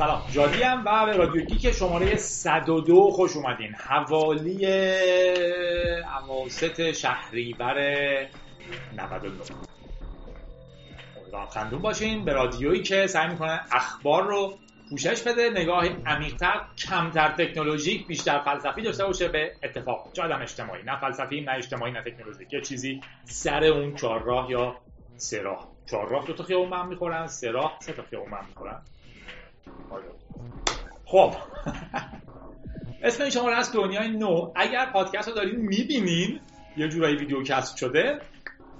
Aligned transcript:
سلام. 0.00 0.22
جادی 0.30 0.62
هم 0.62 0.82
و 0.86 1.06
به 1.06 1.16
رادیو 1.16 1.42
گیک 1.42 1.72
شماره 1.72 2.16
102 2.16 3.10
خوش 3.10 3.36
اومدین. 3.36 3.74
حوالی 3.74 4.66
اواسط 6.22 6.92
شهریور 6.92 7.74
99 8.92 9.42
امیدوارم 11.16 11.46
خندون 11.46 11.82
باشین. 11.82 12.24
به 12.24 12.32
رادیویی 12.32 12.82
که 12.82 13.06
سعی 13.06 13.28
می‌کنه 13.28 13.60
اخبار 13.72 14.26
رو 14.26 14.58
پوشش 14.90 15.22
بده 15.22 15.50
نگاه 15.50 15.84
عمیقتر 16.06 16.60
کمتر 16.88 17.28
تکنولوژیک 17.28 18.06
بیشتر 18.06 18.38
فلسفی 18.38 18.82
داشته 18.82 19.04
باشه. 19.04 19.28
به 19.28 19.52
اتفاق 19.62 20.12
چه 20.12 20.22
آدم 20.22 20.42
اجتماعی. 20.42 20.82
نه 20.82 21.00
فلسفی 21.00 21.40
نه 21.40 21.52
اجتماعی 21.52 21.92
نه 21.92 22.02
تکنولوژیک. 22.02 22.52
یه 22.52 22.60
چیزی 22.60 23.00
سر 23.24 23.64
اون 23.64 23.94
چهارراه 23.94 24.50
یا 24.50 24.76
سه 25.16 25.42
راه. 25.42 25.68
چهارراه 25.90 26.26
دو 26.26 26.32
تا 26.32 26.44
خیابون 26.44 26.72
هم 26.72 26.88
می‌خورن 26.88 27.26
سه 27.26 27.52
سه 27.80 27.92
تا 27.92 28.02
خیابون 28.02 28.32
هم 28.32 28.46
می‌خورن. 28.48 28.82
خب. 31.04 31.34
اسم 33.02 33.22
این 33.22 33.32
شما 33.32 33.50
از 33.50 33.72
دنیای 33.72 34.08
نو 34.08 34.52
اگر 34.54 34.86
پادکست 34.86 35.28
رو 35.28 35.34
دارین 35.34 35.56
می‌بینین 35.56 36.40
یه 36.76 36.88
جورایی 36.88 37.16
videocast 37.16 37.76
شده 37.76 38.18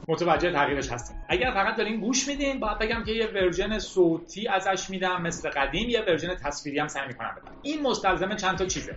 متوجه 0.08 0.52
تغییرش 0.52 0.90
هستیم 0.90 1.16
اگر 1.28 1.50
فقط 1.50 1.76
دارین 1.76 2.00
گوش 2.00 2.28
میدین 2.28 2.60
باید 2.60 2.78
بگم 2.78 3.04
که 3.04 3.12
یه 3.12 3.26
version 3.26 3.78
صوتی 3.78 4.48
ازش 4.48 4.90
میدم 4.90 5.22
مثل 5.22 5.50
قدیم 5.50 5.88
یه 5.88 6.00
version 6.00 6.34
تصویری 6.34 6.78
هم 6.78 6.88
سعی 6.88 7.08
می‌کنم 7.08 7.36
بدم. 7.36 7.56
این 7.62 7.82
مستلزم 7.82 8.36
چند 8.36 8.58
تا 8.58 8.66
چیزه. 8.66 8.96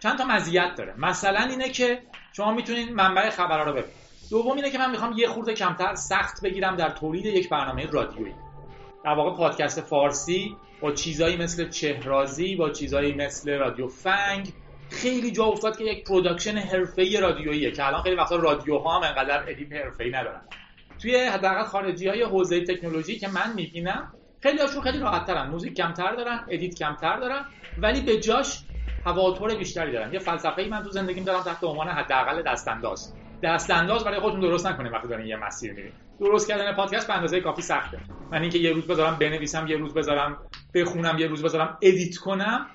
چند 0.00 0.18
تا 0.18 0.24
مزیت 0.24 0.74
داره. 0.76 0.94
مثلا 0.98 1.40
اینه 1.40 1.68
که 1.68 2.02
شما 2.32 2.52
می‌تونین 2.52 2.94
منبع 2.94 3.30
خبرها 3.30 3.64
رو 3.64 3.72
ببینید 3.72 4.02
دوم 4.30 4.56
اینه 4.56 4.70
که 4.70 4.78
من 4.78 4.90
می‌خوام 4.90 5.12
یه 5.18 5.28
خورده 5.28 5.54
کمتر 5.54 5.94
سخت 5.94 6.42
بگیرم 6.42 6.76
در 6.76 6.90
تولید 6.90 7.26
یک 7.26 7.48
برنامه 7.48 7.86
رادیویی. 7.86 8.34
در 9.04 9.14
واقع 9.14 9.36
پادکست 9.36 9.80
فارسی 9.80 10.56
با 10.82 10.92
چیزایی 10.92 11.36
مثل 11.36 11.68
چهرازی 11.68 12.56
با 12.56 12.70
چیزایی 12.70 13.14
مثل 13.14 13.50
رادیو 13.58 13.88
فنگ. 13.88 14.52
خیلی 14.90 15.32
جا 15.32 15.44
افتاد 15.44 15.78
که 15.78 15.84
یک 15.84 16.04
production 16.04 16.56
حرفه‌ای 16.58 17.16
رادیوییه 17.16 17.70
که 17.70 17.86
الان 17.86 18.02
خیلی 18.02 18.16
وقتا 18.16 18.36
رادیوها 18.36 18.96
هم 18.96 19.02
انقدر 19.02 19.44
edit 19.48 19.72
حرفه‌ای 19.72 20.10
ندارن. 20.10 20.42
توی 21.00 21.16
حداقل 21.16 21.64
خارجی 21.64 22.08
های 22.08 22.22
حوزه 22.22 22.64
تکنولوژی 22.64 23.18
که 23.18 23.28
من 23.28 23.52
می‌بینم 23.54 24.12
خیلی 24.42 24.58
هاشون 24.58 24.82
خیلی 24.82 24.98
راحت 24.98 25.26
ترن 25.26 25.48
موزیک 25.50 25.74
کمتر 25.74 26.14
دارن 26.16 26.46
edit 26.48 26.74
کمتر 26.74 27.20
دارن 27.20 27.44
ولی 27.76 28.00
به 28.00 28.20
جاش 28.20 28.58
تواتر 29.04 29.54
بیشتری 29.54 29.92
دارن. 29.92 30.12
یه 30.12 30.18
فلسفه 30.18 30.62
ای 30.62 30.68
من 30.68 30.82
تو 30.82 30.90
زندگیم 30.90 31.24
دارم 31.24 31.42
تحت 31.42 31.64
عنوان 31.64 31.88
حداقل 31.88 32.42
دستانداز. 32.42 33.21
دستانداز 33.42 34.04
برای 34.04 34.20
خودتون 34.20 34.40
درست 34.40 34.66
نکنید 34.66 34.92
وقتی 34.92 35.08
دارین 35.08 35.26
یه 35.26 35.36
مسیر 35.36 35.72
میرین. 35.72 35.92
درست 36.20 36.48
کردن 36.48 36.72
پادکست 36.72 37.06
به 37.06 37.14
اندازه 37.14 37.40
کافی 37.40 37.62
سخته. 37.62 37.98
من 38.30 38.40
اینکه 38.42 38.58
یه 38.58 38.72
روز 38.72 38.86
بذارم 38.86 39.16
بنویسم 39.20 39.66
یه 39.66 39.76
روز 39.76 39.94
بذارم 39.94 40.38
بخونم 40.74 41.18
یه 41.18 41.26
روز 41.26 41.44
بذارم 41.44 41.78
edit 41.82 42.16
کنم 42.16 42.66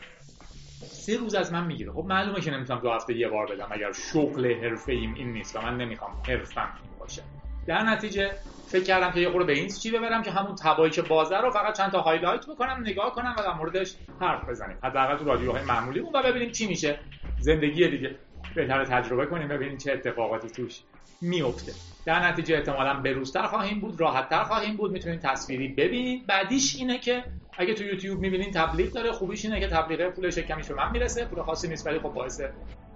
سه 0.86 1.18
روز 1.18 1.36
از 1.36 1.54
من 1.54 1.66
می‌گیره. 1.66 1.92
خب 1.92 2.06
معلومه 2.08 2.42
که 2.42 2.52
نمی‌تونم 2.52 2.80
دو 2.80 2.92
هفته 2.92 3.18
یه 3.18 3.28
بار 3.28 3.46
بدم 3.46 3.68
اگر 3.72 3.92
شغل 3.92 4.54
حرفه 4.64 4.92
ایم 4.92 5.14
این 5.14 5.34
نیست 5.34 5.56
و 5.56 5.62
من 5.62 5.78
نمی‌خوام 5.78 6.12
حرفه‌م 6.28 6.70
این 6.84 7.00
باشه. 7.00 7.22
در 7.68 7.84
نتیجه 7.84 8.32
فکر 8.68 8.84
کردم 8.84 9.12
که 9.12 9.20
یه 9.20 9.30
خورده 9.30 9.48
به 9.48 9.54
این 9.54 9.68
چی 9.68 9.92
ببرم 9.92 10.24
که 10.24 10.32
همون 10.32 10.56
tab 10.56 10.74
هایی 10.74 10.92
که 10.92 11.02
بازه 11.02 11.38
رو 11.38 11.52
فقط 11.52 11.78
چند 11.78 11.92
تا 11.92 12.02
highlight 12.02 12.46
بکنم 12.46 12.78
نگاه 12.82 13.12
کنم 13.12 13.36
و 13.38 13.42
در 13.42 13.54
موردش 13.54 13.96
حرف 14.22 14.50
بزنیم. 14.50 14.78
حداقل 14.84 15.18
تو 15.18 15.26
رادیوهای 15.26 15.64
معمولی 15.64 16.00
و 16.00 16.24
ببینیم 16.24 16.52
چی 16.52 16.68
میشه. 16.68 17.00
زندگی 17.40 17.88
دیگه. 17.88 18.16
بهتر 18.58 18.86
تجربه 18.86 19.26
کنیم 19.26 19.48
ببینیم 19.48 19.78
چه 19.78 19.92
اتفاقاتی 19.92 20.50
توش 20.50 20.82
میفته. 21.22 21.72
در 22.06 22.28
نتیجه 22.28 22.56
احتمالا 22.56 22.94
بروزتر 22.94 23.48
خواهیم 23.48 23.80
بود 23.80 24.02
راحتتر 24.02 24.44
خواهیم 24.44 24.78
بود 24.78 24.92
می‌تونید 24.92 25.20
تصویری 25.20 25.68
ببینید 25.68 26.28
بعدیش 26.28 26.76
اینه 26.76 27.00
که 27.00 27.24
اگه 27.58 27.74
تو 27.74 27.84
یوتیوب 27.84 28.20
می‌بینین 28.20 28.52
تبلیغ 28.52 28.92
داره 28.92 29.12
خوبیش 29.12 29.46
اینه 29.46 29.60
که 29.60 29.68
تبلیغ 29.68 30.10
پولش 30.10 30.38
کمیش 30.38 30.68
به 30.68 30.76
من 30.76 30.92
می‌رسه 30.92 31.26
پول 31.26 31.44
خاصی 31.44 31.68
نیست 31.68 31.88
ولی 31.88 32.00
خب 32.00 32.10
باعث 32.10 32.42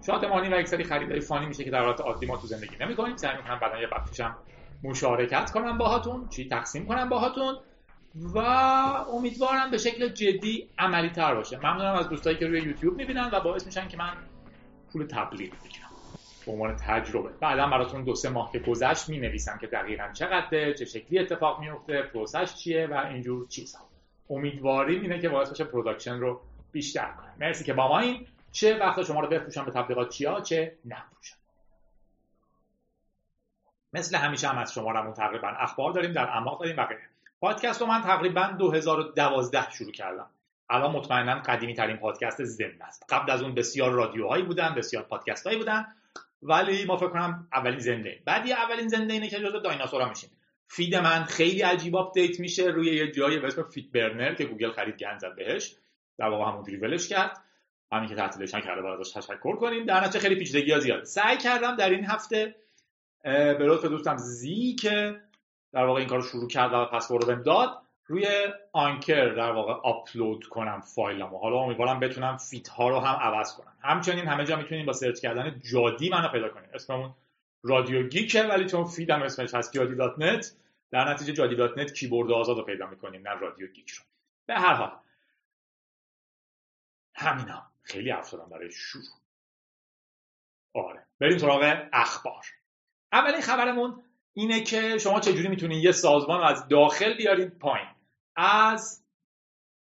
شادمانی 0.05 0.49
و 0.49 0.59
یک 0.59 0.67
سری 0.67 0.83
خریدای 0.83 1.19
فانی 1.19 1.45
میشه 1.45 1.63
که 1.63 1.71
در 1.71 1.85
حالت 1.85 2.01
عادی 2.01 2.25
ما 2.25 2.37
تو 2.37 2.47
زندگی 2.47 2.75
نمی‌کنیم. 2.81 3.17
سعی 3.17 3.37
می‌کنم 3.37 3.59
بعدا 3.59 3.81
یه 3.81 3.87
بخشیشم 3.87 4.35
مشارکت 4.83 5.51
کنم 5.51 5.77
باهاتون 5.77 6.29
چی 6.29 6.47
تقسیم 6.47 6.85
کنم 6.85 7.09
باهاتون 7.09 7.55
و 8.33 8.37
امیدوارم 9.13 9.71
به 9.71 9.77
شکل 9.77 10.07
جدی 10.07 10.69
عملی 10.77 11.09
تر 11.09 11.35
باشه. 11.35 11.57
ممنونم 11.57 11.95
از 11.95 12.09
دوستایی 12.09 12.37
که 12.37 12.47
روی 12.47 12.61
یوتیوب 12.61 12.97
می‌بینن 12.97 13.29
و 13.33 13.39
باعث 13.39 13.65
میشن 13.65 13.87
که 13.87 13.97
من 13.97 14.13
پول 14.93 15.07
تبلیغ 15.07 15.51
بگیرم 15.63 15.89
به 16.45 16.51
عنوان 16.51 16.75
تجربه. 16.75 17.29
بعدا 17.29 17.67
براتون 17.67 18.03
دو 18.03 18.15
سه 18.15 18.29
ماه 18.29 18.51
که 18.51 18.59
گذشت 18.59 19.09
می 19.09 19.19
نویسم 19.19 19.57
که 19.57 19.67
دقیقا 19.67 20.09
چقدره 20.13 20.73
چه 20.73 20.85
شکلی 20.85 21.19
اتفاق 21.19 21.59
میفته 21.59 22.01
پروسش 22.01 22.55
چیه 22.55 22.87
و 22.87 22.93
اینجور 22.93 23.47
چیزها 23.47 23.85
امیدواریم 24.29 25.01
اینه 25.01 25.19
که 25.19 25.29
باعث 25.29 25.51
بشه 25.51 25.63
production 25.63 26.19
رو 26.19 26.41
بیشتر 26.71 27.11
کنه 27.11 27.33
مرسی 27.39 27.63
که 27.63 27.73
با 27.73 27.87
مایین. 27.87 28.27
چه 28.51 28.77
وقت 28.77 29.03
شما 29.03 29.19
رو 29.19 29.27
بفروشن 29.27 29.65
به 29.65 29.71
تبلیغات 29.71 30.09
چیا 30.09 30.41
چه 30.41 30.77
نفروشن 30.85 31.35
مثل 33.93 34.17
همیشه 34.17 34.47
هم 34.47 34.57
از 34.57 34.73
شما 34.73 35.11
تقریبا 35.11 35.47
اخبار 35.47 35.91
داریم 35.91 36.11
در 36.11 36.29
اعماق 36.29 36.59
داریم 36.59 36.77
و 36.77 36.85
غیره. 36.85 37.01
پادکست 37.41 37.81
رو 37.81 37.87
من 37.87 38.01
تقریبا 38.01 38.55
2012 38.59 39.71
شروع 39.71 39.91
کردم. 39.91 40.29
الان 40.71 40.91
مطمئنا 40.91 41.35
قدیمی 41.35 41.73
ترین 41.73 41.97
پادکست 41.97 42.43
زنده 42.43 42.85
است. 42.85 43.05
قبل 43.09 43.31
از 43.31 43.41
اون 43.41 43.55
بسیار 43.55 43.91
رادیوهایی 43.91 44.43
بودن 44.43 44.75
بسیار 44.75 45.03
پادکست 45.03 45.47
هایی 45.47 45.59
بودن 45.59 45.85
ولی 46.41 46.85
ما 46.85 46.97
فکر 46.97 47.09
کنم 47.09 47.47
اولین 47.53 47.79
زنده 47.79 48.21
بعدی 48.25 48.53
اولین 48.53 48.87
زنده 48.87 49.13
اینه 49.13 49.29
که 49.29 49.39
جزو 49.39 49.59
دایناسورا 49.59 50.09
میشین 50.09 50.29
feed 50.67 50.95
من 50.95 51.23
خیلی 51.23 51.61
عجیب 51.61 51.95
update 51.95 52.39
میشه 52.39 52.63
روی 52.63 52.95
یه 52.95 53.11
جایی 53.11 53.39
به 53.39 53.47
اسم 53.47 53.63
FeedBurner 53.63 54.33
که 54.33 54.45
گوگل 54.45 54.71
خرید 54.71 54.97
گند 54.97 55.19
زد 55.19 55.35
بهش. 55.35 55.75
در 56.17 56.29
واقع 56.29 56.51
همونجوری 56.51 56.77
ولش 56.77 57.07
کرد. 57.07 57.37
همین 57.91 58.09
که 58.09 58.15
تعطیلش 58.15 58.51
کرده 58.51 58.81
باید 58.81 58.99
ازش 58.99 59.11
تشکر 59.11 59.55
کنیم. 59.55 59.85
در 59.85 60.03
نتیجه 60.03 60.19
خیلی 60.19 60.35
پیچیدگی 60.35 60.79
زیاد. 60.79 61.03
سعی 61.03 61.37
کردم 61.37 61.75
در 61.75 61.89
این 61.89 62.05
هفته 62.05 62.55
به 63.23 63.65
لطف 63.65 63.85
دوستم 63.85 64.17
زی 64.17 64.75
که 64.75 65.21
در 65.73 65.85
واقع 65.85 65.99
این 65.99 66.09
کارو 66.09 66.21
شروع 66.21 66.47
کرد 66.47 66.73
و 66.73 66.85
پسورد 66.85 67.43
داد 67.43 67.81
روی 68.11 68.27
Anchor 68.71 69.29
در 69.29 69.51
واقع 69.51 69.73
آپلود 69.73 70.47
کنم 70.47 70.81
فایلمو. 70.81 71.37
حالا 71.37 71.57
امیدوارم 71.57 71.99
بتونم 71.99 72.37
feed 72.37 72.67
ها 72.67 72.89
رو 72.89 72.99
هم 72.99 73.15
عوض 73.15 73.55
کنم. 73.55 73.77
همچنین 73.81 74.27
همه 74.27 74.45
جا 74.45 74.55
می‌تونید 74.55 74.85
با 74.85 74.93
search 74.93 75.19
کردن 75.19 75.61
جادی 75.71 76.09
منو 76.09 76.27
پیدا 76.27 76.49
کنید 76.49 76.69
اسممون 76.73 77.15
رادیو 77.63 78.07
گیکه 78.07 78.43
ولی 78.43 78.65
چون 78.65 78.85
feed 78.85 79.14
م 79.14 79.21
اسمش 79.21 79.53
هست 79.53 79.73
جادی 79.73 79.95
dot 79.95 80.19
net 80.19 80.55
در 80.91 81.09
نتیجه 81.09 81.33
جادی 81.33 81.55
dot 81.55 81.77
net 81.77 81.93
کیبورد 81.93 82.31
آزاد 82.31 82.57
رو 82.57 82.63
پیدا 82.63 82.87
می‌کنیم 82.87 83.27
نه 83.27 83.39
رادیو 83.39 83.67
گیک 83.67 83.89
رو. 83.89 84.03
به 84.45 84.53
هر 84.53 84.73
حال 84.73 84.91
همینا. 87.15 87.63
خیلی 87.83 88.11
حرف 88.11 88.33
برای 88.33 88.71
شروع. 88.71 89.03
آره. 90.73 91.05
بریم 91.19 91.37
سراغ 91.37 91.87
اخبار. 91.93 92.45
اولین 93.11 93.41
خبرمون 93.41 94.03
اینه 94.33 94.63
که 94.63 94.97
شما 94.97 95.19
چجوری 95.19 95.47
می‌تونید 95.47 95.83
یه 95.83 95.91
سازمان 95.91 96.39
رو 96.39 96.45
از 96.45 96.67
داخل 96.67 97.13
بیارید 97.13 97.59
پایین. 97.59 98.00
از 98.35 99.03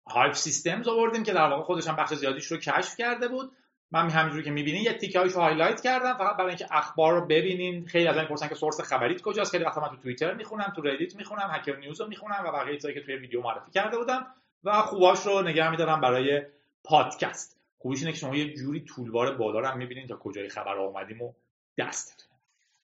هایپ 0.06 0.32
سیستمز 0.32 0.88
آوردیم 0.88 1.22
که 1.22 1.32
در 1.32 1.48
واقع 1.48 1.62
خودش 1.62 1.88
هم 1.88 1.96
بخش 1.96 2.14
زیادیش 2.14 2.46
رو 2.46 2.56
کشف 2.56 2.96
کرده 2.96 3.28
بود. 3.28 3.52
من 3.90 4.10
همینجوری 4.10 4.44
که 4.44 4.50
می‌بینین 4.50 4.82
یه 4.82 4.92
تیکه 4.92 5.20
رو 5.20 5.40
highlight 5.40 5.80
کردم 5.80 6.14
فقط 6.14 6.36
برای 6.36 6.48
اینکه 6.48 6.66
اخبار 6.70 7.20
رو 7.20 7.26
ببینین. 7.26 7.86
خیلی 7.86 8.08
از 8.08 8.16
این 8.16 8.26
پرسن 8.26 8.48
که 8.48 8.54
source 8.54 8.80
خبریت 8.80 9.22
کجاست. 9.22 9.50
خیلی 9.50 9.64
وقتا 9.64 9.80
من 9.80 9.88
تو 9.88 9.96
توییتر 9.96 10.34
می‌خونم 10.34 10.72
تو 10.76 10.82
ردیت 10.82 11.16
می‌خونم 11.16 11.50
Hacker 11.52 11.76
News 11.76 12.00
رو 12.00 12.08
می‌خونم 12.08 12.44
و 12.46 12.52
بقیه 12.52 12.74
چیزایی 12.74 12.94
که 12.94 13.00
توی 13.00 13.16
ویدیو 13.16 13.42
معرفی 13.42 13.70
کرده 13.70 13.98
بودم 13.98 14.26
و 14.64 14.82
خوباش 14.82 15.26
رو 15.26 15.42
نگه 15.42 15.70
میدارم 15.70 16.00
برای 16.00 16.42
پادکست. 16.84 17.60
خوبیش 17.78 18.00
اینه 18.00 18.12
که 18.12 18.18
شما 18.18 18.36
یه 18.36 18.54
جوری 18.54 18.80
تولبار 18.80 19.36
بالا 19.36 19.60
رو 19.60 19.66
هم 19.66 19.78
می‌بینین 19.78 20.06
تا 20.06 20.16
کجای 20.16 20.48
خبر 20.48 20.78
اومدیم 20.78 21.22
و 21.22 21.32
دستتون. 21.78 22.38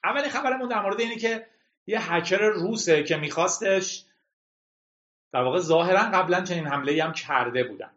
اولین 0.04 0.30
خبرمون 0.30 0.68
در 0.68 0.82
مورد 0.82 1.00
اینه 1.00 1.16
که 1.16 1.46
یه 1.86 2.12
هکر 2.12 2.38
روسه 2.38 3.02
که 3.02 3.16
میخواستش 3.16 4.04
در 5.32 5.42
واقع 5.42 5.58
ظاهرا 5.58 6.00
قبلا 6.00 6.42
چنین 6.42 6.66
حمله 6.66 7.04
هم 7.04 7.12
کرده 7.12 7.64
بودن. 7.64 7.90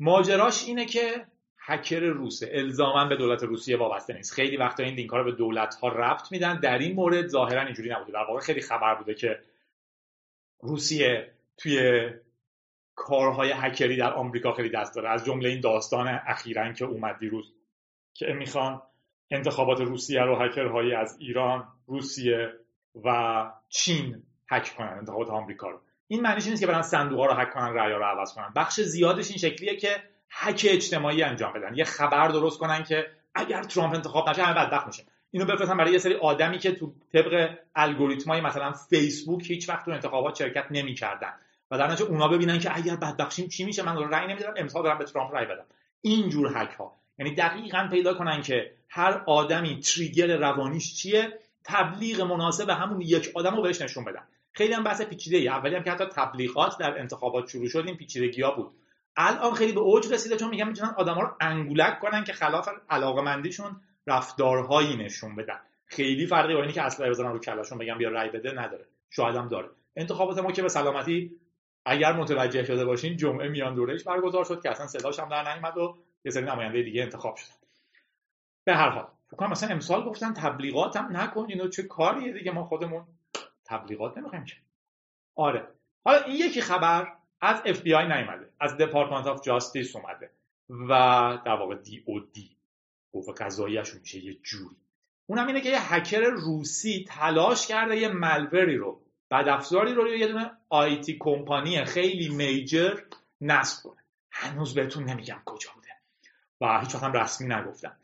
ماجراش 0.00 0.64
اینه 0.64 0.84
که 0.84 1.26
هکر 1.58 2.00
روسه 2.00 2.50
الزاما 2.52 3.04
به 3.04 3.16
دولت 3.16 3.42
روسیه 3.42 3.76
وابسته 3.76 4.14
نیست. 4.14 4.32
خیلی 4.32 4.56
وقتا 4.56 4.82
این 4.82 4.94
لینک 4.94 5.10
رو 5.10 5.24
به 5.24 5.32
دولت 5.32 5.74
ها 5.74 5.88
ربط 5.88 6.32
میدن. 6.32 6.60
در 6.60 6.78
این 6.78 6.94
مورد 6.94 7.26
ظاهرا 7.26 7.62
اینجوری 7.62 7.90
نبوده. 7.90 8.12
در 8.12 8.24
واقع 8.28 8.40
خیلی 8.40 8.60
خبر 8.60 8.94
بوده 8.94 9.14
که 9.14 9.40
روسیه 10.60 11.32
توی 11.56 12.10
کارهای 12.94 13.52
هکری 13.56 13.96
در 13.96 14.12
آمریکا 14.12 14.52
خیلی 14.52 14.70
دست 14.70 14.94
داره. 14.94 15.08
از 15.08 15.24
جمله 15.24 15.48
این 15.48 15.60
داستان 15.60 16.20
اخیرا 16.26 16.72
که 16.72 16.84
اومد 16.84 17.18
دیروز 17.18 17.52
که 18.14 18.26
می‌خوان 18.26 18.82
انتخابات 19.30 19.80
روسیه 19.80 20.22
رو 20.22 20.36
هکرهایی 20.42 20.94
از 20.94 21.16
ایران 21.20 21.68
روسیه 21.86 22.52
و 23.04 23.44
چین 23.68 24.22
هک 24.48 24.74
کنن 24.78 24.88
انتخابات 24.88 25.28
آمریکا 25.28 25.70
رو. 25.70 25.80
این 26.08 26.20
معنیش 26.20 26.46
نیست 26.46 26.60
که 26.60 26.66
برن 26.66 26.82
صندوق 26.82 27.20
ها 27.20 27.26
رو 27.26 27.32
هک 27.34 27.50
کنن 27.50 27.74
رأی 27.74 27.92
رو 27.92 28.04
عوض 28.04 28.34
کنن. 28.34 28.52
بخش 28.56 28.80
زیادش 28.80 29.28
این 29.28 29.38
شکلیه 29.38 29.76
که 29.76 30.02
هک 30.30 30.66
اجتماعی 30.68 31.22
انجام 31.22 31.52
بدن. 31.52 31.74
یه 31.74 31.84
خبر 31.84 32.28
درست 32.28 32.58
کنن 32.58 32.84
که 32.84 33.06
اگر 33.34 33.62
ترامپ 33.62 33.94
انتخاب 33.94 34.28
نشه 34.28 34.42
همه 34.42 34.54
بدبخت 34.54 34.86
میشن 34.86 35.02
اینو 35.30 35.46
بفرستن 35.46 35.76
برای 35.76 35.92
یه 35.92 35.98
سری 35.98 36.14
آدمی 36.14 36.58
که 36.58 36.72
تو 36.72 36.92
طبق 37.12 37.58
الگوریتمای 37.74 38.40
مثلا 38.40 38.72
فیسبوک 38.72 39.50
هیچ 39.50 39.68
وقت 39.68 39.84
تو 39.84 39.90
انتخابات 39.90 40.38
شرکت 40.38 40.66
نمی‌کردن. 40.70 41.32
و 41.70 41.78
در 41.78 41.86
نتیجه 41.86 42.10
اونا 42.10 42.28
ببینن 42.28 42.58
که 42.58 42.76
اگر 42.76 42.96
بدبخشیم 42.96 43.48
چی 43.48 43.64
میشه؟ 43.64 43.82
من 43.82 44.10
رأی 44.10 44.26
نمیدم 44.26 44.54
امسال 44.56 44.82
دارم 44.82 44.98
به 44.98 45.04
ترامپ 45.04 45.34
رأی 45.34 45.46
بدم 45.46 45.64
اینجور 46.00 46.58
هک 46.58 46.70
ها 46.70 46.96
یعنی 47.18 47.34
دقیقا 47.34 47.88
پیدا 47.90 48.14
کنن 48.14 48.42
که 48.42 48.72
هر 48.88 49.22
آدمی 49.26 49.80
تریگر 49.80 50.36
روانیش 50.36 50.94
چیه؟ 50.94 51.38
تبلیغ 51.64 52.20
مناسب 52.20 52.70
همون 52.70 53.00
یک 53.00 53.32
آدم 53.34 53.56
رو 53.56 53.62
بهش 53.62 53.82
نشون 53.82 54.04
بدن. 54.04 54.22
خیلی 54.52 54.72
هم 54.72 54.84
بحث 54.84 55.02
پیچیده 55.02 55.36
ای 55.36 55.48
اولی 55.48 55.76
هم 55.76 55.82
که 55.82 55.90
حتی 55.90 56.04
تبلیغات 56.04 56.78
در 56.78 56.98
انتخابات 56.98 57.48
شروع 57.48 57.68
شد 57.68 57.84
این 57.86 57.96
پیچیدگی 57.96 58.42
ها 58.42 58.50
بود. 58.50 58.72
الان 59.16 59.54
خیلی 59.54 59.72
به 59.72 59.80
اوج 59.80 60.12
رسیده 60.12 60.36
چون 60.36 60.50
میگن 60.50 60.68
می‌تونن 60.68 60.94
آدما 60.96 61.22
رو 61.22 61.36
انگولک 61.40 62.00
کنن 62.00 62.24
که 62.24 62.32
خلاف 62.32 62.68
علاقمندیشون 62.90 63.80
رفتارهایی 64.06 64.96
نشون 64.96 65.36
بدن. 65.36 65.60
خیلی 65.86 66.26
فرقی 66.26 66.54
با 66.54 66.66
که 66.66 66.82
اصلا 66.82 67.10
بزنن 67.10 67.32
رو 67.32 67.38
کلاشون 67.38 67.78
بگم 67.78 67.98
بیا 67.98 68.08
رای 68.08 68.30
بده 68.30 68.52
نداره. 68.52 68.84
شاید 69.10 69.36
هم 69.36 69.48
داره. 69.48 69.68
انتخابات 69.96 70.38
ما 70.38 70.52
که 70.52 70.62
به 70.62 70.68
سلامتی 70.68 71.30
اگر 71.84 72.12
متوجه 72.12 72.64
شده 72.64 72.84
باشین 72.84 73.16
جمعه 73.16 73.48
میان 73.48 73.74
دوره‌ش 73.74 74.04
برگزار 74.04 74.44
شد 74.44 74.62
که 74.62 74.70
اصلا 74.70 74.86
صداش 74.86 75.18
هم 75.18 75.28
در 75.28 75.54
نیومد 75.54 75.78
و 75.78 75.96
یه 76.24 76.30
سری 76.30 76.44
نماینده 76.44 76.82
دیگه 76.82 77.02
انتخاب 77.02 77.36
شدن 77.36 77.54
به 78.64 78.74
هر 78.74 78.88
حال 78.88 79.08
فکر 79.30 79.46
مثلا 79.46 79.68
امسال 79.68 80.04
گفتن 80.04 80.32
تبلیغات 80.32 80.96
هم 80.96 81.16
نکن 81.16 81.46
اینو 81.48 81.68
چه 81.68 81.82
کاریه 81.82 82.32
دیگه؟ 82.32 82.52
ما 82.52 82.64
خودمون 82.64 83.04
تبلیغات 83.64 84.18
نمی‌خوایم 84.18 84.44
که 84.44 84.54
آره. 85.34 85.68
حالا 86.04 86.22
این 86.22 86.36
یکی 86.36 86.60
خبر 86.60 87.12
از 87.40 87.62
اف 87.64 87.80
بی 87.80 87.94
آی 87.94 88.04
نیومده 88.04 88.52
از 88.60 88.76
Department 88.76 89.26
of 89.26 89.40
Justice 89.40 89.96
اومده 89.96 90.30
و 90.68 90.88
در 91.44 91.56
واقع 91.56 91.74
DOJ 91.74 92.56
قوه 93.12 93.34
قضاییشون 93.34 94.00
میشه 94.00 94.24
یه 94.24 94.34
جوری. 94.34 94.76
اونم 95.26 95.46
اینه 95.46 95.60
که 95.60 95.68
یه 95.68 95.94
هکر 95.94 96.20
روسی 96.20 97.04
تلاش 97.08 97.66
کرده 97.66 97.96
یه 97.96 98.08
ملوری 98.08 98.76
رو 98.76 99.02
بعد 99.28 99.48
افزاری 99.48 99.94
رو 99.94 100.08
یه 100.08 100.26
دونه 100.26 100.50
آیتی 100.68 101.16
کمپانی 101.20 101.84
خیلی 101.84 102.28
میجر 102.28 103.00
نصب 103.40 103.82
کنه. 103.82 104.04
هنوز 104.30 104.74
بهتون 104.74 105.04
نمیگم 105.04 105.42
کجا 105.44 105.70
بوده. 105.74 105.88
و 106.60 106.80
هیچ 106.80 106.94
هم 106.94 107.12
رسمی 107.12 107.54
نگفتن 107.54 107.96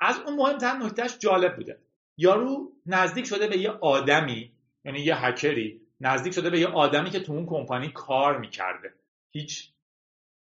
از 0.00 0.18
اون 0.18 0.36
مهمتر 0.36 0.76
نکتهش 0.76 1.18
جالب 1.18 1.56
بوده. 1.56 1.80
یارو 2.16 2.72
نزدیک 2.86 3.26
شده 3.26 3.46
به 3.46 3.58
یه 3.58 3.70
آدمی 3.70 4.53
یعنی 4.84 5.00
یه 5.00 5.26
هکری. 5.26 5.80
نزدیک 6.00 6.32
شده 6.32 6.50
به 6.50 6.60
یه 6.60 6.68
آدمی 6.68 7.10
که 7.10 7.20
تو 7.20 7.32
اون 7.32 7.46
کمپانی 7.46 7.88
کار 7.88 8.38
می‌کرده. 8.38 8.94
هیچ 9.30 9.70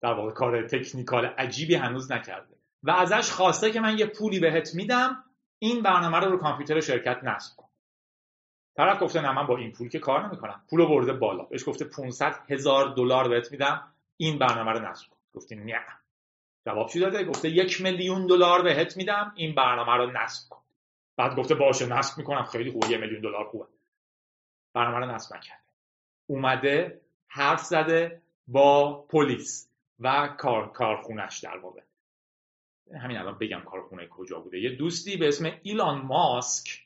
در 0.01 0.13
واقع 0.13 0.31
کار 0.31 0.67
تکنیکال 0.67 1.25
عجیبی 1.25 1.75
هنوز 1.75 2.11
نکرده. 2.11 2.55
و 2.83 2.91
ازش 2.91 3.31
خواسته 3.31 3.71
که 3.71 3.79
من 3.79 3.97
یه 3.97 4.05
پولی 4.05 4.39
بهت 4.39 4.75
میدم 4.75 5.23
این 5.59 5.81
برنامه 5.81 6.19
رو 6.19 6.31
رو 6.31 6.37
کامپیوتر 6.37 6.79
شرکت 6.79 7.23
نصب 7.23 7.55
کن. 7.57 7.69
طرف 8.77 9.03
گفته 9.03 9.21
نه 9.21 9.31
من 9.31 9.47
با 9.47 9.57
این 9.57 9.71
پول 9.71 9.89
که 9.89 9.99
کار 9.99 10.27
نمی‌کنم. 10.27 10.63
پول 10.69 10.85
برده 10.85 11.13
بالا. 11.13 11.43
بهش 11.43 11.67
گفته 11.67 11.85
500 11.85 12.35
هزار 12.49 12.93
دلار 12.95 13.29
بهت 13.29 13.51
میدم 13.51 13.93
این 14.17 14.39
برنامه 14.39 14.71
رو 14.71 14.79
نصب 14.89 15.09
کن. 15.09 15.17
گفته 15.33 15.55
نه. 15.55 15.85
جواب 16.65 16.89
چی 16.89 16.99
داده؟ 16.99 17.23
گفته 17.23 17.49
یک 17.49 17.81
میلیون 17.81 18.27
دلار 18.27 18.61
بهت 18.61 18.97
میدم 18.97 19.33
این 19.35 19.55
برنامه 19.55 19.97
رو 19.97 20.11
نصب 20.11 20.49
کن. 20.49 20.61
بعد 21.17 21.35
گفته 21.35 21.55
باشه 21.55 21.85
نصب 21.85 22.17
می‌کنم. 22.17 22.43
خیلی 22.43 22.71
خوبه 22.71 22.89
یه 22.89 22.97
میلیون 22.97 23.21
دلار 23.21 23.45
خوبه. 23.45 23.65
برنامه 24.73 25.05
رو 25.05 25.11
نصب 25.11 25.35
نکرده. 25.35 25.63
اومده 26.27 27.01
حرف 27.27 27.59
زده 27.59 28.21
با 28.47 29.01
پلیس 29.01 29.69
و 29.99 30.27
کار 30.37 30.71
کارخونش 30.71 31.39
در 31.39 31.57
واقع. 31.57 31.81
همین 33.01 33.17
الان 33.17 33.37
بگم 33.37 33.61
کارخونه 33.65 34.07
کجا 34.07 34.39
بوده. 34.39 34.59
یه 34.59 34.75
دوستی 34.75 35.17
به 35.17 35.27
اسم 35.27 35.59
ایلان 35.63 36.01
ماسک 36.01 36.83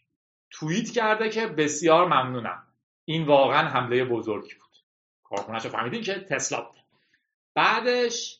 توییت 0.51 0.92
کرده 0.92 1.30
که 1.30 1.48
بسیار 1.48 2.06
ممنونم. 2.06 2.68
این 3.06 3.25
واقعا 3.25 3.68
حمله 3.68 4.06
بزرگی 4.06 4.54
بود. 4.54 4.68
کارخونهش 5.24 5.66
رو 5.66 5.72
فهمیدین 5.72 6.01
که 6.01 6.13
تسلا 6.13 6.62
بود. 6.62 6.78
بعدش 7.54 8.40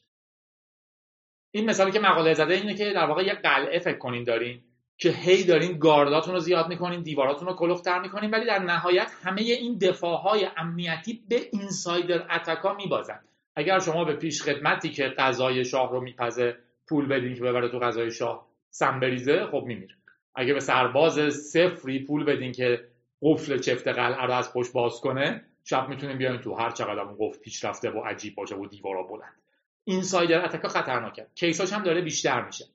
این 1.52 1.70
مثالی 1.70 1.92
که 1.92 2.00
مقاله 2.00 2.34
زده 2.34 2.54
اینه 2.54 2.76
که 2.76 2.94
در 2.94 3.06
واقع 3.06 3.24
یه 3.24 3.34
قلعه 3.34 3.80
فکر 3.80 3.98
کنین 3.98 4.24
دارین. 4.24 4.64
که 4.98 5.10
هی 5.10 5.44
دارین 5.44 5.80
گارداتون 5.80 6.34
رو 6.34 6.40
زیاد 6.40 6.68
می‌کنین 6.68 7.02
دیواراتون 7.02 7.48
رو 7.48 7.54
کلوفتر 7.54 8.00
می‌کنین 8.00 8.32
ولی 8.32 8.46
در 8.46 8.60
نهایت 8.60 9.12
همه 9.24 9.42
این 9.42 9.78
دفاعهای 9.78 10.48
امنیتی 10.58 11.24
به 11.30 11.42
اینسایدر 11.52 12.36
اتکا 12.36 12.74
میبازن. 12.74 13.20
اگر 13.56 13.80
شما 13.80 14.04
به 14.04 14.14
پیش 14.14 14.42
خدمتی 14.42 14.90
که 14.90 15.04
غذای 15.04 15.66
شاه 15.66 15.92
رو 15.92 16.02
میپزه 16.02 16.56
پول 16.90 17.08
بدین 17.08 17.36
که 17.36 17.42
ببره 17.42 17.70
تو 17.70 17.80
غذای 17.80 18.12
شاه 18.12 18.48
سم 18.70 19.00
بریزه 19.00 19.46
خب 19.46 19.64
میمیره. 19.66 19.96
اگه 20.36 20.54
به 20.54 20.60
سرباز 20.60 21.34
صفری 21.34 22.00
پول 22.00 22.24
بدین 22.24 22.52
که 22.52 22.88
قفل 23.22 23.58
چفت 23.58 23.88
قلعه 23.88 24.26
رو 24.26 24.34
از 24.34 24.54
پشت 24.54 24.74
باز 24.74 25.02
کنه 25.02 25.44
شب 25.64 25.90
می‌تونین 25.90 26.18
بیاین 26.18 26.38
تو 26.38 26.54
هر 26.54 26.70
چقدر 26.70 27.00
اون 27.00 27.16
قفل 27.20 27.40
پیش 27.40 27.66
رفته 27.66 27.90
و 27.90 28.00
عجیب 28.00 28.36
باشه 28.36 28.56
و 28.56 28.68
دیوارا 28.68 29.04
بلند. 29.04 29.36
اینسایدر 29.84 30.46
اتکا 30.46 30.68
خطرناکه. 30.68 31.28
کیساش 31.36 31.74
هم 31.74 31.84
داره 31.84 32.02
بیشتر 32.02 32.46
میشه. 32.46 32.66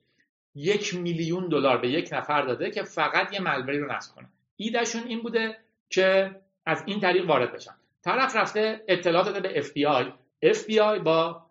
یک 0.55 0.95
میلیون 0.95 1.49
دلار 1.49 1.77
به 1.77 1.89
یک 1.89 2.09
نفر 2.11 2.41
داده 2.41 2.71
که 2.71 2.83
فقط 2.83 3.33
یه 3.33 3.41
ملبری 3.41 3.79
رو 3.79 3.91
نصب 3.91 4.15
کنه. 4.15 4.29
ایدهشون 4.55 5.03
این 5.03 5.21
بوده 5.21 5.57
که 5.89 6.35
از 6.65 6.83
این 6.85 6.99
طریق 6.99 7.29
وارد 7.29 7.53
بشن. 7.53 7.75
طرف 8.01 8.35
رفته 8.35 8.83
اطلاع 8.87 9.25
داده 9.25 9.39
به 9.39 9.61
FBI 9.61 10.11
FBI 10.45 10.99
با 11.03 11.45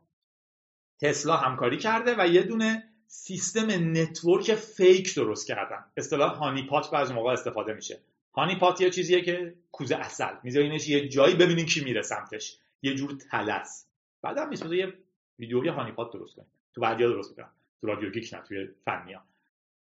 تسلا 1.01 1.37
همکاری 1.37 1.79
کرده 1.79 2.15
و 2.19 2.27
یه 2.27 2.43
دونه 2.43 2.89
سیستم 3.07 3.67
network 3.71 4.55
fake 4.55 5.15
درست 5.15 5.47
کردن. 5.47 5.85
اصطلاح 5.97 6.35
honeypot 6.35 6.91
بعضی 6.91 7.15
موقع 7.15 7.33
استفاده 7.33 7.75
میشه. 7.75 8.01
honeypot 8.35 8.81
یه 8.81 8.91
چیزیه 8.91 9.23
که 9.23 9.55
کوزه 9.73 9.97
عسل 9.97 10.35
میذارینش 10.43 10.89
یه 10.89 11.09
جایی 11.09 11.35
ببینین 11.35 11.67
کی 11.67 11.85
میره 11.85 12.03
سمتش. 12.03 12.59
یه 12.83 12.95
جور 12.95 13.17
تله‌س. 13.31 13.87
بعدم 14.23 14.49
می‌سازه 14.49 14.77
یه 14.77 14.93
ویدیوی 15.39 15.69
honeypot 15.69 16.13
درست 16.13 16.37
کنید 16.37 16.49
تو 16.75 16.81
بعدیا 16.81 17.09
درست 17.09 17.37
کنید 17.37 17.62
تو 17.83 17.89
رادیو 17.89 18.11
گیک 18.11 18.35
نه 18.35 18.41
توی 18.41 18.69
فنیا 18.85 19.23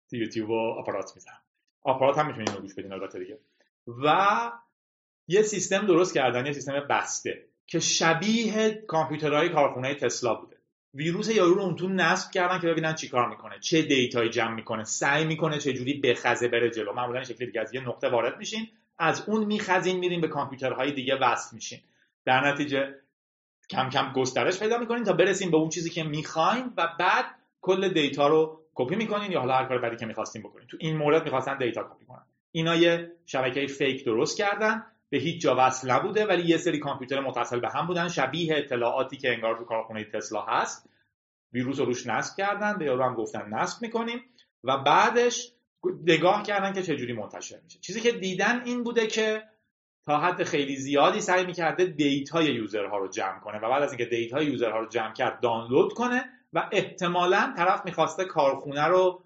تو 0.09 0.15
یوتیوب 0.15 0.49
و 0.49 0.59
آپارات 0.79 1.11
می‌زنم 1.15 1.39
آپارات 1.83 2.17
هم 2.17 2.27
می‌تونید 2.27 2.49
اینو 2.49 2.61
گوش 2.61 2.73
بدین 2.73 2.93
البته 2.93 3.19
دیگه. 3.19 3.37
و 4.03 4.51
یه 5.27 5.41
سیستم 5.41 5.85
درست 5.85 6.13
کردن 6.13 6.45
یه 6.45 6.53
سیستم 6.53 6.79
بسته 6.89 7.45
که 7.67 7.79
شبیه 7.79 8.71
کامپیوترهای 8.87 9.49
کارخونه 9.49 9.95
تسلا 9.95 10.35
بوده. 10.35 10.55
ویروس 10.93 11.35
یارو 11.35 11.75
رو 11.77 11.89
نصب 11.89 12.31
کردن 12.31 12.59
که 12.59 12.67
ببینن 12.67 12.95
چیکار 12.95 13.29
می‌کنه 13.29 13.59
چه 13.59 13.81
دیتایی 13.81 14.29
جمع 14.29 14.53
می‌کنه 14.53 14.83
سعی 14.83 15.25
می‌کنه 15.25 15.59
چه 15.59 15.73
جوری 15.73 15.93
بخزه 15.93 16.47
بره 16.47 16.69
جلو. 16.69 16.93
معمولا 16.93 17.23
شکلی 17.23 17.47
دیگه 17.47 17.61
از 17.61 17.73
یه 17.73 17.87
نقطه 17.87 18.09
وارد 18.09 18.37
میشین 18.37 18.67
از 18.97 19.29
اون 19.29 19.45
میخزین 19.45 19.99
میریم 19.99 20.21
به 20.21 20.27
کامپیوترهای 20.27 20.91
دیگه 20.91 21.15
وصل 21.15 21.55
میشین. 21.55 21.79
در 22.25 22.47
نتیجه 22.47 22.95
کم 23.69 23.89
کم 23.89 24.13
گسترش 24.13 24.59
پیدا 24.59 24.77
می‌کنین 24.77 25.03
تا 25.03 25.13
برسیم 25.13 25.51
به 25.51 25.57
اون 25.57 25.69
چیزی 25.69 25.89
که 25.89 26.03
می‌خواین 26.03 26.73
و 26.77 26.87
بعد 26.99 27.25
کل 27.65 27.89
data 27.89 28.27
رو 28.27 28.61
کپی 28.75 28.95
می‌کنین 28.95 29.31
یا 29.31 29.39
حالا 29.39 29.53
هر 29.53 29.65
کار 29.65 29.77
بعدی 29.77 29.95
که 29.95 30.05
می‌خواستین 30.05 30.41
بکنین. 30.41 30.67
تو 30.67 30.77
این 30.79 30.97
مورد 30.97 31.23
می‌خواستن 31.23 31.57
data 31.57 31.83
کپی 31.83 32.05
کنن. 32.05 32.25
اینا 32.51 32.75
یه 32.75 33.11
شبکه 33.25 33.67
fake 33.67 34.05
درست 34.05 34.37
کردن. 34.37 34.83
به 35.09 35.17
هیچ 35.17 35.41
جا 35.41 35.55
وصل 35.57 35.91
نبوده 35.91 36.25
ولی 36.25 36.43
یه 36.43 36.57
سری 36.57 36.79
کامپیوتر 36.79 37.19
متصل 37.19 37.59
به 37.59 37.69
هم 37.69 37.87
بودن. 37.87 38.07
شبیه 38.07 38.57
اطلاعاتی 38.57 39.17
که 39.17 39.33
انگار 39.33 39.57
تو 39.57 39.63
کارخونه 39.63 40.03
تسلا 40.03 40.41
هست. 40.41 40.89
ویروس 41.53 41.79
رو 41.79 41.85
روش 41.85 42.07
نصب 42.07 42.37
کردن. 42.37 42.77
به 42.77 42.85
یارو 42.85 43.03
هم 43.03 43.15
گفتن 43.15 43.53
نصب 43.53 43.81
می‌کنیم. 43.81 44.21
و 44.63 44.77
بعدش 44.77 45.51
نگاه 46.05 46.43
کردن 46.43 46.73
که 46.73 46.81
چجوری 46.81 47.13
منتشر 47.13 47.55
میشه. 47.63 47.79
چیزی 47.79 48.01
که 48.01 48.11
دیدن 48.11 48.61
این 48.65 48.83
بوده 48.83 49.07
که 49.07 49.43
تا 50.05 50.17
حد 50.17 50.43
خیلی 50.43 50.75
زیادی 50.75 51.21
سعی 51.21 51.45
می‌کرده 51.45 51.85
data 51.85 52.45
ی 52.45 52.54
user 52.54 52.89
ها 52.89 52.97
رو 52.97 53.07
جمع 53.07 53.39
کنه 53.39 53.57
و 53.57 53.69
بعد 53.69 53.83
از 53.83 53.89
اینکه 53.89 54.05
data 54.05 54.45
ی 54.45 54.51
user 54.51 54.74
ها 54.74 54.79
رو 54.79 54.87
جمع 54.87 55.13
کرد 55.13 55.39
دانلود 55.39 55.93
کنه. 55.93 56.29
و 56.55 56.69
احتمالا 56.71 57.53
طرف 57.57 57.85
می‌خواسته 57.85 58.25
کارخونه 58.25 58.85
رو 58.87 59.21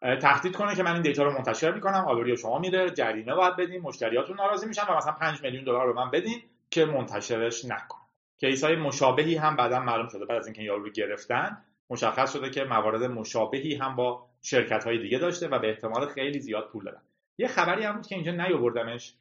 تهدید 0.00 0.56
کنه 0.56 0.74
که 0.74 0.82
من 0.82 0.92
این 0.92 1.02
دیتا 1.02 1.22
رو 1.22 1.32
منتشر 1.32 1.72
می‌کنم 1.72 2.04
آلوری 2.08 2.36
شما 2.36 2.58
میره 2.58 2.90
جریمه 2.90 3.34
باید 3.34 3.56
بدین 3.56 3.82
مشتریاتون 3.82 4.36
ناراضی 4.36 4.66
میشن 4.66 4.82
و 4.88 4.96
مثلا 4.96 5.12
5 5.12 5.42
میلیون 5.42 5.64
دلار 5.64 5.86
رو 5.86 5.94
من 5.94 6.10
بدین 6.10 6.42
که 6.70 6.84
منتشرش 6.84 7.64
نکن. 7.64 7.98
کیس 8.40 8.64
های 8.64 8.76
مشابهی 8.76 9.34
هم 9.34 9.56
بعدا 9.56 9.80
معلوم 9.80 10.08
شده 10.08 10.24
بعد 10.24 10.38
از 10.38 10.46
اینکه 10.46 10.62
یارو 10.62 10.84
رو 10.84 10.90
گرفتن 10.90 11.64
مشخص 11.90 12.32
شده 12.32 12.50
که 12.50 12.64
موارد 12.64 13.02
مشابهی 13.02 13.74
هم 13.74 13.96
با 13.96 14.26
شرکت 14.42 14.84
های 14.84 14.98
دیگه 14.98 15.18
داشته 15.18 15.48
و 15.48 15.58
به 15.58 15.68
احتمال 15.68 16.06
خیلی 16.06 16.40
زیاد 16.40 16.68
پول 16.72 16.84
دادن. 16.84 17.02
یه 17.38 17.48
خبری 17.48 17.84
هم 17.84 17.94
بود 17.94 18.06
که 18.06 18.14
اینجا 18.14 18.32
نیاوردمش 18.32 19.14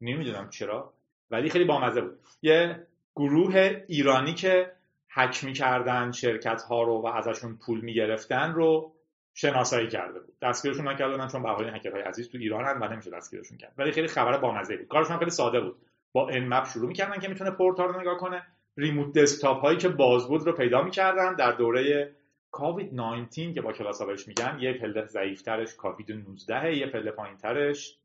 نمی‌دونم 0.00 0.50
چرا 0.50 0.92
ولی 1.30 1.50
خیلی 1.50 1.64
بامزه 1.64 2.00
بود. 2.00 2.18
یه 2.42 2.86
گروه 3.16 3.84
ایرانی 3.88 4.34
که 4.34 4.72
حک 5.14 5.44
می‌کردن 5.44 6.12
شرکت 6.12 6.62
ها 6.62 6.82
رو 6.82 7.02
و 7.02 7.06
ازشون 7.06 7.58
پول 7.66 7.80
می‌گرفتن 7.80 8.52
رو 8.52 8.94
شناسایی 9.34 9.88
کرده 9.88 10.20
بود. 10.20 10.38
دستگیرشون 10.42 10.88
نکردن 10.88 11.28
چون 11.28 11.42
به 11.42 11.48
حال 11.48 11.76
هکرهای 11.76 12.02
عزیز 12.02 12.28
تو 12.28 12.38
ایران 12.38 12.64
هستن 12.64 12.82
و 12.82 12.92
نمیشه 12.92 13.10
دستگیرشون 13.10 13.58
کرد. 13.58 13.74
ولی 13.78 13.92
خیلی 13.92 14.08
خبر 14.08 14.38
بامزه 14.38 14.76
بود. 14.76 14.88
کارشون 14.88 15.18
خیلی 15.18 15.30
ساده 15.30 15.60
بود. 15.60 15.86
با 16.12 16.28
ان 16.28 16.48
مپ 16.48 16.66
شروع 16.66 16.88
می‌کردن 16.88 17.18
که 17.18 17.28
می‌تونه 17.28 17.50
پورتال 17.50 17.88
رو 17.88 18.00
نگاه 18.00 18.16
کنه. 18.16 18.46
ریموت 18.76 19.12
دسکتاپ 19.12 19.60
هایی 19.60 19.78
که 19.78 19.88
باز 19.88 20.28
بود 20.28 20.46
رو 20.46 20.52
پیدا 20.52 20.82
می‌کردن 20.82 21.34
در 21.34 21.52
دوره 21.52 22.14
کووید 22.50 22.94
19 22.94 23.52
که 23.52 23.60
با 23.60 23.72
کلاس 23.72 24.02
بهش 24.02 24.28
میگن 24.28 24.58
یه 24.60 24.72
پله 24.72 25.06
ضعیفترش 25.06 25.74
کووید 25.74 26.12
19 26.12 26.76
یه 26.76 26.86
پله 26.86 27.10
پایینترش. 27.10 27.98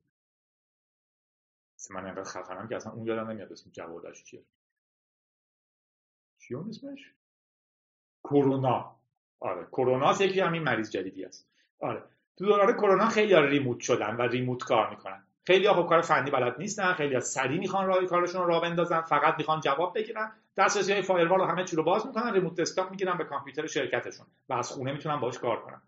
من 1.89 2.05
انقدر 2.05 2.23
خفنم 2.23 2.67
که 2.67 2.75
اصلا 2.75 2.91
اون 2.91 3.07
یادم 3.07 3.29
نمیاد 3.29 3.51
اسم 3.51 3.69
جوادش 3.71 4.23
چیه. 4.23 4.43
چی 6.47 6.55
اسمش 6.55 7.11
کرونا. 8.23 8.95
آره 9.39 9.65
کرونا 9.71 10.13
یکی 10.19 10.39
همین 10.39 10.63
مریض 10.63 10.91
جدیدی 10.91 11.25
است. 11.25 11.49
آره. 11.79 12.03
تو 12.37 12.45
دوران 12.45 12.73
کرونا 12.73 13.07
خیلی 13.07 13.33
ها 13.33 13.41
ریموت 13.41 13.79
شدن 13.79 14.15
و 14.15 14.21
ریموت 14.21 14.63
کار 14.63 14.89
می‌کنن. 14.89 15.23
خیلی 15.47 15.67
ها 15.67 15.73
خب 15.73 15.89
کار 15.89 16.01
فنی 16.01 16.31
بلد 16.31 16.55
نیستن 16.59 16.93
خیلی 16.93 17.13
ها 17.13 17.19
سریع 17.19 17.59
می‌خوان 17.59 17.87
راه 17.87 18.05
کارشون 18.05 18.41
رو 18.41 18.47
راه 18.47 18.61
بندازن 18.61 19.01
فقط 19.01 19.35
می‌خوان 19.37 19.59
جواب 19.59 19.95
بگیرن. 19.95 20.31
دسترسی 20.57 20.93
های 20.93 21.01
فایروال 21.01 21.41
همه 21.41 21.63
چی 21.63 21.75
رو 21.75 21.83
باز 21.83 22.07
می‌کنن 22.07 22.33
ریموت 22.33 22.61
دسکتاپ 22.61 22.91
می‌گیرن 22.91 23.17
به 23.17 23.23
کامپیوتر 23.23 23.67
شرکتشون 23.67 24.27
و 24.49 24.53
از 24.53 24.71
خونه 24.71 24.91
می‌تونن 24.91 25.19
باش 25.19 25.39
کار 25.39 25.61
کنن. 25.61 25.81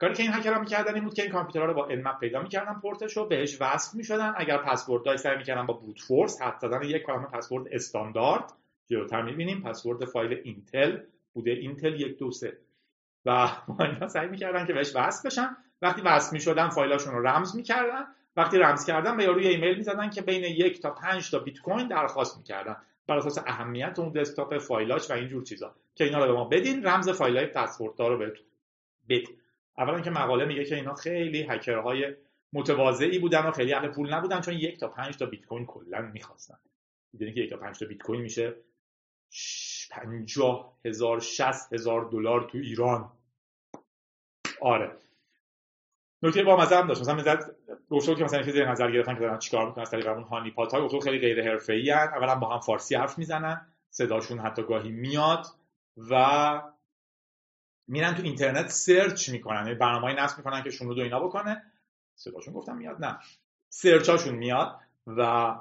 کاری 0.00 0.14
که 0.14 0.22
این 0.22 0.32
هکرها 0.32 0.60
می‌کردن 0.60 0.94
این 0.94 1.04
بود 1.04 1.14
که 1.14 1.22
این 1.22 1.32
کامپیوترها 1.32 1.66
رو 1.66 1.74
با 1.74 1.86
علم 1.86 2.18
پیدا 2.20 2.42
می‌کردن 2.42 2.80
پورتش 2.80 3.16
رو 3.16 3.26
بهش 3.26 3.58
وصل 3.60 3.96
می‌شدن. 3.96 4.34
اگر 4.36 4.58
پسورد 4.58 5.16
سعی 5.16 5.36
می‌کردن 5.36 5.66
با 5.66 5.74
بروت 5.74 6.00
فورس 6.00 6.38
زدن 6.60 6.82
یک 6.82 7.02
کلمه 7.02 7.26
پسورد 7.26 7.68
استاندارد 7.70 8.52
جلوتر 8.90 9.22
می‌بینیم. 9.22 9.62
پسورد 9.62 10.04
فایل 10.04 10.40
اینتل 10.44 10.98
بوده. 11.32 11.50
اینتل 11.50 12.00
یک 12.00 12.18
دو 12.18 12.30
سه. 12.30 12.58
و 13.24 13.48
اینا 13.80 14.08
سعی 14.08 14.28
می‌کردن 14.28 14.66
که 14.66 14.72
بهش 14.72 14.96
وصل 14.96 15.28
بشن. 15.28 15.56
وقتی 15.82 16.02
وصل 16.02 16.32
می‌شدن 16.32 16.68
فایلاشون 16.68 17.14
رو 17.14 17.26
رمز 17.26 17.56
می‌کردن. 17.56 18.04
وقتی 18.36 18.58
رمز 18.58 18.86
کردن 18.86 19.16
به 19.16 19.24
یارو 19.24 19.38
یه 19.38 19.48
ایمیل 19.48 19.76
می‌زدن 19.76 20.10
که 20.10 20.22
بین 20.22 20.44
یک 20.44 20.82
تا 20.82 20.90
پنج 20.90 21.30
تا 21.30 21.38
بیت 21.38 21.58
کوین 21.58 21.88
درخواست 21.88 22.38
می‌کردن. 22.38 22.76
بر 23.06 23.16
اساس 23.16 23.38
اهمیت 23.46 23.98
اون 23.98 24.12
دسکتاپ 24.12 24.58
فایلاش 24.58 25.10
و 25.10 25.14
اینجور 25.14 25.44
چیزا. 25.44 25.74
که 25.94 26.04
اینا 26.04 26.18
رو 26.24 26.32
به 26.32 26.38
ما 26.38 26.44
بدین 26.44 26.86
رمز 26.86 27.08
فایل 27.08 27.36
های 27.36 27.46
پسورد 27.46 28.00
رو 28.00 28.18
بهتون 28.18 28.46
بدین. 29.08 29.36
اولا 29.78 30.00
که 30.00 30.10
مقاله 30.10 30.44
میگه 30.44 30.64
که 30.64 30.74
اینا 30.74 30.94
خیلی 30.94 31.42
هکرهای 31.42 32.14
متواضعی 32.52 33.18
بودن 33.18 33.46
و 33.46 33.50
خیلی 33.50 33.74
اهل 33.74 33.88
پول 33.88 34.14
نبودن 34.14 34.40
چون 34.40 34.54
یک 34.54 34.80
تا 34.80 34.88
پنج 34.88 35.16
تا 35.16 35.26
بیت 35.26 35.44
کوین 35.44 35.66
کلا 35.66 36.00
می‌خواستن. 36.00 36.58
می‌دونی 37.12 37.32
که 37.32 37.40
یک 37.40 37.50
تا 37.50 37.56
پنج 37.56 37.78
تا 37.78 37.86
بیت 37.86 38.02
کوین 38.02 38.20
میشه؟ 38.20 38.54
پنجاه 39.90 40.78
هزار 40.84 41.20
شست 41.20 41.72
هزار 41.72 42.04
دلار 42.04 42.48
تو 42.50 42.58
ایران. 42.58 43.12
آره. 44.60 44.98
نکته 46.22 46.42
با 46.42 46.56
مزه 46.56 46.76
هم 46.76 46.86
داشت. 46.86 47.00
مثلا 47.00 47.14
می‌زد 47.14 47.56
گفت 47.90 48.16
که 48.16 48.24
مثلا 48.24 48.42
چیزی 48.42 48.64
نظر 48.64 48.90
گرفتن 48.90 49.14
که 49.14 49.20
دارن 49.20 49.38
چیکار 49.38 49.66
می‌کنن. 49.66 49.82
از 49.82 49.90
طریق 49.90 50.06
اون 50.06 50.22
هانی 50.22 50.50
پات 50.50 50.74
ها 50.74 51.00
خیلی 51.00 51.18
غیر 51.18 51.50
حرفه‌ای 51.50 51.90
ان 51.90 52.08
اولا 52.08 52.34
با 52.34 52.54
هم 52.54 52.60
فارسی 52.60 52.94
حرف 52.94 53.18
می‌زنن. 53.18 53.66
صداشون 53.90 54.38
حتی 54.38 54.62
گاهی 54.62 54.90
میاد 54.90 55.46
و 56.10 56.62
میرن 57.88 58.14
تو 58.14 58.22
اینترنت 58.22 58.68
سرچ 58.68 59.28
می‌کنن. 59.28 59.66
یعنی 59.66 59.74
برنامه‌ای 59.74 60.14
نصب 60.14 60.38
می‌کنن 60.38 60.62
که 60.62 60.70
شنود 60.70 60.98
و 60.98 61.02
اینا 61.02 61.20
بکنه. 61.20 61.62
صداشون 62.14 62.54
گفتم 62.54 62.76
میاد. 62.76 63.04
نه. 63.04 63.18
search 63.68 64.08
اشون 64.08 64.34
میاد 64.34 64.80
و 65.06 65.54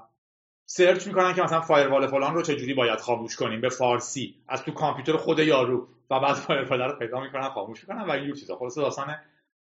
search 0.65 1.08
می‌کنن 1.08 1.34
که 1.34 1.41
مثلا 1.41 1.62
firewall 1.62 2.08
فلان 2.08 2.36
رو 2.36 2.41
چجوری 2.41 2.74
باید 2.74 3.00
خاموش 3.00 3.36
کنیم 3.36 3.62
به 3.62 3.70
فارسی. 3.70 4.36
از 4.48 4.63
تو 4.63 4.72
کامپیوتر 4.72 5.17
خود 5.17 5.39
یارو. 5.39 5.88
و 6.10 6.20
بعد 6.20 6.34
firewall 6.34 6.82
رو 6.82 7.00
پیدا 7.00 7.20
می‌کنن 7.20 7.50
خاموش 7.50 7.82
می‌کنن 7.82 8.01
و 8.01 8.12
اینجور 8.12 8.36
چیزا. 8.36 8.55
خلاصه 8.56 8.77
داستان 8.77 9.15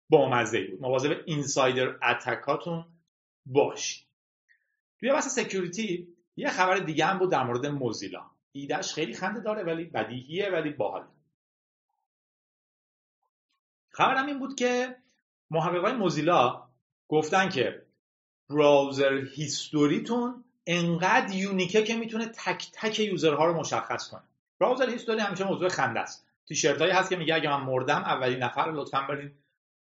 با 0.08 0.28
مزه 0.28 0.64
بود 0.64 0.80
مواظب 0.80 1.20
insider 1.24 1.98
attack 2.02 2.57
اتون 2.57 2.84
باش 3.46 4.06
توی 5.00 5.12
بحث 5.12 5.28
security 5.28 6.08
یه 6.36 6.50
خبر 6.50 6.76
دیگه 6.76 7.06
هم 7.06 7.18
بود 7.18 7.30
در 7.30 7.44
مورد 7.44 7.66
موزیلا. 7.66 8.30
ایدهش 8.52 8.92
خیلی 8.92 9.14
خنده 9.14 9.40
داره 9.40 9.62
ولی 9.62 9.84
بدیهیه 9.84 10.50
ولی 10.50 10.70
باحال. 10.70 11.06
خبرم 13.90 14.26
این 14.26 14.38
بود 14.38 14.54
که 14.54 14.96
محققای 15.50 15.92
موزیلا 15.92 16.68
گفتن 17.08 17.48
که 17.48 17.86
browser 18.50 19.24
history 19.34 20.11
تون 20.11 20.44
انقدر 20.66 21.34
unique 21.34 21.75
ه 21.75 21.82
که 21.82 21.96
می‌تونه 21.96 22.26
تک 22.26 22.70
تک 22.72 22.98
user 22.98 23.37
ها 23.37 23.46
رو 23.46 23.60
مشخص 23.60 24.10
کنه. 24.10 24.22
browser 24.60 24.90
history 24.90 25.20
همیشه 25.20 25.44
موضوع 25.44 25.68
خنده 25.68 26.00
است. 26.00 26.26
تیشرت 26.48 26.80
هایی 26.80 26.92
هست 26.92 27.10
که 27.10 27.16
میگه 27.16 27.34
اگه 27.34 27.50
من 27.50 27.60
مردم 27.60 27.98
اولین 27.98 28.42
نفر 28.42 28.72
لطفا 28.72 29.00
برین 29.00 29.32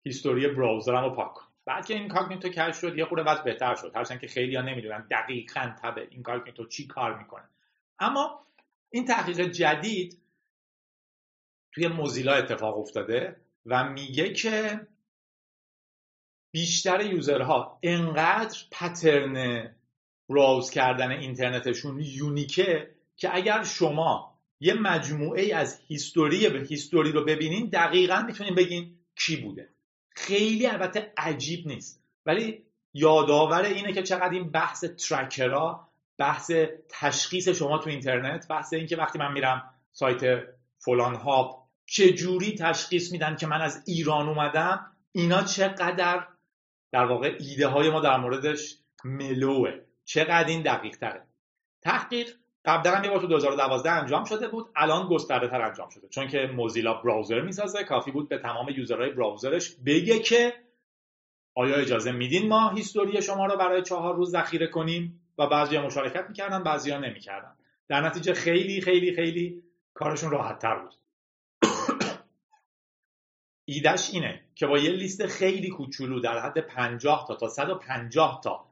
history 0.05 0.49
browser 0.49 0.98
م 0.98 1.05
رو 1.05 1.11
پاک 1.11 1.35
کن 1.35 1.45
بعد 1.65 1.87
که 1.87 1.95
incognito 1.95 2.49
کشف 2.49 2.77
شد 2.77 2.99
یه 2.99 3.05
خورده 3.05 3.31
وضع 3.31 3.43
بهتر 3.43 3.75
شد. 3.75 3.93
هرچند 3.95 4.21
که 4.21 4.29
خیلی 4.29 4.57
ها 4.57 4.63
نمی‌دونن 4.63 5.07
دقیقا 5.11 5.75
تب 5.83 6.09
incognito 6.11 6.67
چی 6.67 6.87
کار 6.87 7.19
می‌کنه. 7.19 7.49
اما 7.99 8.47
این 8.91 9.05
تحقیق 9.05 9.41
جدید 9.41 10.23
توی 11.73 11.89
موزیلا 11.89 12.35
اتفاق 12.35 12.79
افتاده 12.79 13.37
و 13.67 13.89
میگه 13.89 14.33
که 14.33 14.87
بیشتر 16.53 17.01
یوزرها 17.01 17.79
انقدر 17.83 18.59
پترن 18.73 19.75
براوز 20.29 20.71
کردن 20.71 21.11
اینترنتشون 21.11 22.01
یونیکه 22.01 22.91
که 23.17 23.37
اگر 23.37 23.63
شما 23.63 24.39
یه 24.61 24.75
مجموعه 24.75 25.55
از 25.55 25.81
هیستوری 25.89 26.49
به 26.49 26.59
هیستوری 26.59 27.13
رو 27.13 27.25
ببینین 27.25 27.71
دقیقا 27.73 28.23
می‌تونین 28.27 28.55
بگین 28.55 28.99
کی 29.17 29.37
بوده. 29.37 29.69
خیلی 30.11 30.67
البته 30.67 31.13
عجیب 31.17 31.67
نیست. 31.67 32.05
ولی 32.27 32.63
یادآور 32.95 33.63
اینه 33.63 33.93
که 33.93 34.03
چقدر 34.03 34.31
این 34.31 34.51
بحث 34.51 34.85
ترکرها 34.85 35.89
بحث 36.19 36.51
تشخیص 36.89 37.49
شما 37.49 37.79
تو 37.79 37.91
اینترنت 37.91 38.49
بحث 38.49 38.73
اینکه 38.73 38.97
وقتی 38.97 39.19
من 39.19 39.33
میرم 39.33 39.75
سایت 39.93 40.43
فلان 40.79 41.15
هاب 41.15 41.69
چجوری 41.87 42.55
تشخیص 42.55 43.13
میدن 43.13 43.37
که 43.37 43.47
من 43.47 43.61
از 43.61 43.83
ایران 43.87 44.29
اومدم؟ 44.29 44.87
اینا 45.13 45.43
چقدر 45.43 46.27
در 46.93 47.05
واقع 47.05 47.37
ایده 47.41 47.67
های 47.67 47.91
ما 47.91 48.01
در 48.01 48.17
موردش 48.17 48.79
ملوه. 49.05 49.71
چقدر 50.05 50.49
این 50.49 50.63
دقیق 50.63 50.97
تره. 50.97 51.27
تحقیق 51.83 52.29
قبلا 52.65 52.97
هم 52.97 53.05
یه 53.05 53.11
بار 53.11 53.21
تو 53.21 53.27
2012 53.27 53.91
انجام 53.91 54.25
شده 54.25 54.49
بود 54.49 54.71
الان 54.77 55.09
گسترده 55.09 55.49
تر 55.49 55.63
انجام 55.63 55.89
شده. 55.89 56.09
چون 56.09 56.29
که 56.29 56.51
موزیلا 56.55 56.95
براوزر 56.95 57.41
می‌سازه 57.41 57.85
کافی 57.85 58.11
بود 58.11 58.29
به 58.29 58.39
تمام 58.39 58.69
یوزرهای 58.69 59.11
براوزرش 59.11 59.77
بگه 59.87 60.19
که 60.19 60.53
آیا 61.55 61.77
اجازه 61.77 62.13
میدین 62.13 62.49
ما 62.49 62.71
هیستوری 62.71 63.23
شما 63.23 63.47
رو 63.47 63.57
برای 63.57 63.83
چهار 63.83 64.17
روز 64.17 64.31
ذخیره 64.31 64.67
کنیم؟ 64.67 65.21
و 65.39 65.47
بعضی 65.47 65.79
مشارکت 65.79 66.29
می‌کردن 66.29 66.63
بعضی 66.63 66.91
ها 66.91 66.99
نمی‌کردن. 66.99 67.57
در 67.89 68.01
نتیجه 68.01 68.35
خیلی 68.35 68.81
خیلی 68.81 69.17
خیلی 69.17 69.63
کارشون 69.95 70.31
راحت 70.31 70.59
تر 70.59 70.79
بود. 70.79 70.95
ایدش 73.65 74.11
اینه 74.13 74.41
که 74.55 74.67
با 74.67 74.79
یه 74.79 74.91
لیست 74.91 75.27
خیلی 75.27 75.69
کوچولو 75.69 76.21
در 76.21 76.39
حد 76.39 76.59
50 76.59 77.25
تا 77.29 77.35
تا 77.35 77.49
150 77.49 78.41
تا 78.45 78.72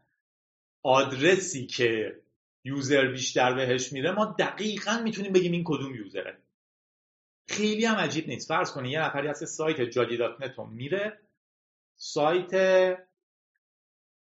آدرسی 0.82 1.66
که 1.66 2.16
یوزر 2.64 3.06
بیشتر 3.06 3.54
بهش 3.54 3.92
میره 3.92 4.12
ما 4.12 4.36
دقیقا 4.38 5.00
می‌تونیم 5.04 5.32
بگیم 5.32 5.52
این 5.52 5.64
کدوم 5.64 5.94
یوزره. 5.94 6.38
خیلی 7.48 7.84
هم 7.84 7.96
عجیب 7.96 8.28
نیست. 8.28 8.48
فرض 8.48 8.72
کنید 8.72 8.92
یه 8.92 9.02
نفری 9.02 9.28
از 9.28 9.50
سایت 9.50 9.80
جادی 9.80 10.16
دات 10.16 10.58
میره 10.58 11.18
سایت 11.96 12.52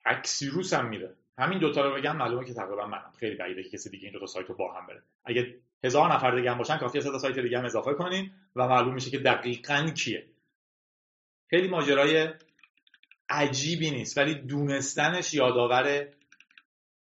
اکسیروس 0.06 0.74
هم 0.74 0.90
میره. 0.90 1.16
همین 1.38 1.60
دوتا 1.60 1.82
رو 1.82 1.96
بگم 1.96 2.18
معلومه 2.18 2.46
که 2.46 2.54
تقریبا 2.54 2.88
منم. 2.88 3.14
خیلی 3.20 3.36
بعیده 3.36 3.64
که 3.64 3.70
کسی 3.70 3.90
دیگه 3.90 4.04
این 4.04 4.14
دو 4.14 4.20
تا 4.20 4.26
سایت 4.26 4.48
رو 4.48 4.56
با 4.56 4.74
هم 4.74 4.88
بره. 4.88 5.04
اگه 5.26 5.56
هزار 5.84 6.14
نفر 6.14 6.36
دیگه 6.36 6.52
هم 6.52 6.58
باشن 6.58 6.78
کافیه 6.78 7.02
صد 7.02 7.18
سایت 7.18 7.40
دیگه 7.40 7.58
هم 7.60 7.66
اضافه 7.66 7.94
کنین 7.94 8.32
و 8.56 8.68
معلوم 8.68 8.94
میشه 8.94 9.10
که 9.10 9.20
دقیقا 9.20 9.90
کیه. 9.96 10.26
خیلی 11.50 11.68
ماجرای 11.68 12.34
عجیبی 13.30 13.92
نیست 13.92 14.18
ولی 14.18 14.36
دونستنش 14.36 15.34
یادآور 15.34 16.08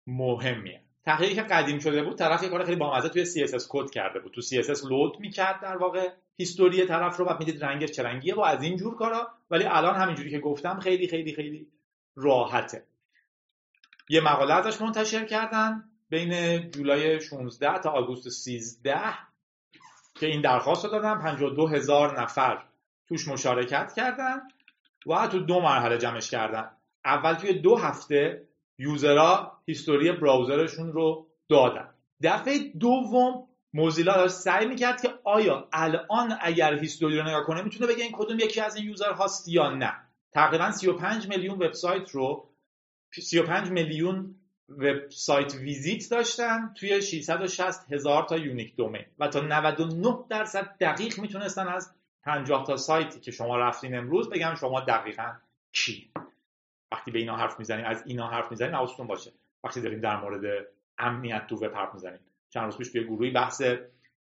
مهمیه. 0.07 0.81
تحقیقی 1.05 1.35
که 1.35 1.41
قدیم 1.41 1.79
شده 1.79 2.03
بود 2.03 2.17
طرف 2.17 2.43
یه 2.43 2.49
کار 2.49 2.65
خیلی 2.65 2.77
بامزه 2.77 3.09
توی 3.09 3.25
CSS 3.25 3.65
کد 3.69 3.89
کرده 3.89 4.19
بود. 4.19 4.31
تو 4.31 4.41
CSS 4.41 4.85
لود 4.85 5.19
می‌کرد 5.19 5.61
در 5.61 5.77
واقع 5.77 6.09
هیستوری 6.37 6.85
طرف 6.85 7.17
رو 7.17 7.25
و 7.25 7.37
می‌دید 7.39 7.63
رنگش 7.63 7.91
چه 7.91 8.03
رنگیه. 8.03 8.35
و 8.35 8.41
از 8.41 8.63
این 8.63 8.77
جور 8.77 8.95
کارا 8.95 9.27
ولی 9.51 9.63
الان 9.63 9.95
همینجوری 9.95 10.31
که 10.31 10.39
گفتم 10.39 10.79
خیلی 10.79 11.07
خیلی 11.07 11.33
خیلی 11.33 11.67
راحته. 12.15 12.83
یه 14.09 14.21
مقاله 14.21 14.53
ازش 14.53 14.81
منتشر 14.81 15.25
کردن 15.25 15.83
بین 16.09 16.61
جولای 16.71 17.19
16 17.21 17.79
تا 17.79 17.89
آگوست 17.89 18.29
13 18.29 18.99
که 20.15 20.25
این 20.25 20.41
درخواست 20.41 20.85
رو 20.85 20.91
دادن. 20.91 21.21
52 21.21 21.67
هزار 21.67 22.21
نفر 22.21 22.63
توش 23.07 23.27
مشارکت 23.27 23.93
کردن 23.95 24.41
و 25.07 25.27
تو 25.27 25.39
دو 25.39 25.61
مرحله 25.61 25.97
جمعش 25.97 26.31
کردن. 26.31 26.71
اول 27.05 27.33
توی 27.33 27.53
دو 27.53 27.77
هفته 27.77 28.47
یوزرها 28.81 29.61
هیستوری 29.65 30.11
براوزرشون 30.11 30.91
رو 30.91 31.27
دادن. 31.49 31.89
دفعه 32.23 32.59
دوم 32.79 33.47
موزیلا 33.73 34.13
داشت 34.13 34.33
سعی 34.33 34.65
می‌کرد 34.65 35.01
که 35.01 35.09
آیا 35.23 35.67
الان 35.73 36.37
اگر 36.41 36.79
هیستوری 36.79 37.17
رو 37.17 37.27
نگاه 37.27 37.43
کنه 37.43 37.61
می‌تونه 37.61 37.93
بگه 37.93 38.03
این 38.03 38.11
کدوم 38.13 38.39
یکی 38.39 38.61
از 38.61 38.75
این 38.75 38.85
یوزر 38.85 39.11
هاست 39.11 39.47
یا 39.49 39.69
نه. 39.69 39.93
تقریبا 40.33 40.71
35 40.71 41.27
میلیون 41.27 41.55
وبسایت 41.55 42.09
رو 42.09 42.49
35 43.13 43.69
میلیون 43.69 44.35
وبسایت 44.69 45.55
ویزیت 45.55 46.09
داشتن 46.11 46.73
توی 46.77 47.01
660 47.01 47.91
هزار 47.91 48.23
تا 48.23 48.37
یونیک 48.37 48.75
دومین 48.75 49.05
و 49.19 49.27
تا 49.27 49.41
99 49.41 50.17
درصد 50.29 50.75
دقیق 50.79 51.19
می‌تونستن 51.19 51.67
از 51.67 51.93
50 52.23 52.65
تا 52.67 52.77
سایتی 52.77 53.19
که 53.19 53.31
شما 53.31 53.57
رفتین 53.57 53.95
امروز 53.95 54.29
بگم 54.29 54.55
شما 54.59 54.79
دقیقا 54.79 55.33
کی 55.71 56.11
وقتی 56.91 57.11
به 57.11 57.19
اینا 57.19 57.35
حرف 57.35 57.59
می‌زنیم 57.59 57.85
از 57.85 58.03
اینا 58.05 58.27
حرف 58.27 58.51
می‌زنیم 58.51 58.75
حواستون 58.75 59.07
باشه. 59.07 59.31
وقتی 59.63 59.81
داریم 59.81 59.99
در 59.99 60.15
مورد 60.21 60.67
امنیت 60.97 61.47
تو 61.47 61.55
وب 61.55 61.75
حرف 61.75 61.93
می‌زنیم. 61.93 62.19
چند 62.49 62.63
روز 62.65 62.77
پیش 62.77 62.91
توی 62.91 63.03
گروهی 63.03 63.31
بحث 63.31 63.61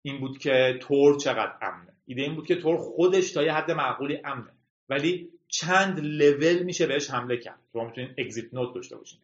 این 0.01 0.19
بود 0.19 0.37
که 0.37 0.79
تور 0.81 1.17
چقدر 1.17 1.53
امنه. 1.61 1.93
ایده 2.05 2.21
این 2.21 2.35
بود 2.35 2.47
که 2.47 2.55
تور 2.55 2.77
خودش 2.77 3.31
تا 3.31 3.43
یه 3.43 3.53
حد 3.53 3.71
معقولی 3.71 4.21
امنه. 4.25 4.51
ولی 4.89 5.29
چند 5.47 5.99
لول 5.99 6.63
میشه 6.63 6.87
بهش 6.87 7.09
حمله 7.09 7.37
کرد. 7.37 7.59
شما 7.73 7.85
می‌تونید 7.85 8.15
exit 8.17 8.53
node 8.53 8.75
داشته 8.75 8.95
باشین. 8.95 9.19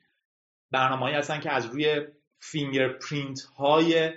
برنامه‌ای 0.72 1.14
هستن 1.14 1.40
که 1.40 1.52
از 1.52 1.66
روی 1.66 2.08
fingerprint 2.40 3.42
های 3.42 4.12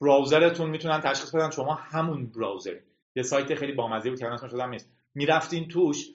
browser 0.00 0.49
تون 0.49 0.70
می‌تونن 0.70 1.00
تشخیص 1.00 1.34
بدن. 1.34 1.50
شما 1.50 1.74
همون 1.74 2.26
browser 2.26 2.76
یه 3.16 3.22
سایت 3.22 3.54
خیلی 3.54 3.72
بامزه 3.72 4.10
بود 4.10 4.18
که 4.18 4.26
اسمش 4.26 4.50
یادم 4.50 4.70
نیست. 4.70 4.92
می‌رفتین 5.14 5.68
توش 5.68 6.06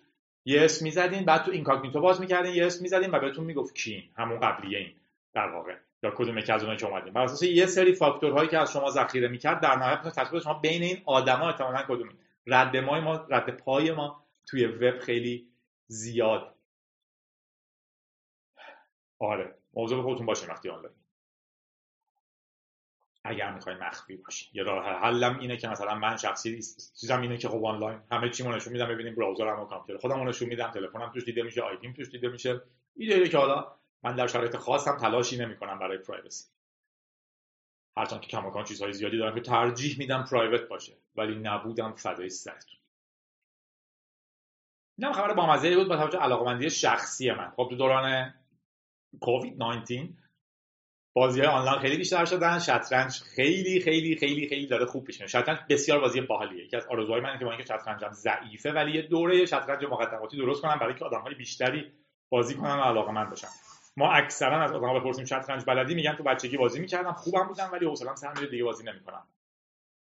یه 0.46 0.62
اسم 0.62 0.86
می‌زدین 0.86 1.26
بعد 1.26 1.44
تو 1.44 1.52
incognito 1.52 2.02
باز 2.02 2.22
می‌کردین 2.22 2.56
یه 2.56 2.66
اسم 2.66 2.82
می‌زدین 2.82 3.12
و 3.12 3.20
بهتون 3.20 3.46
می‌گفت 3.46 3.76
کی 3.76 4.12
همون 4.18 4.40
قبلیه 4.40 4.78
این 4.78 4.94
در 5.34 5.48
واقع. 5.48 5.76
یا 6.04 6.12
کدوم 6.12 6.38
یکی 6.38 6.52
از 6.52 6.62
اونایی 6.62 6.80
که 6.80 6.88
اومدین. 6.88 7.14
بر 7.14 7.22
اساس 7.22 7.44
یه 7.44 7.66
سری 7.66 7.94
فاکتورهایی 7.94 8.50
که 8.50 8.58
از 8.58 8.72
شما 8.72 8.90
ذخیره 8.90 9.28
می‌کرد 9.28 9.62
در 9.62 9.76
نهایت 9.76 10.02
تشخیص 10.02 10.44
شما 10.44 10.54
بین 10.54 10.84
این 10.84 11.02
آدما 11.06 11.50
احتمالاً 11.50 11.84
کدومی 11.88 12.12
رد 12.48 12.78
ما 12.78 13.16
رد 13.30 13.58
پای 13.58 13.92
ما 13.92 14.24
توی 14.48 14.66
وب 14.66 15.00
خیلی 15.00 15.48
زیاد. 15.88 16.56
آره 19.20 19.56
موضوع 19.74 20.04
خودتون 20.04 20.26
باشین 20.26 20.50
وقتی 20.50 20.70
آنلاین. 20.70 20.96
اگر 23.24 23.52
می‌خواین 23.52 23.78
مخفی 23.78 24.18
باشین 24.18 24.50
یه 24.54 24.64
راه 24.64 24.86
حلم 24.86 25.40
اینه 25.40 25.58
که 25.58 25.68
مثلا 25.68 25.96
من 25.96 26.18
شخصی 26.18 26.62
چیزم 27.00 27.22
اینه 27.22 27.38
که 27.38 27.50
خب 27.50 27.66
آنلاین 27.66 28.00
همه 28.12 28.30
چی 28.30 28.44
نشون 28.44 28.74
میدم 28.74 28.88
ببینیم 28.88 29.16
براوزرم 29.16 29.60
و 29.60 29.66
کامپیوتر 29.66 30.02
خودم 30.02 30.30
نشون 30.30 30.48
میدم 30.48 30.72
تلفنم 30.72 31.12
توش 31.12 31.24
دیده 31.24 31.44
میشه 31.44 31.62
آیدیم 31.62 31.94
توش 31.94 32.10
دیده 32.10 32.30
میشه. 32.30 32.62
ایده 32.96 33.30
که 33.30 33.38
حالا 33.38 33.76
من 34.04 34.16
در 34.16 34.28
شرایط 34.28 34.56
خاصم 34.56 34.98
تلاشی 34.98 35.38
نمی‌کنم 35.38 35.80
برای 35.80 35.98
پرایوسی 35.98 36.46
هرچند 37.98 38.22
که 38.22 38.28
کماکان 38.28 38.64
چیزهای 38.64 38.94
زیادی 38.94 39.18
دارم 39.18 39.36
که 39.36 39.42
ترجیح 39.42 40.00
میدم 40.00 40.24
پرایوت 40.24 40.62
باشه 40.62 40.98
ولی 41.16 41.36
نبودم 41.36 41.94
فدای 41.94 42.30
سرتون 42.30 42.80
اینم 44.98 45.14
خبر 45.14 45.34
بامزه 45.34 45.76
بود 45.76 45.88
با 45.88 45.98
توجه 45.98 46.20
علاقمندی 46.20 46.70
شخصی 46.70 47.32
من. 47.32 47.50
خب 47.50 47.68
تو 47.70 47.76
دوران 47.76 48.34
کووید 49.22 49.58
19 49.58 50.10
بازی 51.14 51.40
های 51.40 51.50
آنلاین 51.50 51.80
خیلی 51.80 51.98
بیشتر 51.98 52.26
شدن. 52.26 52.60
شطرنج 52.60 53.12
خیلی 53.12 53.80
خیلی 53.80 54.16
خیلی 54.16 54.48
خیلی 54.48 54.68
داره 54.68 54.86
خوب 54.86 55.04
پیش 55.04 55.22
شطرنج 55.22 55.60
بسیار 55.70 56.00
بازی 56.00 56.22
باحالیه. 56.22 56.66
یکی 56.66 56.76
از 56.76 56.88
آرزوهای 56.88 57.22
من 57.22 57.40
که 57.40 57.46
با 57.46 57.52
اینکه 57.52 57.66
شطرنجم 57.66 58.12
ضعیفه 58.12 58.72
ولی 58.72 58.92
یه 58.92 59.02
دوره 59.02 59.46
شطرنج 59.46 59.86
مقدماتی 59.86 60.38
درست 60.38 60.62
کنم 60.62 60.76
برای 60.76 60.88
اینکه 60.88 61.06
آدمهای 61.06 61.36
بیشتری 61.36 61.92
بازی 62.30 62.56
کنن 62.56 62.80
و 62.80 62.82
علاقمند 62.82 63.30
باشن. 63.30 63.48
ما 63.98 64.12
اکثرا 64.12 64.64
از 64.64 64.72
آدم‌ها 64.72 65.00
بپرسیم 65.00 65.26
شطرنج 65.26 65.64
بلدی؟ 65.68 65.96
میگن 65.96 66.16
تو 66.16 66.24
بچگی 66.24 66.58
بازی 66.58 66.80
می‌کردم 66.80 67.14
خوبم 67.14 67.48
بودم 67.48 67.70
ولی 67.74 67.86
حوصله‌ام 67.86 68.16
سر 68.16 68.34
میره 68.36 68.48
دیگه 68.48 68.64
بازی 68.64 68.84
نمی‌کنم. 68.84 69.24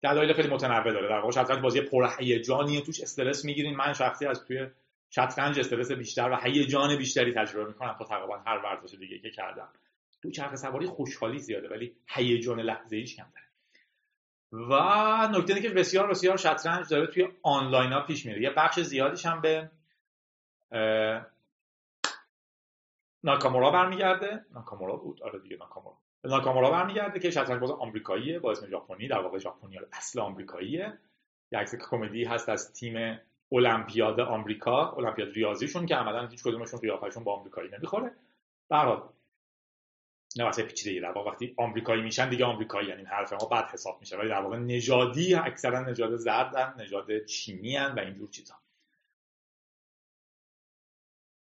دلایل 0.03 0.33
خیلی 0.33 0.47
متنوع 0.47 0.91
داره. 0.91 1.07
در 1.09 1.19
واقع 1.19 1.31
شطرنج 1.31 1.59
بازی 1.59 1.81
پرهیجانیه 1.81 2.81
توش 2.81 3.01
استرس 3.01 3.45
می‌گیرین 3.45 3.75
من 3.75 3.93
شخصی 3.93 4.25
از 4.25 4.45
توی 4.45 4.67
شطرنج 5.09 5.59
استرس 5.59 5.91
بیشتر 5.91 6.29
و 6.31 6.37
هیجان 6.43 6.97
بیشتری 6.97 7.33
تجربه 7.33 7.67
می‌کنم 7.67 7.95
تا 7.99 8.05
تقریبا 8.05 8.37
هر 8.37 8.57
ورزش 8.57 8.95
دیگه 8.99 9.19
که 9.19 9.29
کردم. 9.29 9.69
تو 10.21 10.31
چرخ 10.31 10.55
سواری 10.55 10.85
خوشحالی 10.85 11.39
زیاده 11.39 11.69
ولی 11.69 11.95
هیجان 12.07 12.59
لحظه 12.59 12.95
ایش 12.95 13.15
کمتره 13.15 13.49
و 14.51 14.73
نکته 15.31 15.61
که 15.61 15.69
بسیار 15.69 16.07
بسیار 16.07 16.37
شطرنج 16.37 16.89
داره 16.89 17.07
توی 17.07 17.27
آنلاین 17.43 17.91
ها 17.91 18.01
پیش 18.01 18.25
میره. 18.25 18.41
یه 18.41 18.49
بخش 18.49 18.79
زیادیش 18.79 19.25
هم 19.25 19.41
به 19.41 19.71
ناکامورا 23.23 23.71
برمیگرده. 23.71 24.45
ناکامورا 24.53 24.95
بود؟ 24.95 25.23
آره 25.23 25.39
دیگه 25.39 25.57
ناکامورا. 25.57 25.97
ناکامورا 26.23 26.71
برمیگرده 26.71 27.19
که 27.19 27.31
شطرنج 27.31 27.59
باز 27.59 27.71
آمریکاییه. 27.71 28.39
با 28.39 28.51
اسم 28.51 28.67
ژاپنی 28.67 29.07
در 29.07 29.19
واقع 29.19 29.37
ژاپنی 29.37 29.79
اصل 29.93 30.19
آمریکاییه. 30.19 30.97
یه 31.51 31.59
عکس 31.59 31.75
کمدی 31.75 32.23
هست 32.23 32.49
از 32.49 32.73
تیم 32.73 33.19
المپیاد 33.51 34.19
آمریکا 34.19 34.91
المپیاد 34.91 35.29
ریاضیشون 35.29 35.85
که 35.85 35.95
عملا 35.95 36.27
هیچ 36.27 36.43
کدومشون 36.43 36.79
قیافشون 36.79 37.23
با 37.23 37.35
آمریکایی 37.35 37.69
نمی‌خوره. 37.71 38.11
به 38.69 38.75
نه 40.35 40.43
واسه 40.43 40.63
پیچیده 40.63 41.01
در 41.01 41.11
واقع 41.11 41.31
وقتی 41.31 41.53
آمریکایی 41.57 42.01
میشن 42.01 42.29
دیگه 42.29 42.45
آمریکایی 42.45 42.89
یعنی 42.89 43.03
حرف 43.03 43.33
ما 43.33 43.47
بد 43.47 43.69
حساب 43.73 43.97
میشه. 43.99 44.17
ولی 44.17 44.29
در 44.29 44.41
واقع 44.41 44.57
نژادی 44.57 45.35
اکثرا 45.35 45.89
نژاد 45.89 46.15
زردن 46.15 46.73
نژاد 46.79 47.25
چینی 47.25 47.75
هن 47.75 47.91
و 47.91 47.99
اینجور 47.99 48.29
چیزا. 48.29 48.55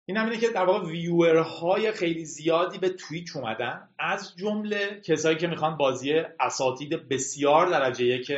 این 0.06 0.17
هم 0.17 0.26
اینه 0.26 0.38
که 0.38 0.50
در 0.50 0.65
واقع 0.65 0.88
ویورهای 0.88 1.91
خیلی 1.91 2.26
زیادی 2.26 2.78
به 2.78 2.89
تویچ 2.89 3.36
اومدن. 3.36 3.89
از 4.00 4.36
جمله 4.36 5.02
کسایی 5.02 5.38
که 5.38 5.48
می‌خوان 5.48 5.78
بازی 5.78 6.13
اساتید 6.39 6.89
بسیار 7.10 7.69
درجه 7.69 8.06
یک 8.06 8.32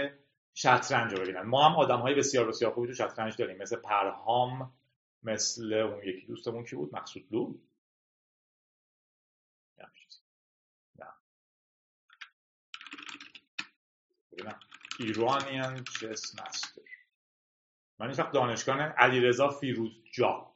شطرنج 0.54 1.14
رو 1.14 1.22
ببینن 1.24 1.42
ما 1.42 1.70
هم 1.70 1.76
آدم 1.76 2.00
های 2.00 2.16
بسیار 2.16 2.48
بسیار 2.48 2.72
خوبی 2.72 2.88
تو 2.88 2.94
شطرنج 2.94 3.38
داریم. 3.38 3.58
مثل 3.58 3.76
پرهام 3.76 4.74
مثل 5.24 5.74
اون 5.74 6.04
یکی 6.04 6.28
دوستمون 6.28 6.64
کی 6.64 6.76
بود؟ 6.76 6.96
مقصود 6.96 7.24
لو 7.32 7.54
ایرانیان 15.00 15.84
چس 15.84 16.40
مستر 16.40 16.82
من 18.00 18.08
این 18.08 18.32
دانشگاه 18.34 18.78
علیرضا 18.82 19.50
فیروزجا. 19.50 20.54